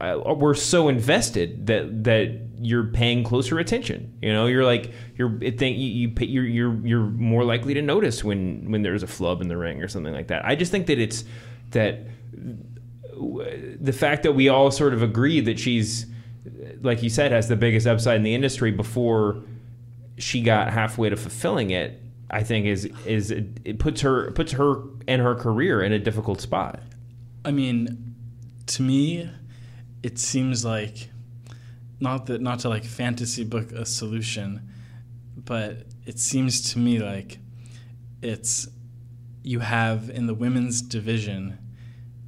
uh, 0.00 0.34
we're 0.36 0.54
so 0.54 0.88
invested 0.88 1.66
that 1.66 2.04
that 2.04 2.40
you're 2.58 2.84
paying 2.84 3.24
closer 3.24 3.58
attention. 3.58 4.16
You 4.22 4.32
know, 4.32 4.46
you're 4.46 4.64
like 4.64 4.92
you're 5.16 5.38
think 5.38 5.78
you, 5.78 5.88
you 5.88 6.08
pay- 6.10 6.26
you're 6.26 6.44
you're 6.44 6.86
you're 6.86 7.06
more 7.06 7.44
likely 7.44 7.74
to 7.74 7.82
notice 7.82 8.22
when 8.22 8.70
when 8.70 8.82
there's 8.82 9.02
a 9.02 9.06
flub 9.06 9.40
in 9.40 9.48
the 9.48 9.56
ring 9.56 9.82
or 9.82 9.88
something 9.88 10.12
like 10.12 10.28
that. 10.28 10.44
I 10.44 10.54
just 10.54 10.70
think 10.72 10.86
that 10.86 10.98
it's 10.98 11.24
that 11.70 12.00
the 13.14 13.92
fact 13.92 14.22
that 14.24 14.32
we 14.32 14.48
all 14.48 14.70
sort 14.70 14.92
of 14.92 15.02
agree 15.02 15.40
that 15.40 15.58
she's 15.58 16.06
like 16.82 17.02
you 17.02 17.10
said 17.10 17.32
has 17.32 17.48
the 17.48 17.56
biggest 17.56 17.86
upside 17.86 18.16
in 18.16 18.22
the 18.22 18.34
industry 18.34 18.70
before 18.70 19.42
she 20.18 20.42
got 20.42 20.72
halfway 20.72 21.08
to 21.08 21.16
fulfilling 21.16 21.70
it 21.70 22.00
i 22.30 22.42
think 22.42 22.66
is 22.66 22.84
is 23.04 23.30
it 23.30 23.78
puts 23.78 24.02
her 24.02 24.30
puts 24.32 24.52
her 24.52 24.82
and 25.08 25.22
her 25.22 25.34
career 25.34 25.82
in 25.82 25.92
a 25.92 25.98
difficult 25.98 26.40
spot 26.40 26.80
I 27.46 27.52
mean, 27.52 28.16
to 28.66 28.82
me, 28.82 29.30
it 30.06 30.20
seems 30.20 30.64
like 30.64 31.10
not 31.98 32.26
that 32.26 32.40
not 32.40 32.60
to 32.60 32.68
like 32.68 32.84
fantasy 32.84 33.42
book 33.42 33.72
a 33.72 33.84
solution, 33.84 34.70
but 35.36 35.82
it 36.04 36.20
seems 36.20 36.72
to 36.72 36.78
me 36.78 37.00
like 37.00 37.38
it's 38.22 38.68
you 39.42 39.58
have 39.58 40.08
in 40.08 40.28
the 40.28 40.34
women's 40.34 40.80
division, 40.80 41.58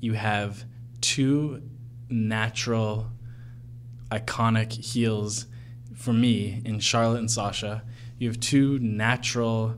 you 0.00 0.14
have 0.14 0.64
two 1.00 1.62
natural 2.10 3.12
iconic 4.10 4.72
heels 4.72 5.46
for 5.94 6.12
me 6.12 6.60
in 6.64 6.80
Charlotte 6.80 7.20
and 7.20 7.30
Sasha. 7.30 7.84
You 8.18 8.26
have 8.26 8.40
two 8.40 8.80
natural, 8.80 9.76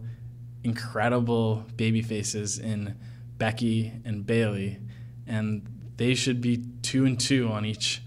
incredible 0.65 1.67
baby 1.77 2.01
faces 2.01 2.59
in 2.59 2.97
Becky 3.37 3.93
and 4.07 4.25
Bayley, 4.25 4.79
and 5.27 5.67
they 5.99 6.15
should 6.15 6.41
be 6.41 6.65
two 6.91 7.05
and 7.07 7.19
two 7.19 7.49
on 7.49 7.65
each 7.65 8.03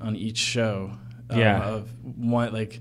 on 0.00 0.14
each 0.16 0.38
show. 0.38 0.90
um, 1.30 1.38
Yeah. 1.38 1.62
of 1.76 1.88
one 2.16 2.52
like 2.52 2.80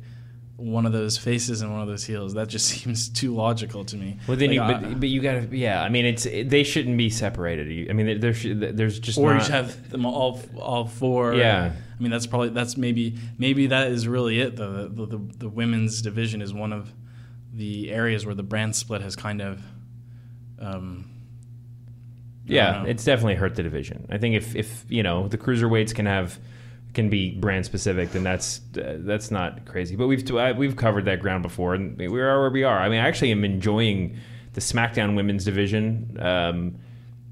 one 0.58 0.86
of 0.86 0.94
those 0.94 1.18
faces 1.18 1.62
and 1.62 1.70
one 1.72 1.82
of 1.82 1.88
those 1.88 2.06
heels. 2.06 2.34
That 2.36 2.48
just 2.48 2.66
seems 2.74 3.10
too 3.10 3.34
logical 3.36 3.84
to 3.86 3.96
me. 3.98 4.10
well 4.28 4.38
then 4.38 4.50
Like, 4.50 4.56
you 4.56 4.62
I- 4.62 4.74
but, 4.90 5.00
but 5.02 5.10
you 5.10 5.22
gotta 5.22 5.48
yeah 5.52 5.84
i 5.84 5.90
mean 5.90 6.06
it's 6.06 6.24
they 6.24 6.64
shouldn't 6.64 6.98
be 6.98 7.10
separated 7.10 7.90
i 7.90 7.94
mean 7.94 8.08
there, 8.20 8.34
there 8.34 8.72
there's 8.72 8.98
just 9.00 9.18
or 9.18 9.34
not, 9.34 9.40
you 9.40 9.44
should 9.46 9.54
have 9.62 9.90
them 9.90 10.06
all 10.06 10.40
all 10.58 10.86
four. 10.88 11.34
Yeah. 11.36 11.74
I 11.98 12.02
mean 12.04 12.12
that's 12.12 12.28
probably 12.28 12.50
that's 12.60 12.76
maybe 12.78 13.16
maybe 13.38 13.68
that 13.68 13.88
is 13.96 14.08
really 14.08 14.40
it 14.46 14.56
though. 14.58 14.88
The, 14.88 15.06
the, 15.14 15.20
the 15.44 15.50
women's 15.50 16.02
division 16.02 16.42
is 16.42 16.54
one 16.54 16.74
of 16.74 16.84
the 17.54 17.90
areas 17.92 18.26
where 18.26 18.36
the 18.36 18.44
brand 18.54 18.76
split 18.76 19.02
has 19.02 19.16
kind 19.16 19.42
of. 19.42 19.62
Um, 20.60 21.10
Yeah, 22.48 22.84
it's 22.86 23.04
definitely 23.04 23.36
hurt 23.36 23.56
the 23.56 23.64
division. 23.64 24.08
I 24.12 24.18
think 24.18 24.36
if 24.36 24.56
if 24.56 24.86
you 24.90 25.04
know 25.04 25.28
the 25.28 25.38
cruiserweights 25.38 25.94
can 25.96 26.06
have 26.06 26.40
can 26.94 27.10
be 27.10 27.32
brand 27.32 27.66
specific, 27.66 28.12
then 28.12 28.24
that's 28.24 28.62
uh, 28.78 28.98
that's 29.00 29.32
not 29.32 29.66
crazy. 29.66 29.96
But 29.96 30.08
we've 30.08 30.36
I, 30.36 30.52
we've 30.54 30.76
covered 30.76 31.06
that 31.06 31.22
ground 31.22 31.44
before, 31.44 31.76
and 31.76 31.98
we 31.98 32.08
are 32.08 32.40
where 32.40 32.50
we 32.50 32.64
are. 32.64 32.80
I 32.80 32.90
mean, 32.90 33.00
I 33.00 33.08
actually 33.08 33.32
am 33.32 33.44
enjoying 33.44 34.18
the 34.54 34.62
SmackDown 34.62 35.16
women's 35.16 35.44
division. 35.44 36.18
Um, 36.20 36.76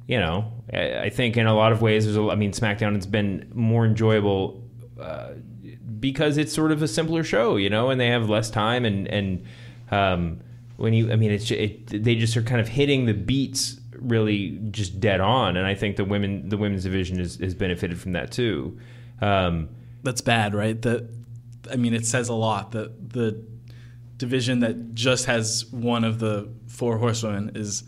you 0.08 0.19
know, 0.19 0.52
I, 0.73 1.04
I 1.04 1.10
think 1.10 1.38
in 1.38 1.47
a 1.47 1.56
lot 1.56 1.71
of 1.71 1.82
ways, 1.82 2.06
there's 2.06 2.17
a, 2.17 2.30
I 2.30 2.36
mean, 2.36 2.52
SmackDown 2.52 2.95
has 2.95 3.06
been 3.08 3.49
more 3.54 3.86
enjoyable 3.86 4.62
uh, 4.99 5.30
because 5.99 6.38
it's 6.38 6.54
sort 6.54 6.71
of 6.71 6.82
a 6.82 6.88
simpler 6.88 7.23
show, 7.23 7.56
you 7.56 7.69
know, 7.69 7.89
and 7.89 7.99
they 7.99 8.08
have 8.08 8.30
less 8.30 8.49
time 8.49 8.84
and 8.84 9.08
and 9.08 9.45
um, 9.91 10.41
when 10.76 10.93
you, 10.93 11.12
I 11.12 11.15
mean, 11.15 11.32
it's 11.32 11.49
it, 11.52 12.04
they 12.04 12.15
just 12.15 12.36
are 12.36 12.41
kind 12.41 12.60
of 12.60 12.67
hitting 12.67 13.06
the 13.06 13.13
beats 13.13 13.80
really 14.03 14.59
just 14.71 14.99
dead 14.99 15.19
on, 15.21 15.57
and 15.57 15.65
I 15.65 15.75
think 15.75 15.95
the 15.95 16.05
women 16.05 16.49
the 16.49 16.57
women's 16.57 16.83
division 16.83 17.19
is, 17.19 17.37
has 17.37 17.55
benefited 17.55 17.99
from 17.99 18.13
that 18.13 18.31
too. 18.31 18.77
Um, 19.21 19.69
that's 20.03 20.21
bad, 20.21 20.53
right? 20.53 20.81
That 20.81 21.09
I 21.71 21.75
mean, 21.77 21.93
it 21.93 22.05
says 22.05 22.29
a 22.29 22.33
lot 22.33 22.71
that 22.71 23.09
the 23.11 23.43
division 24.17 24.59
that 24.59 24.93
just 24.93 25.25
has 25.25 25.65
one 25.71 26.03
of 26.03 26.19
the 26.19 26.49
four 26.67 26.97
horsewomen 26.97 27.51
is 27.55 27.83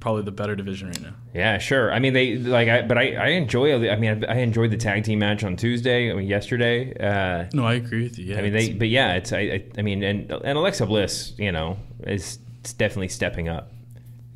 probably 0.00 0.22
the 0.22 0.32
better 0.32 0.56
division 0.56 0.88
right 0.88 1.00
now. 1.00 1.14
Yeah, 1.32 1.58
sure. 1.58 1.92
I 1.92 1.98
mean, 2.00 2.12
they 2.12 2.36
like, 2.36 2.68
I, 2.68 2.82
but 2.82 2.98
I, 2.98 3.14
I 3.14 3.26
enjoy. 3.28 3.88
I 3.88 3.96
mean, 3.96 4.24
I 4.28 4.38
enjoyed 4.40 4.70
the 4.70 4.76
tag 4.76 5.04
team 5.04 5.20
match 5.20 5.44
on 5.44 5.56
Tuesday. 5.56 6.10
I 6.10 6.14
mean, 6.14 6.26
yesterday. 6.26 6.92
Uh, 6.98 7.48
No, 7.52 7.64
I 7.66 7.74
agree 7.74 8.02
with 8.02 8.18
you. 8.18 8.26
Yeah, 8.26 8.38
I 8.38 8.42
mean, 8.42 8.52
they, 8.52 8.72
but 8.72 8.88
yeah, 8.88 9.14
it's. 9.14 9.32
I, 9.32 9.38
I, 9.38 9.64
I 9.78 9.82
mean, 9.82 10.02
and 10.02 10.30
and 10.30 10.58
Alexa 10.58 10.86
Bliss, 10.86 11.32
you 11.38 11.52
know, 11.52 11.78
is 12.04 12.38
definitely 12.76 13.08
stepping 13.08 13.48
up. 13.48 13.71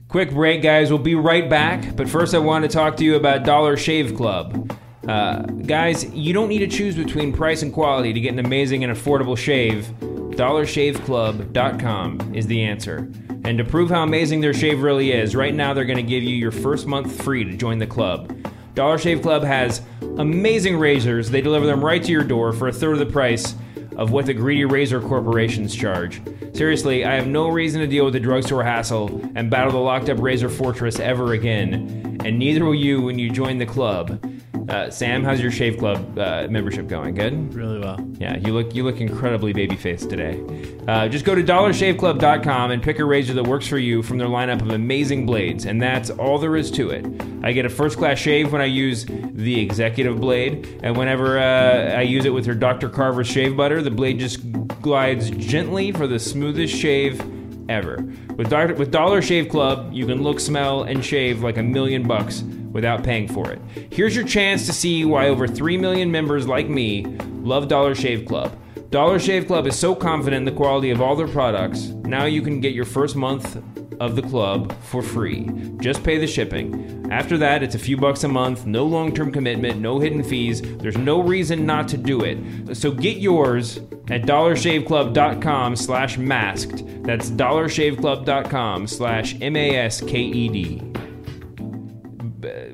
Quick 0.09 0.31
break, 0.31 0.63
guys. 0.63 0.91
We'll 0.91 1.01
be 1.01 1.17
right 1.17 1.51
back. 1.51 1.97
But 1.97 2.09
first, 2.09 2.33
I 2.35 2.39
want 2.39 2.65
to 2.65 2.69
talk 2.69 2.97
to 2.99 3.05
you 3.05 3.17
about 3.17 3.43
Dollar 3.45 3.77
Shave 3.77 4.15
Club. 4.15 4.73
Uh, 5.07 5.43
guys, 5.43 6.05
you 6.15 6.33
don't 6.33 6.49
need 6.49 6.61
to 6.61 6.69
choose 6.69 6.97
between 6.97 7.33
price 7.33 7.63
and 7.63 7.73
quality 7.73 8.13
to 8.13 8.21
get 8.21 8.33
an 8.33 8.39
amazing 8.39 8.85
and 8.85 8.97
affordable 8.97 9.37
shave. 9.37 9.89
DollarShaveClub.com 10.01 12.35
is 12.35 12.47
the 12.47 12.63
answer. 12.63 13.11
And 13.45 13.59
to 13.59 13.65
prove 13.65 13.91
how 13.91 14.05
amazing 14.05 14.41
their 14.41 14.55
shave 14.55 14.83
really 14.83 15.11
is, 15.13 15.35
right 15.35 15.55
now 15.55 15.75
they're 15.75 15.85
going 15.85 15.97
to 15.97 16.03
give 16.03 16.23
you 16.23 16.37
your 16.37 16.53
first 16.53 16.87
month 16.87 17.23
free 17.23 17.45
to 17.45 17.57
join 17.57 17.79
the 17.79 17.87
club. 17.87 18.33
Dollar 18.75 18.99
Shave 18.99 19.23
Club 19.23 19.43
has 19.43 19.81
amazing 20.19 20.77
razors. 20.77 21.31
They 21.31 21.41
deliver 21.41 21.65
them 21.67 21.83
right 21.85 22.03
to 22.03 22.13
your 22.13 22.25
door 22.25 22.53
for 22.53 22.69
a 22.69 22.73
third 22.73 22.93
of 22.93 22.99
the 22.99 23.07
price 23.07 23.55
of 23.97 24.13
what 24.13 24.27
the 24.27 24.35
greedy 24.35 24.65
razor 24.65 25.01
corporations 25.01 25.75
charge. 25.75 26.21
Seriously, 26.53 27.05
I 27.05 27.15
have 27.15 27.27
no 27.27 27.49
reason 27.49 27.81
to 27.81 27.87
deal 27.87 28.05
with 28.05 28.15
the 28.15 28.21
drugstore 28.21 28.63
hassle 28.63 29.21
and 29.35 29.51
battle 29.51 29.73
the 29.73 29.79
locked 29.79 30.09
up 30.09 30.21
razor 30.21 30.49
fortress 30.49 31.01
ever 31.01 31.33
again. 31.33 32.21
And 32.25 32.39
neither 32.39 32.65
will 32.65 32.75
you 32.75 33.03
when 33.03 33.19
you 33.19 33.31
join 33.31 33.59
the 33.59 33.67
club. 33.67 34.21
Uh, 34.69 34.91
Sam, 34.91 35.23
how's 35.23 35.41
your 35.41 35.53
shave 35.53 35.79
club 35.79 36.19
uh, 36.19 36.49
membership 36.51 36.89
going? 36.89 37.15
Good. 37.15 37.55
really 37.55 37.79
well. 37.79 38.05
Yeah, 38.19 38.37
you 38.37 38.53
look 38.53 38.75
you 38.75 38.83
look 38.83 39.01
incredibly 39.01 39.53
baby 39.53 39.77
faced 39.77 40.11
today. 40.11 40.43
Uh, 40.89 41.09
just 41.09 41.25
go 41.25 41.37
to 41.37 41.43
dollarshaveclub.com 41.43 42.73
and 42.73 42.83
pick 42.83 42.99
a 42.99 43.05
razor 43.05 43.33
that 43.35 43.45
works 43.45 43.69
for 43.69 43.79
you 43.79 44.03
from 44.03 44.19
their 44.19 44.27
lineup 44.27 44.63
of 44.63 44.71
amazing 44.71 45.25
blades, 45.25 45.67
and 45.67 45.81
that's 45.81 46.11
all 46.11 46.39
there 46.39 46.57
is 46.57 46.71
to 46.73 46.91
it. 46.91 47.07
I 47.45 47.53
get 47.53 47.65
a 47.65 47.69
first 47.69 47.97
class 47.97 48.19
shave 48.19 48.53
when 48.53 48.61
I 48.61 48.65
use 48.65 49.05
the 49.07 49.61
executive 49.61 50.21
blade, 50.21 50.81
and 50.83 50.97
whenever 50.97 51.39
uh, 51.39 51.95
I 51.97 52.03
use 52.03 52.25
it 52.25 52.31
with 52.31 52.45
their 52.45 52.55
Dr. 52.55 52.89
Carver 52.89 53.23
shave 53.23 53.57
butter, 53.57 53.83
the 53.83 53.91
blade 53.91 54.19
just 54.19 54.51
glides 54.83 55.31
gently 55.31 55.93
for 55.93 56.09
the 56.09 56.19
smoothest 56.19 56.75
shave 56.75 57.21
ever. 57.69 57.99
With, 58.37 58.51
Dr. 58.51 58.75
with 58.75 58.91
Dollar 58.91 59.23
Shave 59.23 59.49
Club, 59.49 59.93
you 59.93 60.07
can 60.07 60.23
look, 60.23 60.41
smell, 60.41 60.83
and 60.83 61.05
shave 61.05 61.43
like 61.43 61.57
a 61.57 61.63
million 61.63 62.07
bucks 62.07 62.43
without 62.77 63.03
paying 63.03 63.27
for 63.27 63.51
it. 63.51 63.61
Here's 63.91 64.15
your 64.15 64.27
chance 64.27 64.67
to 64.67 64.73
see 64.73 65.05
why 65.05 65.29
over 65.29 65.49
3 65.49 65.79
million 65.79 66.13
members 66.13 66.47
like 66.47 66.69
me 66.69 67.07
love 67.43 67.67
Dollar 67.67 67.95
Shave 67.95 68.27
Club. 68.27 68.57
Dollar 68.91 69.19
Shave 69.19 69.47
Club 69.47 69.67
is 69.67 69.77
so 69.77 69.95
confident 69.95 70.47
in 70.47 70.55
the 70.55 70.57
quality 70.57 70.91
of 70.91 71.01
all 71.01 71.17
their 71.17 71.27
products, 71.27 71.87
now 72.05 72.27
you 72.27 72.43
can 72.43 72.61
get 72.61 72.75
your 72.75 72.85
first 72.85 73.17
month 73.17 73.61
of 73.99 74.15
the 74.15 74.23
club 74.23 74.75
for 74.83 75.03
free. 75.03 75.49
Just 75.81 76.05
pay 76.05 76.19
the 76.19 76.27
shipping. 76.27 77.09
After 77.11 77.39
that, 77.39 77.63
it's 77.63 77.75
a 77.75 77.79
few 77.79 77.97
bucks 77.97 78.25
a 78.25 78.29
month, 78.29 78.67
no 78.67 78.85
long 78.85 79.15
term 79.15 79.33
commitment, 79.33 79.81
no 79.81 79.99
hidden 79.99 80.23
fees. 80.23 80.61
There's 80.61 80.99
no 80.99 81.23
reason 81.23 81.65
not 81.65 81.89
to 81.89 81.97
do 81.97 82.21
it. 82.23 82.77
So 82.77 82.91
get 82.91 83.17
yours 83.17 83.79
at 84.11 84.23
dollarshaveclub.com 84.23 85.77
slash 85.77 86.19
masked. 86.19 86.85
That's 87.05 87.31
dollarshaveclub.com 87.31 88.87
slash 88.87 89.41
M 89.41 89.57
A 89.57 89.77
S 89.77 90.03
K 90.03 90.19
E 90.19 90.49
D 90.49 90.93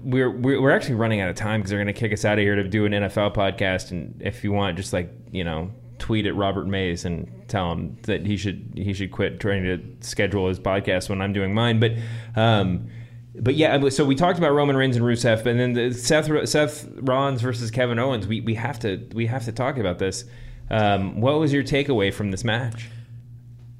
we're 0.03 0.31
we're 0.31 0.71
actually 0.71 0.95
running 0.95 1.21
out 1.21 1.29
of 1.29 1.37
time 1.37 1.61
because 1.61 1.71
they're 1.71 1.83
going 1.83 1.93
to 1.93 1.99
kick 1.99 2.13
us 2.13 2.25
out 2.25 2.39
of 2.39 2.43
here 2.43 2.57
to 2.57 2.65
do 2.65 2.85
an 2.85 2.93
NFL 2.93 3.35
podcast. 3.35 3.91
And 3.91 4.21
if 4.21 4.45
you 4.45 4.53
want, 4.53 4.77
just 4.77 4.93
like 4.93 5.11
you 5.31 5.45
know, 5.45 5.71
tweet 5.99 6.27
at 6.27 6.35
Robert 6.35 6.67
Mays 6.67 7.05
and 7.05 7.31
tell 7.49 7.73
him 7.73 7.97
that 8.03 8.27
he 8.27 8.37
should 8.37 8.73
he 8.75 8.93
should 8.93 9.13
quit 9.13 9.41
trying 9.41 9.65
to 9.65 10.07
schedule 10.07 10.49
his 10.49 10.59
podcast 10.59 11.09
when 11.09 11.21
I'm 11.21 11.33
doing 11.33 11.55
mine. 11.55 11.81
But 11.81 11.93
um, 12.37 12.89
but 13.35 13.55
yeah, 13.55 13.89
so 13.89 14.05
we 14.05 14.15
talked 14.15 14.39
about 14.39 14.53
Roman 14.53 14.77
Reigns 14.77 14.97
and 14.97 15.05
Rusev, 15.05 15.45
but 15.45 15.57
then 15.57 15.73
the 15.73 15.93
Seth 15.93 16.49
Seth 16.49 16.87
Rollins 16.97 17.41
versus 17.41 17.71
Kevin 17.71 17.99
Owens. 17.99 18.27
We 18.27 18.41
we 18.41 18.55
have 18.55 18.79
to 18.81 19.07
we 19.15 19.27
have 19.27 19.45
to 19.47 19.53
talk 19.53 19.79
about 19.79 19.99
this. 19.99 20.25
Um, 20.71 21.21
what 21.21 21.39
was 21.39 21.53
your 21.53 21.63
takeaway 21.63 22.13
from 22.13 22.31
this 22.31 22.45
match? 22.45 22.89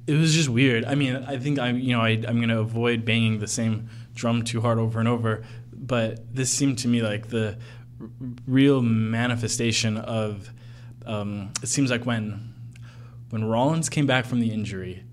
It 0.05 0.15
was 0.15 0.33
just 0.33 0.49
weird. 0.49 0.85
I 0.85 0.95
mean, 0.95 1.15
I 1.15 1.37
think 1.37 1.59
I'm, 1.59 1.79
you 1.79 1.93
know, 1.95 2.01
I, 2.01 2.09
I'm 2.09 2.37
going 2.37 2.49
to 2.49 2.59
avoid 2.59 3.05
banging 3.05 3.39
the 3.39 3.47
same 3.47 3.89
drum 4.13 4.43
too 4.43 4.61
hard 4.61 4.77
over 4.77 4.99
and 4.99 5.07
over, 5.07 5.43
but 5.87 6.33
this 6.33 6.51
seemed 6.51 6.79
to 6.79 6.87
me 6.87 7.01
like 7.01 7.27
the 7.27 7.57
r- 7.99 8.07
real 8.47 8.81
manifestation 8.81 9.97
of. 9.97 10.49
Um, 11.05 11.51
it 11.61 11.67
seems 11.67 11.91
like 11.91 12.05
when 12.05 12.53
when 13.29 13.43
Rollins 13.43 13.89
came 13.89 14.05
back 14.05 14.25
from 14.25 14.39
the 14.39 14.51
injury. 14.51 15.03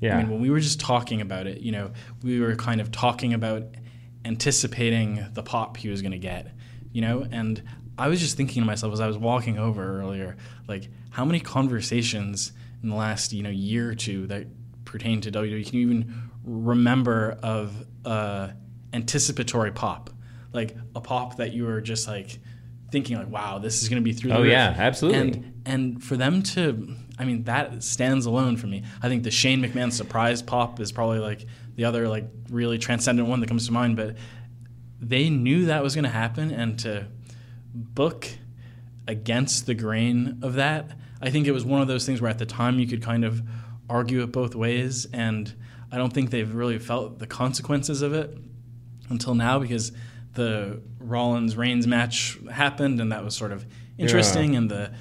Yeah. 0.00 0.16
I 0.16 0.22
mean, 0.22 0.30
when 0.30 0.40
we 0.40 0.50
were 0.50 0.60
just 0.60 0.80
talking 0.80 1.20
about 1.20 1.46
it, 1.46 1.60
you 1.60 1.72
know, 1.72 1.92
we 2.22 2.40
were 2.40 2.56
kind 2.56 2.80
of 2.80 2.90
talking 2.90 3.32
about 3.32 3.62
anticipating 4.24 5.24
the 5.32 5.42
pop 5.42 5.76
he 5.76 5.88
was 5.88 6.02
going 6.02 6.12
to 6.12 6.18
get, 6.18 6.52
you 6.92 7.00
know, 7.00 7.26
and 7.30 7.62
I 7.98 8.08
was 8.08 8.20
just 8.20 8.36
thinking 8.36 8.62
to 8.62 8.66
myself 8.66 8.92
as 8.92 9.00
I 9.00 9.06
was 9.06 9.16
walking 9.16 9.58
over 9.58 10.00
earlier, 10.00 10.36
like 10.68 10.88
how 11.10 11.24
many 11.24 11.40
conversations 11.40 12.52
in 12.82 12.90
the 12.90 12.94
last 12.94 13.32
you 13.32 13.42
know 13.42 13.50
year 13.50 13.90
or 13.90 13.94
two 13.94 14.26
that 14.26 14.46
pertain 14.84 15.20
to 15.22 15.30
WWE 15.30 15.66
can 15.66 15.78
you 15.78 15.86
even 15.86 16.30
remember 16.44 17.38
of 17.42 17.86
uh, 18.04 18.50
anticipatory 18.92 19.72
pop, 19.72 20.10
like 20.56 20.76
a 20.96 21.00
pop 21.00 21.36
that 21.36 21.52
you 21.52 21.64
were 21.64 21.80
just 21.80 22.08
like 22.08 22.38
thinking 22.90 23.16
like, 23.16 23.28
wow, 23.28 23.58
this 23.58 23.82
is 23.82 23.88
going 23.88 24.00
to 24.02 24.04
be 24.04 24.12
through 24.12 24.30
the 24.30 24.36
Oh, 24.36 24.42
roof. 24.42 24.50
yeah, 24.50 24.74
absolutely. 24.76 25.20
And 25.20 25.52
and 25.66 26.02
for 26.04 26.16
them 26.16 26.42
to, 26.42 26.94
I 27.18 27.24
mean, 27.24 27.44
that 27.44 27.82
stands 27.82 28.26
alone 28.26 28.56
for 28.56 28.66
me. 28.68 28.82
I 29.02 29.08
think 29.08 29.22
the 29.24 29.30
Shane 29.30 29.60
McMahon 29.62 29.92
surprise 29.92 30.40
pop 30.42 30.80
is 30.80 30.90
probably 30.92 31.18
like 31.18 31.44
the 31.74 31.84
other 31.84 32.08
like 32.08 32.24
really 32.50 32.78
transcendent 32.78 33.28
one 33.28 33.40
that 33.40 33.48
comes 33.48 33.66
to 33.66 33.72
mind. 33.72 33.96
But 33.96 34.16
they 35.00 35.28
knew 35.30 35.66
that 35.66 35.82
was 35.82 35.94
going 35.94 36.04
to 36.04 36.10
happen, 36.10 36.50
and 36.50 36.78
to 36.80 37.06
book 37.74 38.28
against 39.08 39.66
the 39.66 39.74
grain 39.74 40.38
of 40.42 40.54
that, 40.54 40.90
I 41.20 41.30
think 41.30 41.46
it 41.46 41.52
was 41.52 41.64
one 41.64 41.80
of 41.80 41.88
those 41.88 42.06
things 42.06 42.20
where 42.20 42.30
at 42.30 42.38
the 42.38 42.46
time 42.46 42.78
you 42.78 42.86
could 42.86 43.02
kind 43.02 43.24
of 43.24 43.42
argue 43.88 44.22
it 44.22 44.32
both 44.32 44.54
ways, 44.54 45.06
and 45.12 45.52
I 45.92 45.98
don't 45.98 46.12
think 46.12 46.30
they've 46.30 46.52
really 46.54 46.78
felt 46.78 47.18
the 47.18 47.26
consequences 47.26 48.02
of 48.02 48.12
it 48.12 48.36
until 49.08 49.34
now 49.34 49.58
because 49.58 49.92
the 50.36 50.80
Rollins 51.00 51.56
Reigns 51.56 51.86
match 51.86 52.38
happened, 52.50 53.00
and 53.00 53.10
that 53.12 53.24
was 53.24 53.34
sort 53.36 53.50
of 53.52 53.66
interesting, 53.98 54.54
and 54.54 54.70
the 54.70 54.92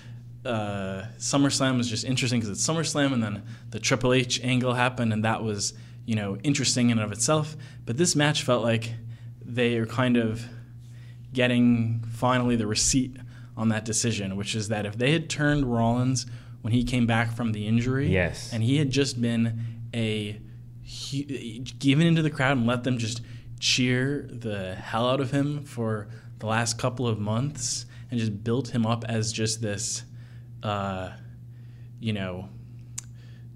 uh, 0.45 1.05
SummerSlam 1.17 1.77
was 1.77 1.89
just 1.89 2.03
interesting 2.05 2.39
because 2.39 2.49
it's 2.49 2.67
SummerSlam, 2.67 3.13
and 3.13 3.21
then 3.23 3.43
the 3.69 3.79
Triple 3.79 4.13
H 4.13 4.41
angle 4.43 4.73
happened, 4.73 5.13
and 5.13 5.23
that 5.23 5.43
was 5.43 5.73
you 6.05 6.15
know 6.15 6.37
interesting 6.37 6.89
in 6.89 6.97
and 6.97 7.05
of 7.05 7.11
itself. 7.11 7.55
But 7.85 7.97
this 7.97 8.15
match 8.15 8.43
felt 8.43 8.63
like 8.63 8.93
they 9.43 9.77
are 9.77 9.85
kind 9.85 10.17
of 10.17 10.43
getting 11.33 12.03
finally 12.11 12.55
the 12.55 12.67
receipt 12.67 13.17
on 13.57 13.69
that 13.69 13.85
decision, 13.85 14.35
which 14.35 14.55
is 14.55 14.67
that 14.69 14.85
if 14.85 14.97
they 14.97 15.11
had 15.11 15.29
turned 15.29 15.65
Rollins 15.71 16.25
when 16.61 16.73
he 16.73 16.83
came 16.83 17.05
back 17.05 17.31
from 17.35 17.51
the 17.51 17.67
injury, 17.67 18.07
Yes. 18.09 18.51
and 18.51 18.63
he 18.63 18.77
had 18.77 18.89
just 18.89 19.21
been 19.21 19.59
a 19.93 20.39
he, 20.81 21.63
given 21.79 22.05
into 22.05 22.21
the 22.21 22.29
crowd 22.29 22.57
and 22.57 22.67
let 22.67 22.83
them 22.83 22.97
just 22.97 23.21
cheer 23.59 24.27
the 24.31 24.75
hell 24.75 25.09
out 25.09 25.19
of 25.21 25.31
him 25.31 25.63
for 25.63 26.07
the 26.39 26.45
last 26.45 26.77
couple 26.77 27.07
of 27.07 27.19
months 27.19 27.85
and 28.11 28.19
just 28.19 28.43
built 28.43 28.69
him 28.69 28.85
up 28.85 29.03
as 29.07 29.31
just 29.33 29.61
this, 29.61 30.03
uh, 30.63 31.09
you 31.99 32.13
know, 32.13 32.49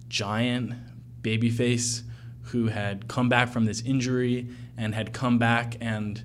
giant 0.07 0.73
babyface 1.21 2.03
who 2.43 2.67
had 2.67 3.07
come 3.07 3.29
back 3.29 3.49
from 3.49 3.65
this 3.65 3.81
injury 3.81 4.47
and 4.77 4.95
had 4.95 5.13
come 5.13 5.37
back 5.37 5.75
and 5.81 6.23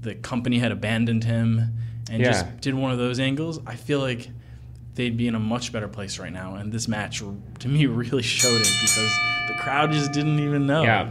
the 0.00 0.14
company 0.14 0.58
had 0.58 0.70
abandoned 0.70 1.24
him 1.24 1.76
and 2.10 2.20
Yeah. 2.20 2.32
just 2.32 2.60
did 2.60 2.74
one 2.74 2.92
of 2.92 2.98
those 2.98 3.18
angles, 3.18 3.58
I 3.66 3.74
feel 3.76 3.98
like 4.00 4.28
they'd 4.94 5.16
be 5.16 5.26
in 5.26 5.34
a 5.34 5.40
much 5.40 5.72
better 5.72 5.88
place 5.88 6.18
right 6.18 6.32
now. 6.32 6.54
And 6.54 6.70
this 6.70 6.86
match, 6.86 7.22
to 7.60 7.68
me, 7.68 7.86
really 7.86 8.22
showed 8.22 8.60
it 8.60 8.72
because 8.82 9.18
the 9.48 9.54
crowd 9.54 9.90
just 9.90 10.12
didn't 10.12 10.38
even 10.38 10.66
know. 10.66 10.82
Yeah, 10.84 11.10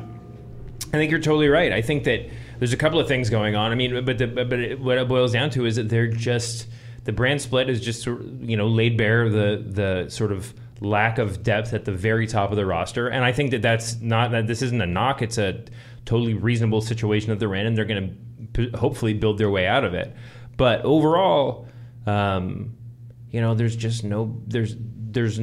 I 0.94 0.98
think 0.98 1.10
you're 1.10 1.20
totally 1.20 1.48
right. 1.48 1.72
I 1.72 1.82
think 1.82 2.04
that 2.04 2.30
there's 2.60 2.74
a 2.74 2.78
couple 2.78 3.00
of 3.00 3.08
things 3.08 3.32
going 3.32 3.56
on. 3.56 3.72
I 3.72 3.76
mean, 3.76 4.06
but 4.06 4.20
the, 4.20 4.28
but 4.28 4.54
it, 4.54 4.80
what 4.80 5.00
it 5.00 5.08
boils 5.08 5.34
down 5.34 5.50
to 5.52 5.66
is 5.66 5.78
that 5.78 5.89
they're 5.89 6.08
just 6.08 6.68
the 7.04 7.12
brand 7.12 7.41
split 7.41 7.68
is 7.68 7.82
just 7.82 8.06
you 8.06 8.56
know 8.56 8.68
laid 8.68 8.96
bare 8.96 9.28
the 9.28 9.64
the 9.66 10.10
sort 10.10 10.32
of 10.32 10.54
lack 10.80 11.18
of 11.18 11.41
depth 11.41 11.74
at 11.74 11.86
the 11.86 11.91
very 11.91 12.28
top 12.28 12.52
of 12.52 12.58
the 12.58 12.66
roster, 12.66 13.08
and 13.08 13.26
I 13.26 13.32
think 13.32 13.52
that 13.52 13.64
that's 13.64 14.00
not 14.02 14.32
that 14.32 14.46
this 14.46 14.62
isn't 14.62 14.82
a 14.82 14.86
knock. 14.86 15.24
It's 15.24 15.39
a 15.39 15.64
totally 16.06 16.36
reasonable 16.36 16.82
situation 16.82 17.30
that 17.30 17.39
they're 17.39 17.56
in, 17.56 17.66
and 17.66 17.76
they're 17.76 17.86
going 17.86 18.50
to 18.54 18.70
hopefully 18.78 19.14
build 19.14 19.39
their 19.39 19.50
way 19.50 19.66
out 19.66 19.84
of 19.84 19.96
it. 19.96 20.16
But 20.58 20.86
overall, 20.86 21.68
um, 22.06 22.76
you 23.32 23.41
know, 23.41 23.56
there's 23.56 23.76
just 23.76 24.04
no 24.04 24.39
there's 24.46 24.76
there's 24.78 25.39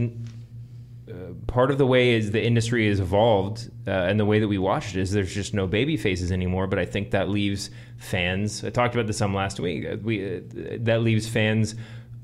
part 1.51 1.71
of 1.71 1.79
the 1.79 1.87
way 1.87 2.15
is 2.15 2.31
the 2.31 2.43
industry 2.43 2.89
has 2.89 3.01
evolved 3.01 3.71
uh, 3.87 3.91
and 3.91 4.21
the 4.21 4.25
way 4.25 4.39
that 4.39 4.49
we 4.49 4.57
watch 4.57 4.95
it 4.95 5.01
is 5.01 5.11
there's 5.11 5.35
just 5.35 5.53
no 5.53 5.67
baby 5.67 5.97
faces 5.97 6.31
anymore 6.31 6.67
but 6.67 6.79
i 6.79 6.85
think 6.85 7.11
that 7.11 7.29
leaves 7.29 7.71
fans 7.99 8.65
i 8.65 8.71
talked 8.71 8.95
about 8.95 9.07
this 9.07 9.19
some 9.19 9.35
last 9.35 9.59
week 9.59 9.85
uh, 9.85 9.97
we 10.03 10.37
uh, 10.37 10.41
that 10.79 11.03
leaves 11.03 11.29
fans 11.29 11.75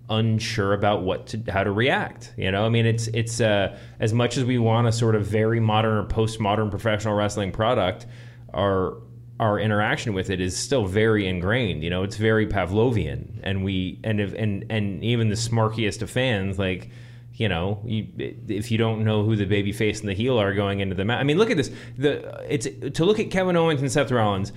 unsure 0.09 0.72
about 0.72 1.03
what 1.03 1.27
to 1.27 1.43
how 1.51 1.64
to 1.64 1.72
react 1.72 2.33
you 2.37 2.51
know? 2.51 2.64
I 2.64 2.68
mean 2.68 2.87
it's 2.87 3.09
it's 3.09 3.41
uh, 3.41 3.77
as 3.99 4.12
much 4.12 4.37
as 4.37 4.45
we 4.45 4.59
want 4.59 4.87
a 4.87 4.93
sort 4.93 5.14
of 5.14 5.27
very 5.27 5.61
modern 5.61 5.97
or 5.97 6.05
postmodern 6.05 6.70
professional 6.70 7.14
wrestling 7.14 7.53
product 7.53 8.07
our 8.55 8.99
our 9.39 9.59
interaction 9.59 10.14
with 10.14 10.31
it 10.31 10.41
is 10.41 10.57
still 10.57 10.87
very 10.87 11.27
ingrained 11.27 11.83
you 11.83 11.91
know? 11.91 12.05
It's 12.05 12.16
very 12.16 12.47
pavlovian 12.47 13.41
and 13.43 13.64
we 13.64 13.99
and 14.05 14.20
if 14.20 14.33
and 14.35 14.64
and 14.70 15.03
even 15.03 15.29
the 15.29 15.35
smarkiest 15.35 16.03
of 16.03 16.11
fans 16.11 16.59
like 16.59 16.91
you 17.37 17.49
know, 17.49 17.82
you, 17.84 18.09
if 18.49 18.70
you 18.70 18.78
don't 18.78 19.05
know 19.05 19.22
who 19.22 19.37
the 19.37 19.45
baby 19.45 19.70
face 19.70 20.01
and 20.01 20.09
the 20.09 20.14
heel 20.14 20.41
are 20.41 20.55
going 20.55 20.80
into 20.80 20.95
the 20.95 21.05
match, 21.05 21.20
I 21.20 21.24
mean, 21.24 21.37
look 21.37 21.51
at 21.51 21.59
this. 21.59 21.70
The 21.99 22.45
it's 22.49 22.66
to 22.97 23.05
look 23.05 23.20
at 23.20 23.30
Kevin 23.30 23.57
Owens 23.57 23.82
and 23.82 23.93
Seth 23.93 24.11
Rollins, 24.11 24.53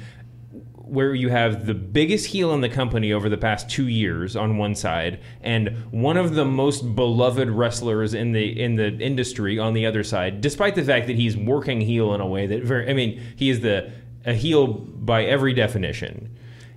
where 0.76 1.14
you 1.14 1.28
have 1.28 1.66
the 1.66 1.74
biggest 1.74 2.28
heel 2.28 2.54
in 2.54 2.62
the 2.62 2.70
company 2.70 3.12
over 3.12 3.28
the 3.28 3.38
past 3.38 3.70
two 3.70 3.88
years 3.88 4.38
on 4.38 4.58
one 4.58 4.76
side, 4.76 5.20
and 5.42 5.70
one 5.92 6.16
of 6.16 6.36
the 6.36 6.46
most 6.46 6.96
beloved 6.96 7.50
wrestlers 7.50 8.14
in 8.14 8.32
the 8.32 8.60
in 8.60 8.76
the 8.76 8.98
industry 8.98 9.60
on 9.60 9.74
the 9.74 9.86
other 9.86 10.04
side. 10.04 10.40
Despite 10.40 10.76
the 10.76 10.84
fact 10.84 11.08
that 11.08 11.18
he's 11.18 11.36
working 11.36 11.82
heel 11.82 12.14
in 12.14 12.22
a 12.22 12.28
way 12.28 12.48
that 12.48 12.64
very, 12.64 12.90
I 12.90 12.94
mean, 12.94 13.22
he 13.36 13.50
is 13.50 13.60
the 13.60 13.92
a 14.26 14.34
heel 14.34 14.68
by 14.68 15.26
every 15.26 15.54
definition 15.54 16.34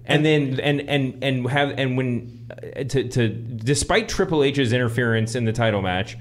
and 0.06 0.24
then 0.24 0.60
and 0.60 0.80
and 0.88 1.22
and 1.22 1.48
have 1.50 1.70
and 1.78 1.96
when 1.96 2.48
uh, 2.76 2.84
to 2.84 3.08
to 3.08 3.28
despite 3.28 4.08
Triple 4.08 4.42
H's 4.42 4.72
interference 4.72 5.34
in 5.34 5.44
the 5.44 5.52
title 5.52 5.82
match, 5.82 6.16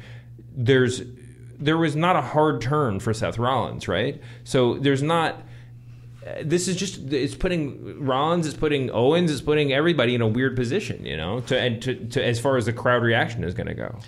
there's 0.56 1.02
there 1.60 1.78
was 1.78 1.96
not 1.96 2.16
a 2.16 2.22
hard 2.22 2.62
turn 2.62 3.00
for 3.00 3.14
Seth 3.14 3.38
Rollins, 3.38 3.88
right? 3.88 4.20
So 4.44 4.76
there's 4.80 5.04
not. 5.04 5.44
uh, 6.26 6.42
This 6.44 6.68
is 6.68 6.76
just 6.76 7.12
it's 7.14 7.36
putting 7.36 8.04
Rollins, 8.06 8.48
it's 8.48 8.58
putting 8.58 8.90
Owens, 8.92 9.32
it's 9.32 9.42
putting 9.42 9.72
everybody 9.74 10.16
in 10.16 10.22
a 10.22 10.28
weird 10.28 10.56
position, 10.56 11.06
you 11.06 11.18
know, 11.18 11.42
to 11.42 11.60
and 11.60 11.82
to, 11.84 11.96
to 12.10 12.24
as 12.26 12.40
far 12.40 12.58
as 12.58 12.66
the 12.66 12.74
crowd 12.74 13.04
reaction 13.04 13.44
is 13.44 13.54
going 13.54 13.68
to 13.68 13.74
go. 13.76 14.00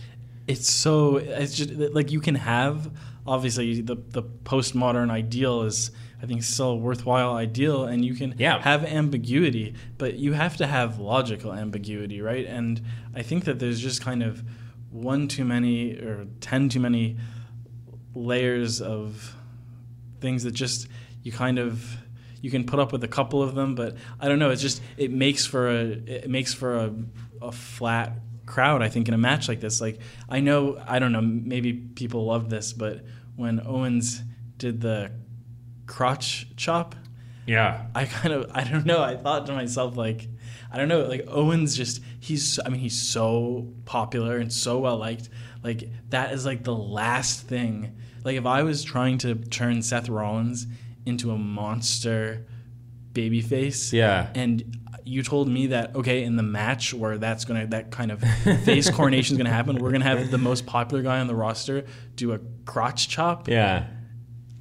it's 0.47 0.71
so 0.71 1.17
it's 1.17 1.55
just 1.55 1.71
like 1.71 2.11
you 2.11 2.19
can 2.19 2.35
have 2.35 2.91
obviously 3.25 3.81
the 3.81 3.95
the 4.09 4.21
postmodern 4.43 5.09
ideal 5.09 5.61
is 5.63 5.91
I 6.23 6.25
think 6.25 6.39
it's 6.39 6.47
still 6.47 6.69
a 6.71 6.75
worthwhile 6.75 7.33
ideal 7.33 7.83
and 7.83 8.03
you 8.05 8.15
can 8.15 8.33
Yeah. 8.37 8.61
have 8.61 8.85
ambiguity 8.85 9.75
but 9.97 10.15
you 10.15 10.31
have 10.33 10.55
to 10.57 10.65
have 10.67 10.97
logical 10.97 11.51
ambiguity 11.53 12.21
right 12.21 12.45
and 12.45 12.81
I 13.13 13.21
think 13.23 13.43
that 13.43 13.59
there's 13.59 13.81
just 13.81 14.01
kind 14.01 14.23
of 14.23 14.41
one 14.89 15.27
too 15.27 15.43
many 15.43 15.91
or 15.95 16.25
10 16.39 16.69
too 16.69 16.79
many 16.79 17.17
layers 18.15 18.81
of 18.81 19.35
things 20.21 20.43
that 20.43 20.51
just 20.51 20.87
you 21.23 21.31
kind 21.31 21.59
of 21.59 21.97
you 22.41 22.51
can 22.51 22.63
put 22.65 22.79
up 22.79 22.91
with 22.91 23.03
a 23.03 23.07
couple 23.07 23.41
of 23.41 23.55
them 23.55 23.73
but 23.75 23.95
i 24.19 24.27
don't 24.27 24.39
know 24.39 24.49
it's 24.51 24.61
just 24.61 24.81
it 24.97 25.11
makes 25.11 25.45
for 25.45 25.69
a 25.69 25.81
it 25.83 26.29
makes 26.29 26.53
for 26.53 26.75
a, 26.75 26.93
a 27.41 27.51
flat 27.51 28.19
crowd 28.45 28.81
i 28.81 28.89
think 28.89 29.07
in 29.07 29.13
a 29.13 29.17
match 29.17 29.47
like 29.47 29.59
this 29.61 29.81
like 29.81 29.99
i 30.29 30.39
know 30.39 30.81
i 30.87 30.99
don't 30.99 31.11
know 31.11 31.21
maybe 31.21 31.73
people 31.73 32.25
love 32.25 32.49
this 32.49 32.71
but 32.73 33.03
when 33.35 33.59
owens 33.65 34.21
did 34.57 34.79
the 34.81 35.11
crotch 35.95 36.47
chop 36.55 36.95
Yeah, 37.45 37.85
I 37.93 38.05
kind 38.05 38.33
of 38.33 38.49
I 38.53 38.63
don't 38.63 38.85
know. 38.85 39.01
I 39.03 39.15
thought 39.15 39.45
to 39.47 39.53
myself 39.53 39.95
like 39.97 40.27
I 40.71 40.77
don't 40.77 40.87
know 40.87 41.01
like 41.05 41.25
Owens 41.27 41.75
just 41.77 42.01
he's 42.19 42.59
I 42.65 42.69
mean 42.69 42.79
he's 42.79 42.99
so 42.99 43.67
popular 43.85 44.37
and 44.37 44.51
so 44.51 44.79
well 44.79 44.97
liked. 44.97 45.29
Like 45.63 45.89
that 46.09 46.33
is 46.33 46.45
like 46.45 46.63
the 46.63 46.75
last 46.75 47.47
thing. 47.47 47.95
Like 48.23 48.37
if 48.37 48.45
I 48.45 48.63
was 48.63 48.83
trying 48.83 49.17
to 49.19 49.35
turn 49.35 49.81
Seth 49.81 50.09
Rollins 50.09 50.65
into 51.05 51.31
a 51.31 51.37
monster 51.37 52.47
babyface, 53.13 53.91
Yeah. 53.93 54.29
and 54.35 54.77
you 55.05 55.21
told 55.21 55.49
me 55.49 55.67
that 55.67 55.93
okay 55.95 56.23
in 56.23 56.37
the 56.37 56.43
match 56.43 56.93
where 56.93 57.17
that's 57.17 57.43
gonna 57.45 57.67
that 57.67 57.91
kind 57.91 58.09
of 58.11 58.21
face 58.63 58.89
coronation 58.89 59.35
is 59.35 59.37
gonna 59.37 59.49
happen, 59.53 59.75
we're 59.77 59.91
gonna 59.91 60.05
have 60.05 60.31
the 60.31 60.37
most 60.37 60.65
popular 60.65 61.03
guy 61.03 61.19
on 61.19 61.27
the 61.27 61.35
roster 61.35 61.85
do 62.15 62.31
a 62.31 62.39
crotch 62.65 63.09
chop. 63.09 63.47
yeah. 63.49 63.85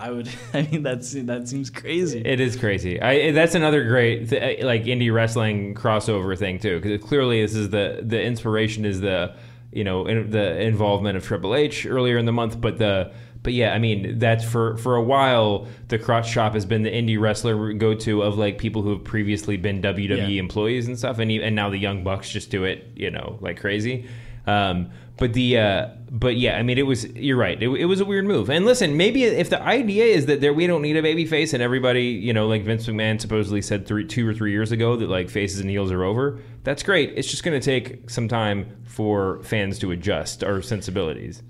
I 0.02 0.10
would. 0.10 0.28
I 0.54 0.62
mean 0.70 0.82
that's 0.82 1.12
that 1.12 1.48
seems 1.48 1.70
crazy. 1.70 2.20
It 2.24 2.40
is 2.40 2.56
crazy. 2.56 3.00
I 3.00 3.30
that's 3.32 3.54
another 3.54 3.84
great 3.84 4.28
th- 4.30 4.60
eh, 4.60 4.66
like 4.66 4.84
indie 4.84 5.12
wrestling 5.14 5.74
crossover 5.74 6.36
thing 6.36 6.58
too, 6.58 6.80
because 6.80 7.02
clearly 7.02 7.40
this 7.42 7.54
is 7.54 7.70
the 7.70 8.00
the 8.02 8.20
inspiration 8.20 8.84
is 8.84 9.00
the 9.00 9.34
you 9.72 9.84
know 9.84 10.06
in, 10.06 10.30
the 10.30 10.60
involvement 10.60 11.16
of 11.16 11.24
Triple 11.24 11.54
H 11.54 11.86
earlier 11.86 12.18
in 12.18 12.26
the 12.26 12.32
month, 12.32 12.60
but 12.60 12.78
the 12.78 13.12
but 13.44 13.52
yeah, 13.52 13.72
I 13.74 13.78
mean 13.78 14.18
that's 14.18 14.44
for 14.44 14.76
for 14.76 14.96
a 14.96 15.02
while 15.02 15.66
the 15.88 15.98
crotch 15.98 16.32
chop 16.32 16.54
has 16.54 16.64
been 16.66 16.82
the 16.82 16.90
indie 16.90 17.20
wrestler 17.20 17.72
go 17.72 17.94
to 17.94 18.22
of 18.22 18.36
like 18.38 18.58
people 18.58 18.82
who 18.82 18.90
have 18.90 19.04
previously 19.04 19.56
been 19.56 19.80
WWE 19.82 20.08
Yeah. 20.18 20.26
employees 20.40 20.88
and 20.88 20.98
stuff, 20.98 21.18
and 21.20 21.30
and 21.30 21.54
now 21.56 21.70
the 21.70 21.78
Young 21.78 22.02
Bucks 22.04 22.28
just 22.28 22.50
do 22.50 22.64
it 22.64 22.86
you 22.96 23.10
know 23.10 23.38
like 23.40 23.60
crazy. 23.60 24.06
Um, 24.46 24.90
but 25.18 25.34
the 25.34 25.58
uh, 25.58 25.88
but 26.10 26.36
yeah, 26.36 26.58
I 26.58 26.62
mean, 26.62 26.78
it 26.78 26.86
was 26.86 27.06
you're 27.10 27.36
right. 27.36 27.62
It, 27.62 27.68
it 27.68 27.84
was 27.84 28.00
a 28.00 28.04
weird 28.04 28.26
move. 28.26 28.50
And 28.50 28.64
listen, 28.64 28.96
maybe 28.96 29.24
if 29.24 29.50
the 29.50 29.62
idea 29.62 30.04
is 30.04 30.26
that 30.26 30.40
there 30.40 30.52
we 30.52 30.66
don't 30.66 30.82
need 30.82 30.96
a 30.96 31.02
baby 31.02 31.24
face, 31.26 31.52
and 31.52 31.62
everybody, 31.62 32.06
you 32.06 32.32
know, 32.32 32.48
like 32.48 32.64
Vince 32.64 32.86
McMahon 32.86 33.20
supposedly 33.20 33.62
said 33.62 33.86
three, 33.86 34.04
two 34.04 34.28
or 34.28 34.34
three 34.34 34.50
years 34.50 34.72
ago 34.72 34.96
that 34.96 35.08
like 35.08 35.30
faces 35.30 35.60
and 35.60 35.70
heels 35.70 35.92
are 35.92 36.02
over. 36.02 36.40
That's 36.64 36.82
great. 36.82 37.12
It's 37.16 37.30
just 37.30 37.44
going 37.44 37.58
to 37.58 37.64
take 37.64 38.10
some 38.10 38.28
time 38.28 38.82
for 38.84 39.42
fans 39.42 39.78
to 39.80 39.90
adjust 39.90 40.42
our 40.42 40.60
sensibilities. 40.60 41.42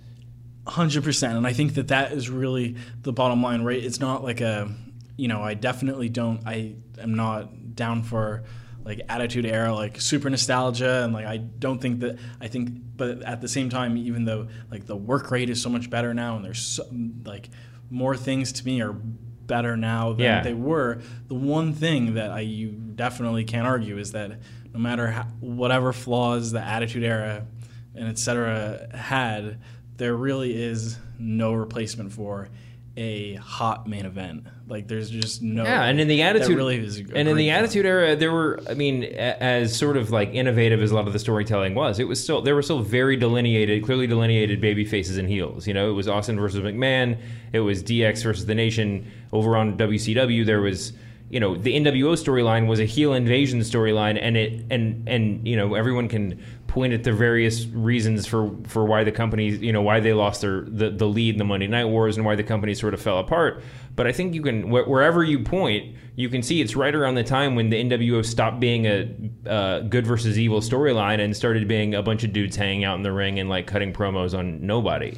Hundred 0.67 1.03
percent, 1.03 1.37
and 1.37 1.47
I 1.47 1.53
think 1.53 1.75
that 1.75 1.89
that 1.89 2.13
is 2.13 2.31
really 2.31 2.77
the 3.01 3.13
bottom 3.13 3.43
line, 3.43 3.63
right? 3.63 3.83
It's 3.83 3.99
not 3.99 4.23
like 4.23 4.41
a, 4.41 4.71
you 5.17 5.29
know, 5.29 5.43
I 5.43 5.55
definitely 5.55 6.09
don't. 6.09 6.47
I 6.47 6.75
am 7.01 7.15
not 7.15 7.75
down 7.75 8.03
for 8.05 8.45
like 8.85 9.01
attitude 9.09 9.47
era 9.47 9.75
like 9.75 10.01
super 10.01 10.29
nostalgia 10.29 11.03
and 11.05 11.13
like 11.13 11.27
i 11.27 11.37
don't 11.37 11.81
think 11.81 12.01
that 12.01 12.19
i 12.41 12.49
think 12.49 12.71
but 12.97 13.23
at 13.23 13.41
the 13.41 13.49
same 13.49 13.69
time 13.71 13.97
even 13.97 14.25
though 14.25 14.49
like 14.71 14.87
the 14.87 14.97
work 14.97 15.31
rate 15.31 15.49
is 15.51 15.61
so 15.63 15.69
much 15.71 15.89
better 15.89 16.13
now 16.15 16.37
and 16.37 16.45
there's 16.45 16.61
so, 16.61 16.85
like 17.25 17.49
more 17.91 18.17
things 18.17 18.53
to 18.53 18.65
me 18.67 18.81
are 18.81 18.93
better 18.93 19.77
now 19.77 20.13
than 20.13 20.25
Yeah. 20.25 20.43
they 20.43 20.55
were 20.55 21.01
the 21.29 21.35
one 21.35 21.73
thing 21.75 22.15
that 22.15 22.31
i 22.31 22.41
you 22.41 22.71
definitely 22.73 23.45
can't 23.45 23.67
argue 23.67 23.99
is 23.99 24.13
that 24.13 24.39
no 24.73 24.79
matter 24.81 25.09
how, 25.09 25.25
whatever 25.41 25.93
flaws 25.93 26.53
the 26.53 26.61
attitude 26.61 27.03
era 27.05 27.47
and 27.95 28.09
etc 28.09 28.89
had 28.97 29.59
there 29.97 30.17
really 30.17 30.55
is 30.61 30.99
no 31.19 31.53
replacement 31.53 32.13
for 32.13 32.49
a 32.97 33.35
hot 33.37 33.87
main 33.87 34.05
event 34.05 34.47
like 34.73 34.89
there's 34.89 35.11
just 35.11 35.43
no 35.43 35.65
Yeah, 35.65 35.85
and 35.85 36.01
in 36.01 36.09
the 36.09 36.23
attitude, 36.23 36.57
really 36.57 36.79
is 36.79 36.99
and 36.99 37.29
in 37.29 37.37
the 37.37 37.51
attitude 37.51 37.87
era, 37.87 38.17
there 38.17 38.33
were, 38.33 38.61
I 38.69 38.75
mean, 38.75 39.05
as 39.05 39.77
sort 39.77 39.97
of 39.97 40.11
like 40.11 40.31
innovative 40.33 40.81
as 40.83 40.91
a 40.91 40.95
lot 40.95 41.07
of 41.07 41.13
the 41.13 41.19
storytelling 41.19 41.75
was, 41.75 41.99
it 41.99 42.09
was 42.09 42.23
still 42.23 42.43
there 42.43 42.55
were 42.55 42.63
still 42.63 42.81
very 42.81 43.17
delineated, 43.17 43.85
clearly 43.85 44.07
delineated 44.07 44.61
baby 44.61 44.85
faces 44.85 45.19
and 45.19 45.29
heels. 45.29 45.67
You 45.67 45.75
know, 45.75 45.91
it 45.91 45.93
was 45.93 46.09
Austin 46.09 46.39
versus 46.39 46.61
McMahon, 46.61 47.19
it 47.53 47.61
was 47.61 47.83
DX 47.83 48.23
versus 48.23 48.47
the 48.47 48.55
Nation. 48.55 49.11
Over 49.33 49.57
on 49.57 49.77
WCW, 49.79 50.45
there 50.45 50.61
was. 50.61 50.93
You 51.31 51.41
know, 51.41 51.57
the 51.57 51.75
NWO 51.75 52.13
storyline 52.13 52.67
was 52.67 52.79
a 52.79 52.85
heel 52.85 53.15
invasion 53.15 53.61
storyline, 53.61 54.19
and 54.21 54.37
it 54.37 54.67
and 54.71 55.09
and 55.09 55.49
you 55.49 55.57
know 55.57 55.73
everyone 55.73 56.07
can 56.07 56.39
point 56.73 56.95
at 56.95 57.05
the 57.05 57.13
various 57.13 57.67
reasons 57.67 58.27
for 58.27 58.51
for 58.67 58.87
why 58.87 59.05
the 59.05 59.13
company 59.13 59.51
you 59.51 59.73
know 59.73 59.83
why 59.83 60.01
they 60.01 60.15
lost 60.15 60.41
their 60.41 60.63
the, 60.63 60.89
the 60.89 61.07
lead 61.07 61.35
in 61.35 61.39
the 61.39 61.45
Monday 61.45 61.67
Night 61.67 61.85
Wars 61.85 62.17
and 62.17 62.25
why 62.25 62.35
the 62.35 62.43
company 62.43 62.73
sort 62.73 62.95
of 62.95 63.03
fell 63.03 63.19
apart. 63.19 63.63
But 63.95 64.07
I 64.07 64.13
think 64.13 64.33
you 64.35 64.41
can 64.41 64.63
wh- 64.63 64.89
wherever 64.89 65.23
you 65.23 65.41
point, 65.41 65.95
you 66.17 66.31
can 66.31 66.43
see 66.43 66.63
it's 66.63 66.75
right 66.75 66.95
around 66.95 67.17
the 67.17 67.25
time 67.25 67.55
when 67.55 67.69
the 67.69 67.85
NWO 67.85 68.25
stopped 68.25 68.59
being 68.59 68.87
a 68.87 69.15
uh, 69.47 69.81
good 69.81 70.07
versus 70.07 70.39
evil 70.39 70.61
storyline 70.61 71.21
and 71.21 71.37
started 71.37 71.69
being 71.69 71.95
a 71.95 72.03
bunch 72.03 72.25
of 72.25 72.33
dudes 72.33 72.57
hanging 72.57 72.85
out 72.85 72.97
in 72.97 73.03
the 73.03 73.13
ring 73.13 73.39
and 73.39 73.51
like 73.51 73.67
cutting 73.67 73.93
promos 73.93 74.37
on 74.37 74.67
nobody. 74.67 75.15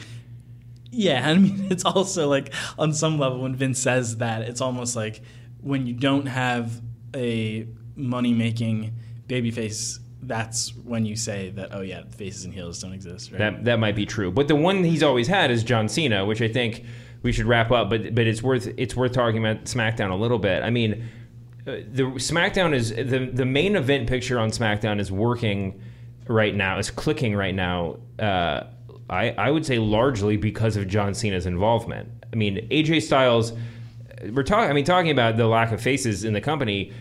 Yeah, 0.90 1.22
I 1.28 1.34
mean, 1.34 1.68
it's 1.70 1.84
also 1.84 2.28
like 2.28 2.52
on 2.76 2.92
some 2.92 3.16
level 3.16 3.42
when 3.42 3.54
Vince 3.54 3.78
says 3.78 4.16
that, 4.16 4.42
it's 4.42 4.60
almost 4.60 4.96
like 4.96 5.22
when 5.60 5.86
you 5.86 5.94
don't 5.94 6.26
have 6.26 6.82
a 7.14 7.68
money 7.94 8.34
making 8.34 8.92
babyface, 9.28 10.00
that's 10.26 10.74
when 10.74 11.04
you 11.06 11.16
say 11.16 11.50
that, 11.50 11.70
oh, 11.72 11.80
yeah, 11.80 12.02
faces 12.04 12.44
and 12.44 12.54
heels 12.54 12.80
don't 12.80 12.92
exist, 12.92 13.30
right? 13.30 13.38
That 13.38 13.64
that 13.64 13.78
might 13.78 13.96
be 13.96 14.06
true. 14.06 14.30
But 14.30 14.48
the 14.48 14.56
one 14.56 14.84
he's 14.84 15.02
always 15.02 15.28
had 15.28 15.50
is 15.50 15.62
John 15.62 15.88
Cena, 15.88 16.24
which 16.24 16.42
I 16.42 16.48
think 16.48 16.84
we 17.22 17.32
should 17.32 17.46
wrap 17.46 17.70
up. 17.70 17.90
But 17.90 18.14
but 18.14 18.26
it's 18.26 18.42
worth 18.42 18.72
it's 18.76 18.94
worth 18.96 19.12
talking 19.12 19.44
about 19.44 19.64
SmackDown 19.64 20.10
a 20.10 20.16
little 20.16 20.38
bit. 20.38 20.62
I 20.62 20.70
mean, 20.70 21.04
uh, 21.66 21.76
the 21.90 22.04
SmackDown 22.16 22.74
is 22.74 22.90
the 22.90 23.30
the 23.32 23.44
main 23.44 23.76
event 23.76 24.08
picture 24.08 24.38
on 24.38 24.50
SmackDown 24.50 25.00
is 25.00 25.10
working 25.10 25.80
right 26.28 26.54
now. 26.54 26.78
It's 26.78 26.90
clicking 26.90 27.34
right 27.34 27.54
now. 27.54 27.98
Uh, 28.18 28.64
I 29.10 29.30
I 29.30 29.50
would 29.50 29.66
say 29.66 29.78
largely 29.78 30.36
because 30.36 30.76
of 30.76 30.88
John 30.88 31.14
Cena's 31.14 31.46
involvement. 31.46 32.08
I 32.32 32.36
mean, 32.36 32.68
AJ 32.70 33.02
Styles. 33.02 33.52
We're 34.32 34.42
talking. 34.42 34.70
I 34.70 34.72
mean, 34.72 34.84
talking 34.84 35.10
about 35.10 35.36
the 35.36 35.46
lack 35.46 35.72
of 35.72 35.80
faces 35.80 36.24
in 36.24 36.32
the 36.32 36.40
company. 36.40 36.92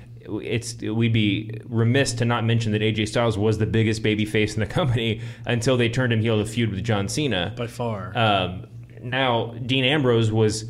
It's 0.41 0.82
we'd 0.82 1.13
be 1.13 1.59
remiss 1.65 2.13
to 2.13 2.26
not 2.26 2.45
mention 2.45 2.71
that 2.71 2.82
AJ 2.82 3.09
Styles 3.09 3.38
was 3.38 3.57
the 3.57 3.65
biggest 3.65 4.03
baby 4.03 4.26
face 4.26 4.53
in 4.53 4.59
the 4.59 4.65
company 4.80 5.21
until 5.45 5.78
they 5.78 5.89
turned 5.89 6.13
him 6.13 6.21
heel 6.21 6.43
to 6.43 6.49
feud 6.49 6.71
with 6.71 6.84
John 6.84 7.07
Cena. 7.07 7.53
By 7.57 7.67
far. 7.67 8.17
Um, 8.17 8.67
now, 9.01 9.53
Dean 9.65 9.84
Ambrose 9.84 10.32
was 10.32 10.65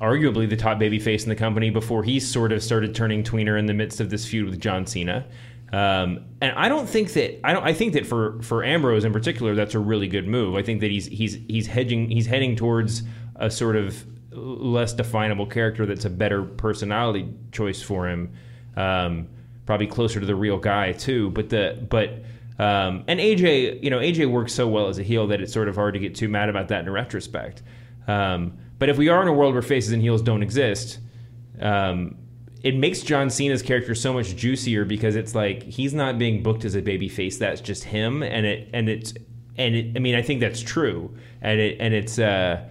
arguably 0.00 0.48
the 0.48 0.56
top 0.56 0.78
baby 0.78 0.98
face 0.98 1.24
in 1.24 1.28
the 1.28 1.36
company 1.36 1.70
before 1.70 2.04
he 2.04 2.20
sort 2.20 2.52
of 2.52 2.62
started 2.62 2.94
turning 2.94 3.22
tweener 3.22 3.58
in 3.58 3.66
the 3.66 3.74
midst 3.74 4.00
of 4.00 4.10
this 4.10 4.26
feud 4.26 4.48
with 4.48 4.60
John 4.60 4.86
Cena. 4.86 5.26
Um, 5.72 6.26
and 6.40 6.52
I 6.56 6.68
don't 6.68 6.88
think 6.88 7.14
that 7.14 7.44
I 7.44 7.52
don't. 7.52 7.64
I 7.64 7.72
think 7.72 7.94
that 7.94 8.06
for 8.06 8.40
for 8.42 8.62
Ambrose 8.62 9.04
in 9.04 9.12
particular, 9.12 9.54
that's 9.54 9.74
a 9.74 9.80
really 9.80 10.06
good 10.06 10.28
move. 10.28 10.54
I 10.54 10.62
think 10.62 10.80
that 10.82 10.90
he's 10.90 11.06
he's 11.06 11.38
he's 11.48 11.66
hedging 11.66 12.10
he's 12.10 12.26
heading 12.26 12.54
towards 12.54 13.02
a 13.36 13.50
sort 13.50 13.74
of 13.74 14.04
less 14.30 14.92
definable 14.92 15.46
character 15.46 15.86
that's 15.86 16.04
a 16.04 16.10
better 16.10 16.44
personality 16.44 17.32
choice 17.50 17.82
for 17.82 18.08
him. 18.08 18.32
Um, 18.76 19.28
probably 19.66 19.86
closer 19.86 20.20
to 20.20 20.26
the 20.26 20.34
real 20.34 20.58
guy 20.58 20.92
too. 20.92 21.30
But 21.30 21.50
the 21.50 21.86
but 21.88 22.10
um, 22.58 23.04
and 23.08 23.18
AJ, 23.18 23.82
you 23.82 23.90
know, 23.90 23.98
AJ 23.98 24.30
works 24.30 24.52
so 24.52 24.68
well 24.68 24.88
as 24.88 24.98
a 24.98 25.02
heel 25.02 25.26
that 25.28 25.40
it's 25.40 25.52
sort 25.52 25.68
of 25.68 25.74
hard 25.74 25.94
to 25.94 26.00
get 26.00 26.14
too 26.14 26.28
mad 26.28 26.48
about 26.48 26.68
that 26.68 26.84
in 26.84 26.90
retrospect. 26.90 27.62
Um, 28.06 28.58
but 28.78 28.88
if 28.88 28.98
we 28.98 29.08
are 29.08 29.22
in 29.22 29.28
a 29.28 29.32
world 29.32 29.54
where 29.54 29.62
faces 29.62 29.92
and 29.92 30.02
heels 30.02 30.22
don't 30.22 30.42
exist, 30.42 30.98
um, 31.60 32.16
it 32.62 32.76
makes 32.76 33.02
John 33.02 33.28
Cena's 33.30 33.62
character 33.62 33.94
so 33.94 34.12
much 34.12 34.36
juicier 34.36 34.84
because 34.84 35.16
it's 35.16 35.34
like 35.34 35.62
he's 35.64 35.94
not 35.94 36.18
being 36.18 36.42
booked 36.42 36.64
as 36.64 36.74
a 36.74 36.82
baby 36.82 37.08
face. 37.08 37.38
That's 37.38 37.60
just 37.60 37.84
him, 37.84 38.22
and 38.22 38.46
it 38.46 38.68
and 38.72 38.88
it's 38.88 39.14
and 39.56 39.74
it. 39.74 39.96
I 39.96 39.98
mean, 39.98 40.14
I 40.14 40.22
think 40.22 40.40
that's 40.40 40.60
true, 40.60 41.14
and 41.40 41.60
it 41.60 41.76
and 41.80 41.94
it's. 41.94 42.18
Uh, 42.18 42.68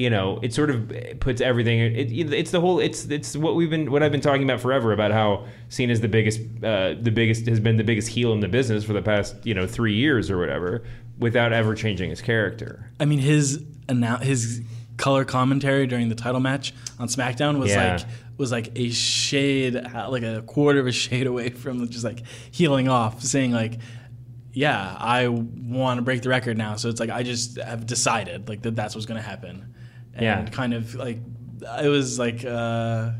you 0.00 0.08
know, 0.08 0.38
it 0.42 0.54
sort 0.54 0.70
of 0.70 0.90
puts 1.20 1.42
everything. 1.42 1.78
It, 1.78 2.10
it's 2.32 2.50
the 2.52 2.60
whole. 2.60 2.80
It's 2.80 3.04
it's 3.04 3.36
what 3.36 3.54
we've 3.54 3.68
been 3.68 3.90
what 3.90 4.02
I've 4.02 4.10
been 4.10 4.22
talking 4.22 4.44
about 4.44 4.60
forever 4.60 4.92
about 4.92 5.12
how 5.12 5.44
Cena's 5.68 6.00
the 6.00 6.08
biggest, 6.08 6.40
uh, 6.64 6.94
the 6.98 7.10
biggest 7.10 7.46
has 7.46 7.60
been 7.60 7.76
the 7.76 7.84
biggest 7.84 8.08
heel 8.08 8.32
in 8.32 8.40
the 8.40 8.48
business 8.48 8.82
for 8.82 8.94
the 8.94 9.02
past 9.02 9.36
you 9.44 9.52
know 9.52 9.66
three 9.66 9.94
years 9.94 10.30
or 10.30 10.38
whatever, 10.38 10.82
without 11.18 11.52
ever 11.52 11.74
changing 11.74 12.08
his 12.08 12.22
character. 12.22 12.90
I 12.98 13.04
mean, 13.04 13.18
his 13.18 13.62
his 14.22 14.62
color 14.96 15.26
commentary 15.26 15.86
during 15.86 16.08
the 16.08 16.14
title 16.14 16.40
match 16.40 16.72
on 16.98 17.08
SmackDown 17.08 17.58
was 17.58 17.70
Yeah. 17.70 17.96
like 17.96 18.06
was 18.38 18.50
like 18.50 18.72
a 18.76 18.88
shade, 18.88 19.74
like 19.74 20.22
a 20.22 20.42
quarter 20.46 20.80
of 20.80 20.86
a 20.86 20.92
shade 20.92 21.26
away 21.26 21.50
from 21.50 21.86
just 21.90 22.04
like 22.04 22.22
heeling 22.50 22.88
off, 22.88 23.22
saying 23.22 23.52
like, 23.52 23.80
"Yeah, 24.54 24.96
I 24.98 25.28
want 25.28 25.98
to 25.98 26.02
break 26.02 26.22
the 26.22 26.30
record 26.30 26.56
now." 26.56 26.76
So 26.76 26.88
it's 26.88 27.00
like 27.00 27.10
I 27.10 27.22
just 27.22 27.60
have 27.60 27.84
decided 27.84 28.48
like 28.48 28.62
that 28.62 28.74
that's 28.74 28.94
what's 28.94 29.06
going 29.06 29.20
to 29.22 29.28
happen, 29.28 29.74
and 30.22 30.48
Yeah. 30.48 30.54
kind 30.54 30.74
of 30.74 30.94
like 30.94 31.18
it 31.82 31.88
was 31.88 32.18
like. 32.18 32.44
Uh, 32.44 33.12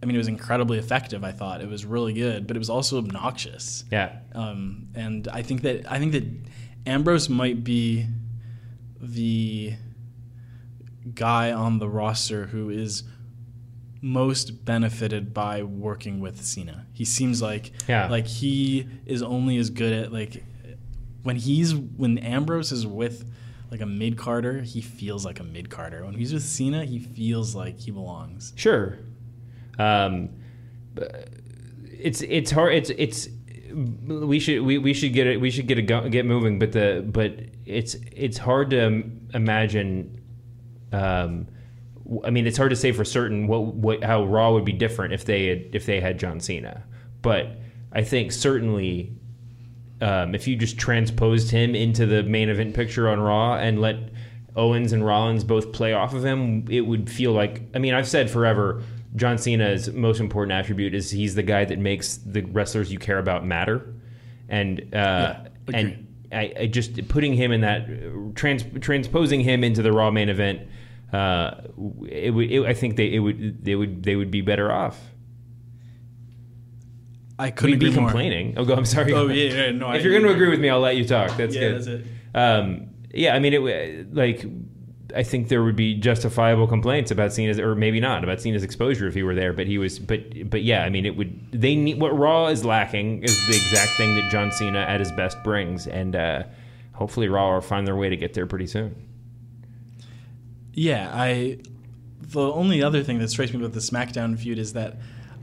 I 0.00 0.06
mean, 0.06 0.14
it 0.14 0.18
was 0.18 0.28
incredibly 0.28 0.78
effective. 0.78 1.24
I 1.24 1.32
thought 1.32 1.60
it 1.60 1.68
was 1.68 1.84
really 1.84 2.12
good, 2.12 2.46
but 2.46 2.56
it 2.56 2.60
was 2.60 2.70
also 2.70 2.98
obnoxious. 2.98 3.82
Yeah, 3.90 4.12
Um, 4.32 4.86
and 4.94 5.26
I 5.26 5.42
think 5.42 5.62
that 5.62 5.90
I 5.90 5.98
think 5.98 6.12
that 6.12 6.24
Ambrose 6.86 7.28
might 7.28 7.64
be 7.64 8.06
the 9.00 9.74
guy 11.14 11.50
on 11.52 11.78
the 11.80 11.88
roster 11.88 12.46
who 12.46 12.70
is 12.70 13.02
most 14.00 14.64
benefited 14.64 15.34
by 15.34 15.62
working 15.64 16.20
with 16.20 16.44
Cena. 16.44 16.86
He 16.92 17.04
seems 17.04 17.42
like 17.42 17.72
Yeah. 17.88 18.06
like 18.08 18.26
he 18.28 18.86
is 19.04 19.20
only 19.22 19.56
as 19.56 19.70
good 19.70 19.92
at 19.92 20.12
like 20.12 20.44
when 21.24 21.34
he's 21.36 21.74
when 21.74 22.18
Ambrose 22.18 22.70
is 22.70 22.86
with 22.86 23.28
like 23.70 23.80
a 23.80 23.86
mid 23.86 24.16
carder, 24.16 24.62
he 24.62 24.80
feels 24.80 25.24
like 25.24 25.40
a 25.40 25.44
mid 25.44 25.70
carder. 25.70 26.04
When 26.04 26.14
he's 26.14 26.32
with 26.32 26.42
Cena, 26.42 26.84
he 26.84 26.98
feels 26.98 27.54
like 27.54 27.78
he 27.78 27.90
belongs. 27.90 28.52
Sure. 28.56 28.98
Um, 29.78 30.30
it's 31.84 32.22
it's 32.22 32.50
hard. 32.50 32.74
It's 32.74 32.90
it's 32.90 33.28
we 33.72 34.40
should 34.40 34.62
we, 34.62 34.78
we 34.78 34.94
should 34.94 35.12
get 35.12 35.26
it. 35.26 35.40
We 35.40 35.50
should 35.50 35.66
get 35.66 35.78
a 35.78 35.82
go, 35.82 36.08
get 36.08 36.26
moving. 36.26 36.58
But 36.58 36.72
the 36.72 37.04
but 37.06 37.38
it's 37.66 37.94
it's 38.12 38.38
hard 38.38 38.70
to 38.70 39.02
imagine. 39.34 40.20
Um, 40.92 41.48
I 42.24 42.30
mean, 42.30 42.46
it's 42.46 42.56
hard 42.56 42.70
to 42.70 42.76
say 42.76 42.92
for 42.92 43.04
certain 43.04 43.46
what 43.46 43.74
what 43.74 44.02
how 44.02 44.24
Raw 44.24 44.52
would 44.52 44.64
be 44.64 44.72
different 44.72 45.12
if 45.12 45.24
they 45.24 45.46
had 45.46 45.70
if 45.74 45.84
they 45.84 46.00
had 46.00 46.18
John 46.18 46.40
Cena. 46.40 46.84
But 47.20 47.58
I 47.92 48.02
think 48.02 48.32
certainly 48.32 49.12
um, 50.00 50.34
if 50.34 50.46
you 50.46 50.56
just 50.56 50.78
transposed 50.78 51.50
him 51.50 51.74
into 51.74 52.06
the 52.06 52.22
main 52.22 52.48
event 52.48 52.74
picture 52.74 53.08
on 53.08 53.20
Raw 53.20 53.56
and 53.56 53.80
let 53.80 53.96
Owens 54.56 54.92
and 54.92 55.04
Rollins 55.04 55.44
both 55.44 55.72
play 55.72 55.92
off 55.92 56.14
of 56.14 56.24
him, 56.24 56.66
it 56.70 56.82
would 56.82 57.10
feel 57.10 57.32
like. 57.32 57.62
I 57.74 57.78
mean, 57.78 57.94
I've 57.94 58.08
said 58.08 58.30
forever, 58.30 58.82
John 59.16 59.38
Cena's 59.38 59.90
most 59.92 60.20
important 60.20 60.52
attribute 60.52 60.94
is 60.94 61.10
he's 61.10 61.34
the 61.34 61.42
guy 61.42 61.64
that 61.64 61.78
makes 61.78 62.18
the 62.18 62.42
wrestlers 62.42 62.92
you 62.92 62.98
care 62.98 63.18
about 63.18 63.44
matter, 63.44 63.94
and 64.48 64.94
uh, 64.94 65.34
agree. 65.66 65.80
and 65.80 66.08
I, 66.32 66.52
I 66.60 66.66
just 66.66 67.08
putting 67.08 67.34
him 67.34 67.52
in 67.52 67.62
that 67.62 68.34
trans, 68.34 68.64
transposing 68.80 69.40
him 69.40 69.64
into 69.64 69.82
the 69.82 69.92
Raw 69.92 70.10
main 70.10 70.28
event. 70.28 70.68
Uh, 71.12 71.62
it 72.08 72.32
would. 72.34 72.50
It, 72.50 72.64
I 72.66 72.74
think 72.74 72.96
they 72.96 73.14
it 73.14 73.20
would 73.20 73.64
they 73.64 73.74
would 73.74 74.02
they 74.02 74.16
would 74.16 74.30
be 74.30 74.42
better 74.42 74.70
off. 74.70 74.98
I 77.38 77.50
couldn't 77.50 77.72
We'd 77.72 77.80
be 77.80 77.86
agree 77.86 78.00
more. 78.00 78.10
complaining. 78.10 78.54
Oh, 78.56 78.64
go. 78.64 78.74
I'm 78.74 78.84
sorry. 78.84 79.12
Oh 79.12 79.28
yeah, 79.28 79.66
yeah, 79.66 79.70
no. 79.70 79.92
if 79.92 80.02
you're 80.02 80.12
going 80.12 80.24
to 80.24 80.32
agree 80.32 80.48
with 80.48 80.60
me, 80.60 80.68
I'll 80.70 80.80
let 80.80 80.96
you 80.96 81.06
talk. 81.06 81.36
That's 81.36 81.54
yeah, 81.54 81.60
good. 81.60 81.74
that's 81.76 81.86
it. 81.86 82.06
Um, 82.34 82.90
yeah, 83.14 83.34
I 83.34 83.38
mean, 83.38 83.54
it 83.54 84.14
like 84.14 84.44
I 85.14 85.22
think 85.22 85.48
there 85.48 85.62
would 85.62 85.76
be 85.76 85.94
justifiable 85.94 86.66
complaints 86.66 87.10
about 87.10 87.32
Cena's, 87.32 87.58
or 87.58 87.74
maybe 87.74 88.00
not 88.00 88.24
about 88.24 88.40
Cena's 88.40 88.62
exposure 88.62 89.06
if 89.06 89.14
he 89.14 89.22
were 89.22 89.34
there. 89.34 89.52
But 89.52 89.66
he 89.66 89.78
was, 89.78 89.98
but 89.98 90.50
but 90.50 90.62
yeah, 90.62 90.84
I 90.84 90.90
mean, 90.90 91.06
it 91.06 91.16
would. 91.16 91.52
They 91.52 91.76
need 91.76 92.00
what 92.00 92.16
Raw 92.16 92.48
is 92.48 92.64
lacking 92.64 93.22
is 93.22 93.46
the 93.46 93.54
exact 93.54 93.92
thing 93.92 94.14
that 94.16 94.30
John 94.30 94.50
Cena 94.52 94.80
at 94.80 95.00
his 95.00 95.12
best 95.12 95.42
brings, 95.44 95.86
and 95.86 96.14
uh, 96.16 96.42
hopefully 96.92 97.28
Raw 97.28 97.54
will 97.54 97.60
find 97.60 97.86
their 97.86 97.96
way 97.96 98.08
to 98.08 98.16
get 98.16 98.34
there 98.34 98.46
pretty 98.46 98.66
soon. 98.66 98.94
Yeah, 100.74 101.10
I. 101.12 101.58
The 102.20 102.52
only 102.52 102.82
other 102.82 103.02
thing 103.02 103.20
that 103.20 103.28
strikes 103.28 103.54
me 103.54 103.60
about 103.60 103.72
the 103.72 103.80
SmackDown 103.80 104.38
feud 104.38 104.58
is 104.58 104.74
that 104.74 104.96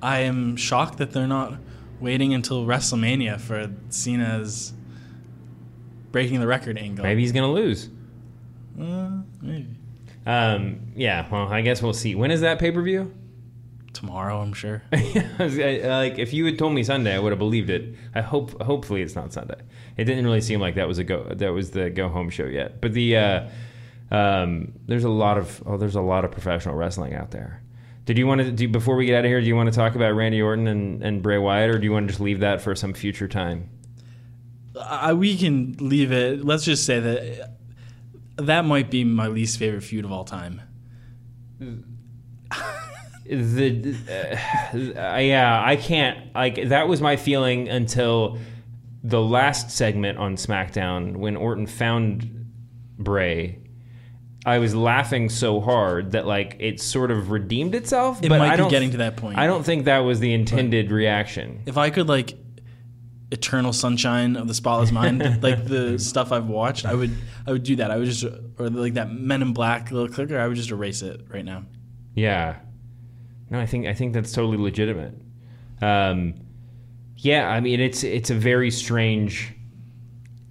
I 0.03 0.19
am 0.19 0.55
shocked 0.55 0.99
that 0.99 1.13
they're 1.13 1.25
not 1.25 1.55
waiting 1.99 2.33
until 2.33 2.65
WrestleMania 2.65 3.39
for 3.39 3.71
Cena's 3.89 4.73
breaking 6.11 6.39
the 6.39 6.47
record 6.47 6.77
angle. 6.77 7.03
Maybe 7.03 7.21
he's 7.21 7.31
going 7.31 7.43
to 7.43 7.51
lose. 7.51 7.89
Uh, 8.79 9.21
maybe. 9.41 9.75
Um, 10.25 10.91
yeah, 10.95 11.27
well, 11.29 11.47
I 11.47 11.61
guess 11.61 11.81
we'll 11.81 11.93
see. 11.93 12.15
When 12.15 12.31
is 12.31 12.41
that 12.41 12.59
pay 12.59 12.71
per 12.71 12.81
view? 12.81 13.13
Tomorrow, 13.93 14.41
I'm 14.41 14.53
sure. 14.53 14.83
like 14.91 16.19
if 16.19 16.33
you 16.33 16.45
had 16.45 16.59
told 16.59 16.73
me 16.73 16.83
Sunday, 16.83 17.15
I 17.15 17.19
would 17.19 17.31
have 17.31 17.39
believed 17.39 17.69
it. 17.69 17.95
I 18.13 18.21
hope, 18.21 18.61
hopefully, 18.61 19.01
it's 19.01 19.15
not 19.15 19.31
Sunday. 19.31 19.59
It 19.95 20.03
didn't 20.03 20.25
really 20.25 20.41
seem 20.41 20.59
like 20.59 20.75
that 20.75 20.87
was 20.87 20.97
a 20.97 21.03
go. 21.03 21.23
That 21.23 21.53
was 21.53 21.71
the 21.71 21.89
go 21.89 22.09
home 22.09 22.29
show 22.29 22.45
yet. 22.45 22.81
But 22.81 22.91
the 22.93 23.15
uh, 23.15 23.49
um, 24.11 24.73
there's 24.85 25.05
a 25.05 25.09
lot 25.09 25.37
of 25.37 25.63
oh, 25.65 25.77
there's 25.77 25.95
a 25.95 26.01
lot 26.01 26.25
of 26.25 26.31
professional 26.31 26.75
wrestling 26.75 27.13
out 27.13 27.31
there. 27.31 27.61
Did 28.05 28.17
you 28.17 28.27
want 28.27 28.41
to 28.41 28.51
do 28.51 28.67
before 28.67 28.95
we 28.95 29.07
get 29.07 29.17
out 29.17 29.25
of 29.25 29.29
here? 29.29 29.41
Do 29.41 29.47
you 29.47 29.55
want 29.55 29.67
to 29.69 29.75
talk 29.75 29.95
about 29.95 30.13
Randy 30.13 30.41
Orton 30.41 30.67
and, 30.67 31.03
and 31.03 31.23
Bray 31.23 31.39
Wyatt, 31.39 31.71
or 31.71 31.79
do 31.79 31.85
you 31.85 31.91
want 31.91 32.07
to 32.07 32.11
just 32.11 32.21
leave 32.21 32.39
that 32.41 32.61
for 32.61 32.75
some 32.75 32.93
future 32.93 33.27
time? 33.27 33.69
I, 34.79 35.13
we 35.13 35.35
can 35.37 35.75
leave 35.79 36.11
it. 36.11 36.45
Let's 36.45 36.65
just 36.65 36.85
say 36.85 36.99
that 36.99 37.55
that 38.37 38.65
might 38.65 38.91
be 38.91 39.03
my 39.03 39.27
least 39.27 39.57
favorite 39.57 39.81
feud 39.81 40.05
of 40.05 40.11
all 40.11 40.23
time. 40.23 40.61
the 43.25 43.95
uh, 44.95 45.17
yeah 45.17 45.63
i 45.65 45.75
can't 45.75 46.33
like 46.35 46.69
that 46.69 46.87
was 46.87 47.01
my 47.01 47.15
feeling 47.15 47.67
until 47.67 48.37
the 49.03 49.19
last 49.19 49.71
segment 49.71 50.19
on 50.19 50.35
smackdown 50.35 51.15
when 51.15 51.35
orton 51.35 51.65
found 51.65 52.51
bray 52.99 53.57
i 54.45 54.59
was 54.59 54.75
laughing 54.75 55.29
so 55.29 55.59
hard 55.59 56.11
that 56.11 56.25
like 56.27 56.55
it 56.59 56.79
sort 56.79 57.11
of 57.11 57.31
redeemed 57.31 57.73
itself 57.75 58.23
It 58.23 58.29
but 58.29 58.39
might 58.39 58.49
i 58.49 58.51
be 58.51 58.57
don't 58.57 58.69
getting 58.69 58.91
to 58.91 58.97
that 58.97 59.15
point. 59.17 59.37
i 59.37 59.47
don't 59.47 59.63
think 59.63 59.85
that 59.85 59.99
was 59.99 60.19
the 60.19 60.33
intended 60.33 60.91
reaction 60.91 61.61
If 61.65 61.77
I 61.77 61.89
could 61.89 62.07
like 62.07 62.37
eternal 63.31 63.73
sunshine 63.73 64.35
of 64.35 64.47
the 64.47 64.53
spotless 64.53 64.91
mind, 64.91 65.19
like 65.43 65.65
the 65.65 65.97
stuff 65.97 66.31
I've 66.31 66.45
watched, 66.47 66.85
I 66.85 66.93
would 66.93 67.09
I 67.47 67.51
would 67.51 67.63
do 67.63 67.75
that. 67.77 67.89
I 67.89 67.97
would 67.97 68.05
just 68.05 68.23
or 68.23 68.69
like 68.69 68.93
that 68.93 69.11
Men 69.11 69.41
in 69.41 69.51
Black 69.51 69.89
little 69.91 70.07
clicker. 70.07 70.39
I 70.39 70.47
would 70.47 70.55
just 70.55 70.69
erase 70.69 71.01
it 71.01 71.21
right 71.27 71.43
now. 71.43 71.65
Yeah. 72.13 72.57
No, 73.49 73.59
I 73.59 73.65
think 73.65 73.87
I 73.87 73.93
think 73.95 74.13
that's 74.13 74.31
totally 74.31 74.57
legitimate. 74.57 75.15
Um, 75.81 76.35
yeah, 77.17 77.49
I 77.49 77.59
mean 77.61 77.79
it's 77.79 78.03
it's 78.03 78.29
a 78.29 78.35
very 78.35 78.69
strange. 78.69 79.53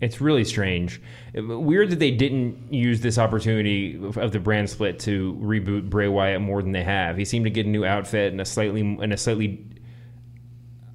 It's 0.04 0.20
really 0.20 0.44
strange. 0.44 1.00
Weird 1.34 1.88
that 1.90 1.98
they 1.98 2.10
didn't 2.10 2.72
use 2.72 3.00
this 3.00 3.16
opportunity 3.16 3.98
of 4.16 4.32
the 4.32 4.38
brand 4.38 4.68
split 4.68 4.98
to 5.00 5.34
reboot 5.40 5.88
Bray 5.88 6.08
Wyatt 6.08 6.42
more 6.42 6.60
than 6.60 6.72
they 6.72 6.84
have. 6.84 7.16
He 7.16 7.24
seemed 7.24 7.46
to 7.46 7.50
get 7.50 7.64
a 7.64 7.68
new 7.70 7.86
outfit 7.86 8.30
and 8.30 8.40
a 8.40 8.44
slightly 8.44 8.82
and 8.82 9.12
a 9.12 9.16
slightly. 9.16 9.66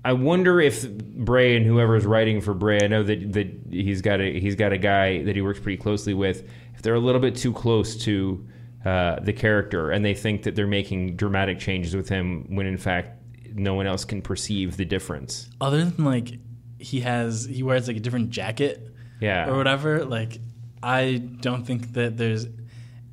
I 0.06 0.14
wonder 0.14 0.62
if 0.62 0.88
Bray 0.90 1.58
and 1.58 1.66
whoever's 1.66 2.06
writing 2.06 2.40
for 2.40 2.54
Bray, 2.54 2.80
I 2.84 2.88
know 2.88 3.02
that, 3.02 3.34
that 3.34 3.48
he's 3.72 4.02
got 4.02 4.22
a 4.22 4.40
he's 4.40 4.56
got 4.56 4.74
a 4.74 4.78
guy 4.78 5.24
that 5.24 5.36
he 5.36 5.42
works 5.42 5.60
pretty 5.60 5.82
closely 5.82 6.14
with. 6.14 6.48
If 6.76 6.84
they're 6.84 6.94
a 6.94 7.00
little 7.00 7.20
bit 7.20 7.36
too 7.36 7.52
close 7.52 7.96
to 8.04 8.48
uh, 8.86 9.20
the 9.22 9.34
character 9.34 9.90
and 9.90 10.06
they 10.06 10.14
think 10.14 10.44
that 10.44 10.56
they're 10.56 10.68
making 10.68 11.16
dramatic 11.16 11.58
changes 11.58 11.96
with 11.96 12.08
him 12.08 12.46
when 12.56 12.68
in 12.68 12.78
fact 12.78 13.20
no 13.56 13.74
one 13.74 13.88
else 13.88 14.06
can 14.06 14.22
perceive 14.22 14.78
the 14.78 14.86
difference. 14.86 15.50
Other 15.60 15.84
than 15.84 16.06
like 16.06 16.38
he 16.78 17.02
has 17.02 17.46
he 17.46 17.64
wears 17.64 17.88
like 17.88 17.98
a 17.98 18.00
different 18.00 18.30
jacket 18.30 18.90
Yeah. 19.20 19.50
or 19.50 19.58
whatever. 19.58 20.06
Like 20.06 20.40
I 20.82 21.22
don't 21.42 21.66
think 21.66 21.94
that 21.94 22.18
there's 22.18 22.48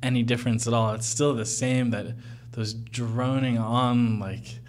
any 0.01 0.23
difference 0.23 0.67
at 0.67 0.73
all. 0.73 0.93
It's 0.93 1.07
still 1.07 1.33
the 1.33 1.45
same. 1.45 1.91
That 1.91 2.15
those 2.51 2.73
droning 2.73 3.57
on 3.57 4.19
like 4.19 4.59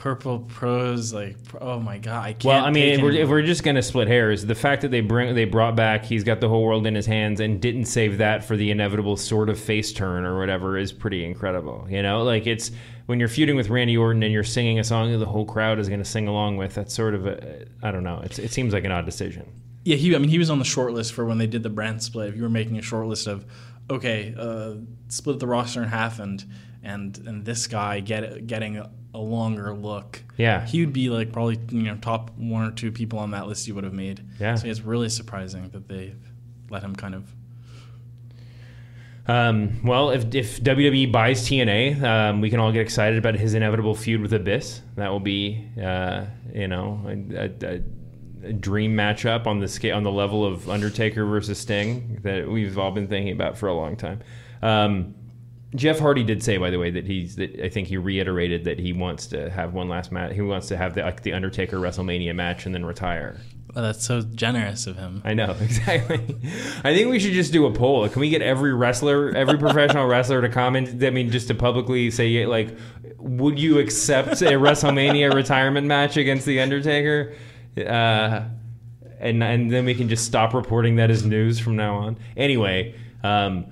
purple 0.00 0.38
prose 0.38 1.12
like 1.12 1.36
oh 1.60 1.78
my 1.78 1.98
god 1.98 2.24
I 2.24 2.32
can't. 2.32 2.44
Well, 2.46 2.64
I 2.64 2.70
mean, 2.70 2.94
if 2.94 3.02
we're, 3.02 3.12
if 3.12 3.28
we're 3.28 3.42
just 3.42 3.62
gonna 3.62 3.82
split 3.82 4.08
hairs, 4.08 4.46
the 4.46 4.54
fact 4.54 4.80
that 4.82 4.90
they 4.90 5.02
bring 5.02 5.34
they 5.34 5.44
brought 5.44 5.76
back, 5.76 6.04
he's 6.06 6.24
got 6.24 6.40
the 6.40 6.48
whole 6.48 6.64
world 6.64 6.86
in 6.86 6.94
his 6.94 7.06
hands, 7.06 7.40
and 7.40 7.60
didn't 7.60 7.84
save 7.84 8.18
that 8.18 8.42
for 8.42 8.56
the 8.56 8.70
inevitable 8.70 9.16
sort 9.16 9.50
of 9.50 9.58
face 9.60 9.92
turn 9.92 10.24
or 10.24 10.38
whatever 10.38 10.78
is 10.78 10.90
pretty 10.90 11.24
incredible. 11.24 11.86
You 11.90 12.02
know, 12.02 12.22
like 12.22 12.46
it's 12.46 12.70
when 13.06 13.20
you're 13.20 13.28
feuding 13.28 13.56
with 13.56 13.68
Randy 13.68 13.96
Orton 13.96 14.22
and 14.22 14.32
you're 14.32 14.42
singing 14.42 14.78
a 14.78 14.84
song 14.84 15.12
that 15.12 15.18
the 15.18 15.26
whole 15.26 15.44
crowd 15.44 15.78
is 15.78 15.88
gonna 15.88 16.04
sing 16.04 16.28
along 16.28 16.56
with. 16.56 16.74
That's 16.74 16.94
sort 16.94 17.14
of 17.14 17.26
a 17.26 17.66
I 17.82 17.90
don't 17.90 18.04
know. 18.04 18.22
It's, 18.24 18.38
it 18.38 18.52
seems 18.52 18.72
like 18.72 18.84
an 18.84 18.92
odd 18.92 19.04
decision. 19.04 19.46
Yeah, 19.84 19.96
he. 19.96 20.14
I 20.14 20.18
mean, 20.18 20.28
he 20.28 20.38
was 20.38 20.50
on 20.50 20.58
the 20.58 20.64
short 20.64 20.92
list 20.92 21.12
for 21.12 21.24
when 21.24 21.38
they 21.38 21.46
did 21.46 21.62
the 21.62 21.70
brand 21.70 22.02
split. 22.02 22.28
If 22.28 22.36
you 22.36 22.42
were 22.42 22.50
making 22.50 22.76
a 22.78 22.82
short 22.82 23.06
list 23.06 23.26
of, 23.26 23.46
okay, 23.88 24.34
uh, 24.38 24.74
split 25.08 25.38
the 25.38 25.46
roster 25.46 25.82
in 25.82 25.88
half, 25.88 26.18
and 26.18 26.44
and 26.82 27.16
and 27.26 27.44
this 27.44 27.66
guy 27.66 28.00
get 28.00 28.46
getting 28.46 28.76
a, 28.76 28.90
a 29.14 29.18
longer 29.18 29.72
look. 29.72 30.22
Yeah. 30.36 30.64
he 30.66 30.80
would 30.80 30.92
be 30.92 31.10
like 31.10 31.32
probably 31.32 31.58
you 31.70 31.82
know 31.82 31.96
top 31.96 32.30
one 32.36 32.66
or 32.66 32.70
two 32.70 32.92
people 32.92 33.18
on 33.18 33.32
that 33.32 33.46
list 33.46 33.66
you 33.68 33.74
would 33.74 33.84
have 33.84 33.92
made. 33.92 34.22
Yeah. 34.38 34.54
so 34.54 34.66
it's 34.66 34.80
really 34.80 35.08
surprising 35.08 35.68
that 35.70 35.88
they 35.88 36.14
let 36.70 36.82
him 36.82 36.94
kind 36.94 37.14
of. 37.14 37.34
Um, 39.26 39.84
well, 39.84 40.10
if, 40.10 40.34
if 40.34 40.60
WWE 40.60 41.12
buys 41.12 41.42
TNA, 41.42 42.02
um, 42.02 42.40
we 42.40 42.50
can 42.50 42.58
all 42.58 42.72
get 42.72 42.80
excited 42.80 43.16
about 43.16 43.36
his 43.36 43.54
inevitable 43.54 43.94
feud 43.94 44.22
with 44.22 44.32
Abyss. 44.32 44.80
That 44.96 45.08
will 45.10 45.20
be, 45.20 45.68
uh, 45.80 46.24
you 46.52 46.66
know, 46.66 47.00
a, 47.06 47.44
a, 47.44 47.74
a 47.76 47.82
dream 48.58 48.96
matchup 48.96 49.46
on 49.46 49.60
the 49.60 49.68
scale, 49.68 49.96
on 49.96 50.02
the 50.02 50.12
level 50.12 50.44
of 50.44 50.68
Undertaker 50.68 51.24
versus 51.24 51.58
Sting 51.58 52.20
that 52.22 52.48
we've 52.48 52.78
all 52.78 52.90
been 52.90 53.08
thinking 53.08 53.32
about 53.32 53.56
for 53.56 53.68
a 53.68 53.74
long 53.74 53.96
time. 53.96 54.20
Um, 54.62 55.14
Jeff 55.74 56.00
Hardy 56.00 56.24
did 56.24 56.42
say, 56.42 56.56
by 56.56 56.70
the 56.70 56.78
way, 56.78 56.90
that 56.90 57.06
he's 57.06 57.36
that 57.36 57.60
I 57.62 57.68
think 57.68 57.88
he 57.88 57.96
reiterated 57.96 58.64
that 58.64 58.78
he 58.78 58.92
wants 58.92 59.28
to 59.28 59.50
have 59.50 59.72
one 59.72 59.88
last 59.88 60.10
match. 60.10 60.34
He 60.34 60.40
wants 60.40 60.68
to 60.68 60.76
have 60.76 60.94
the 60.94 61.02
like 61.02 61.22
the 61.22 61.32
Undertaker 61.32 61.76
WrestleMania 61.76 62.34
match 62.34 62.66
and 62.66 62.74
then 62.74 62.84
retire. 62.84 63.40
Oh, 63.76 63.82
that's 63.82 64.04
so 64.04 64.22
generous 64.22 64.88
of 64.88 64.96
him. 64.96 65.22
I 65.24 65.34
know 65.34 65.52
exactly. 65.60 66.16
I 66.82 66.94
think 66.94 67.08
we 67.08 67.20
should 67.20 67.32
just 67.32 67.52
do 67.52 67.66
a 67.66 67.72
poll. 67.72 68.08
Can 68.08 68.20
we 68.20 68.30
get 68.30 68.42
every 68.42 68.74
wrestler, 68.74 69.30
every 69.36 69.58
professional 69.58 70.06
wrestler 70.08 70.40
to 70.40 70.48
comment? 70.48 71.02
I 71.04 71.10
mean, 71.10 71.30
just 71.30 71.48
to 71.48 71.54
publicly 71.54 72.10
say, 72.10 72.46
like, 72.46 72.76
would 73.18 73.58
you 73.58 73.78
accept 73.78 74.42
a 74.42 74.46
WrestleMania 74.58 75.32
retirement 75.32 75.86
match 75.86 76.16
against 76.16 76.46
the 76.46 76.60
Undertaker? 76.60 77.34
Uh, 77.76 78.44
and 79.20 79.42
and 79.42 79.70
then 79.70 79.84
we 79.84 79.94
can 79.94 80.08
just 80.08 80.24
stop 80.24 80.54
reporting 80.54 80.96
that 80.96 81.10
as 81.10 81.24
news 81.24 81.58
from 81.58 81.76
now 81.76 81.96
on. 81.96 82.18
Anyway, 82.36 82.94
um, 83.22 83.66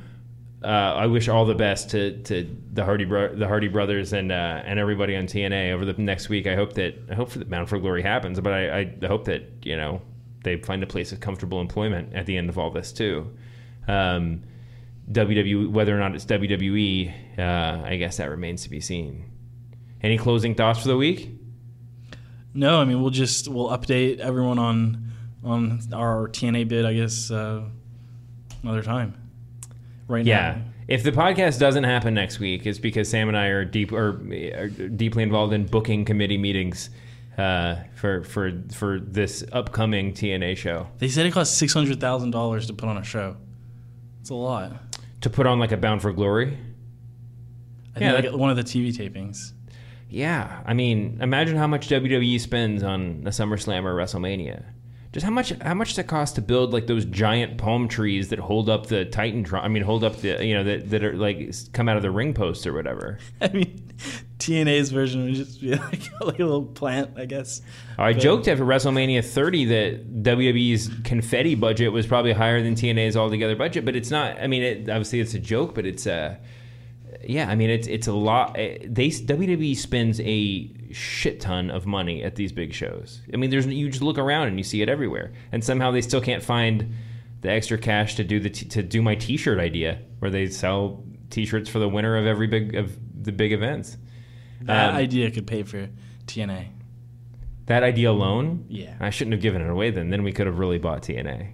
uh, 0.62 0.66
I 0.66 1.06
wish 1.06 1.28
all 1.28 1.44
the 1.44 1.54
best 1.54 1.90
to, 1.90 2.18
to 2.24 2.56
the 2.72 2.84
Hardy 2.84 3.04
bro- 3.04 3.34
the 3.34 3.46
Hardy 3.46 3.68
brothers 3.68 4.12
and 4.12 4.32
uh, 4.32 4.62
and 4.64 4.78
everybody 4.78 5.16
on 5.16 5.24
TNA 5.26 5.72
over 5.72 5.84
the 5.84 5.94
next 5.94 6.28
week. 6.28 6.46
I 6.46 6.54
hope 6.54 6.74
that 6.74 6.96
I 7.10 7.14
hope 7.14 7.30
that 7.30 7.48
Bound 7.48 7.68
for 7.68 7.78
Glory 7.78 8.02
happens, 8.02 8.40
but 8.40 8.52
I, 8.52 8.80
I 8.80 9.06
hope 9.06 9.24
that 9.24 9.44
you 9.62 9.76
know 9.76 10.02
they 10.44 10.56
find 10.56 10.82
a 10.82 10.86
place 10.86 11.12
of 11.12 11.20
comfortable 11.20 11.60
employment 11.60 12.14
at 12.14 12.26
the 12.26 12.36
end 12.36 12.48
of 12.48 12.58
all 12.58 12.70
this 12.70 12.92
too. 12.92 13.30
Um, 13.86 14.42
WWE, 15.10 15.70
whether 15.70 15.96
or 15.96 16.00
not 16.00 16.14
it's 16.14 16.26
WWE, 16.26 17.38
uh, 17.38 17.86
I 17.86 17.96
guess 17.96 18.18
that 18.18 18.28
remains 18.28 18.62
to 18.64 18.70
be 18.70 18.80
seen. 18.80 19.24
Any 20.02 20.18
closing 20.18 20.54
thoughts 20.54 20.80
for 20.80 20.88
the 20.88 20.96
week? 20.96 21.37
No, 22.58 22.80
I 22.80 22.84
mean 22.84 23.00
we'll 23.00 23.10
just 23.10 23.46
we'll 23.48 23.68
update 23.68 24.18
everyone 24.18 24.58
on 24.58 25.12
on 25.44 25.80
our 25.92 26.28
TNA 26.28 26.66
bid. 26.68 26.84
I 26.84 26.92
guess 26.94 27.30
uh, 27.30 27.62
another 28.62 28.82
time. 28.82 29.14
Right 30.08 30.24
Yeah. 30.26 30.56
now. 30.56 30.62
If 30.88 31.02
the 31.02 31.12
podcast 31.12 31.58
doesn't 31.60 31.84
happen 31.84 32.14
next 32.14 32.40
week, 32.40 32.66
it's 32.66 32.78
because 32.78 33.08
Sam 33.10 33.28
and 33.28 33.36
I 33.36 33.46
are 33.48 33.64
deep 33.64 33.92
or 33.92 34.20
are 34.56 34.68
deeply 34.68 35.22
involved 35.22 35.52
in 35.52 35.66
booking 35.66 36.04
committee 36.06 36.38
meetings 36.38 36.90
uh, 37.36 37.76
for 37.94 38.24
for 38.24 38.62
for 38.72 38.98
this 38.98 39.44
upcoming 39.52 40.12
TNA 40.14 40.56
show 40.56 40.88
They 40.98 41.08
said 41.08 41.26
it 41.26 41.32
cost 41.32 41.56
six 41.58 41.72
hundred 41.74 42.00
thousand 42.00 42.30
dollars 42.32 42.66
to 42.68 42.72
put 42.72 42.88
on 42.88 42.96
a 42.96 43.04
show. 43.04 43.36
It's 44.20 44.30
a 44.30 44.34
lot. 44.34 44.72
to 45.20 45.30
put 45.30 45.46
on 45.46 45.58
like 45.60 45.70
a 45.72 45.76
Bound 45.76 46.02
for 46.02 46.12
Glory. 46.12 46.56
I 47.94 48.00
Yeah, 48.00 48.12
think 48.12 48.24
that- 48.24 48.32
like 48.32 48.40
one 48.40 48.50
of 48.50 48.56
the 48.56 48.64
TV 48.64 48.88
tapings. 48.96 49.52
Yeah, 50.08 50.62
I 50.64 50.72
mean, 50.74 51.18
imagine 51.20 51.56
how 51.56 51.66
much 51.66 51.88
WWE 51.88 52.40
spends 52.40 52.82
on 52.82 53.22
a 53.26 53.30
SummerSlam 53.30 53.84
or 53.84 53.94
WrestleMania. 53.94 54.64
just 55.12 55.24
how 55.24 55.30
much 55.30 55.50
how 55.60 55.74
much 55.74 55.90
does 55.90 55.98
it 55.98 56.06
cost 56.06 56.34
to 56.36 56.42
build 56.42 56.72
like 56.72 56.86
those 56.86 57.04
giant 57.04 57.58
palm 57.58 57.88
trees 57.88 58.28
that 58.28 58.38
hold 58.38 58.70
up 58.70 58.86
the 58.86 59.04
Titantron? 59.06 59.62
I 59.64 59.68
mean, 59.68 59.82
hold 59.82 60.04
up 60.04 60.16
the 60.16 60.44
you 60.44 60.54
know 60.54 60.64
that 60.64 60.90
that 60.90 61.04
are 61.04 61.14
like 61.14 61.52
come 61.72 61.88
out 61.90 61.96
of 61.96 62.02
the 62.02 62.10
ring 62.10 62.32
posts 62.34 62.66
or 62.66 62.72
whatever. 62.72 63.18
I 63.42 63.48
mean, 63.48 63.82
TNA's 64.38 64.90
version 64.90 65.24
would 65.24 65.34
just 65.34 65.60
be 65.60 65.74
like, 65.74 66.00
like 66.22 66.38
a 66.38 66.44
little 66.44 66.64
plant, 66.64 67.10
I 67.18 67.26
guess. 67.26 67.60
I 67.98 68.12
But- 68.14 68.22
joked 68.22 68.48
after 68.48 68.64
WrestleMania 68.64 69.22
30 69.22 69.64
that 69.66 70.22
WWE's 70.22 70.90
confetti 71.04 71.54
budget 71.54 71.92
was 71.92 72.06
probably 72.06 72.32
higher 72.32 72.62
than 72.62 72.74
TNA's 72.76 73.16
altogether 73.16 73.56
budget, 73.56 73.84
but 73.84 73.94
it's 73.96 74.10
not. 74.10 74.40
I 74.40 74.46
mean, 74.46 74.62
it, 74.62 74.88
obviously 74.88 75.20
it's 75.20 75.34
a 75.34 75.38
joke, 75.38 75.74
but 75.74 75.84
it's 75.84 76.06
uh, 76.06 76.36
yeah. 77.26 77.48
I 77.48 77.54
mean, 77.54 77.70
it's 77.70 77.86
it's 77.86 78.06
a 78.06 78.12
lot. 78.12 78.56
eh, 78.58 78.78
They 78.84 79.08
WWE 79.08 79.76
spends 79.76 80.20
a 80.20 80.70
shit 80.92 81.40
ton 81.40 81.70
of 81.70 81.86
money 81.86 82.22
at 82.22 82.36
these 82.36 82.52
big 82.52 82.72
shows. 82.72 83.20
I 83.32 83.36
mean, 83.36 83.50
there's 83.50 83.66
you 83.66 83.88
just 83.90 84.02
look 84.02 84.18
around 84.18 84.48
and 84.48 84.58
you 84.58 84.64
see 84.64 84.82
it 84.82 84.88
everywhere, 84.88 85.32
and 85.52 85.62
somehow 85.62 85.90
they 85.90 86.00
still 86.02 86.20
can't 86.20 86.42
find 86.42 86.94
the 87.40 87.50
extra 87.50 87.78
cash 87.78 88.16
to 88.16 88.24
do 88.24 88.40
the 88.40 88.50
t- 88.50 88.66
to 88.66 88.82
do 88.82 89.00
my 89.02 89.14
T-shirt 89.14 89.58
idea, 89.60 89.98
where 90.18 90.30
they 90.30 90.46
sell 90.48 91.04
T-shirts 91.30 91.68
for 91.68 91.78
the 91.78 91.88
winner 91.88 92.16
of 92.16 92.26
every 92.26 92.46
big 92.46 92.74
of 92.74 92.96
the 93.24 93.32
big 93.32 93.52
events. 93.52 93.96
That 94.62 94.90
Um, 94.90 94.96
idea 94.96 95.30
could 95.30 95.46
pay 95.46 95.62
for 95.62 95.88
TNA. 96.26 96.66
That 97.66 97.82
idea 97.82 98.10
alone, 98.10 98.64
Yeah. 98.68 98.94
I 98.98 99.10
shouldn't 99.10 99.32
have 99.34 99.42
given 99.42 99.60
it 99.62 99.68
away 99.70 99.90
then. 99.90 100.08
Then 100.10 100.22
we 100.22 100.32
could 100.32 100.46
have 100.46 100.58
really 100.58 100.78
bought 100.78 101.02
TNA. 101.02 101.48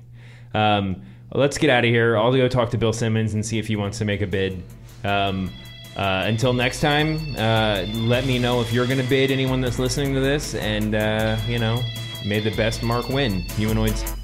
Um, 0.54 1.02
let's 1.32 1.58
get 1.58 1.70
out 1.70 1.84
of 1.84 1.90
here. 1.90 2.16
I'll 2.16 2.32
go 2.32 2.46
talk 2.48 2.70
to 2.70 2.78
Bill 2.78 2.92
Simmons 2.92 3.34
and 3.34 3.44
see 3.44 3.58
if 3.58 3.66
he 3.66 3.74
wants 3.76 3.98
to 3.98 4.04
make 4.04 4.20
a 4.22 4.26
bid. 4.26 4.62
Um, 5.04 5.50
uh, 5.96 6.24
until 6.26 6.52
next 6.52 6.80
time, 6.80 7.36
uh, 7.36 7.84
let 7.92 8.26
me 8.26 8.38
know 8.38 8.60
if 8.60 8.72
you're 8.72 8.86
going 8.86 8.98
to 8.98 9.08
bid, 9.08 9.30
anyone 9.30 9.60
that's 9.60 9.78
listening 9.78 10.12
to 10.14 10.20
this. 10.20 10.54
And, 10.54 10.94
uh, 10.94 11.36
you 11.48 11.58
know, 11.58 11.82
may 12.24 12.40
the 12.40 12.54
best 12.56 12.82
mark 12.82 13.08
win. 13.08 13.42
Humanoids. 13.56 14.23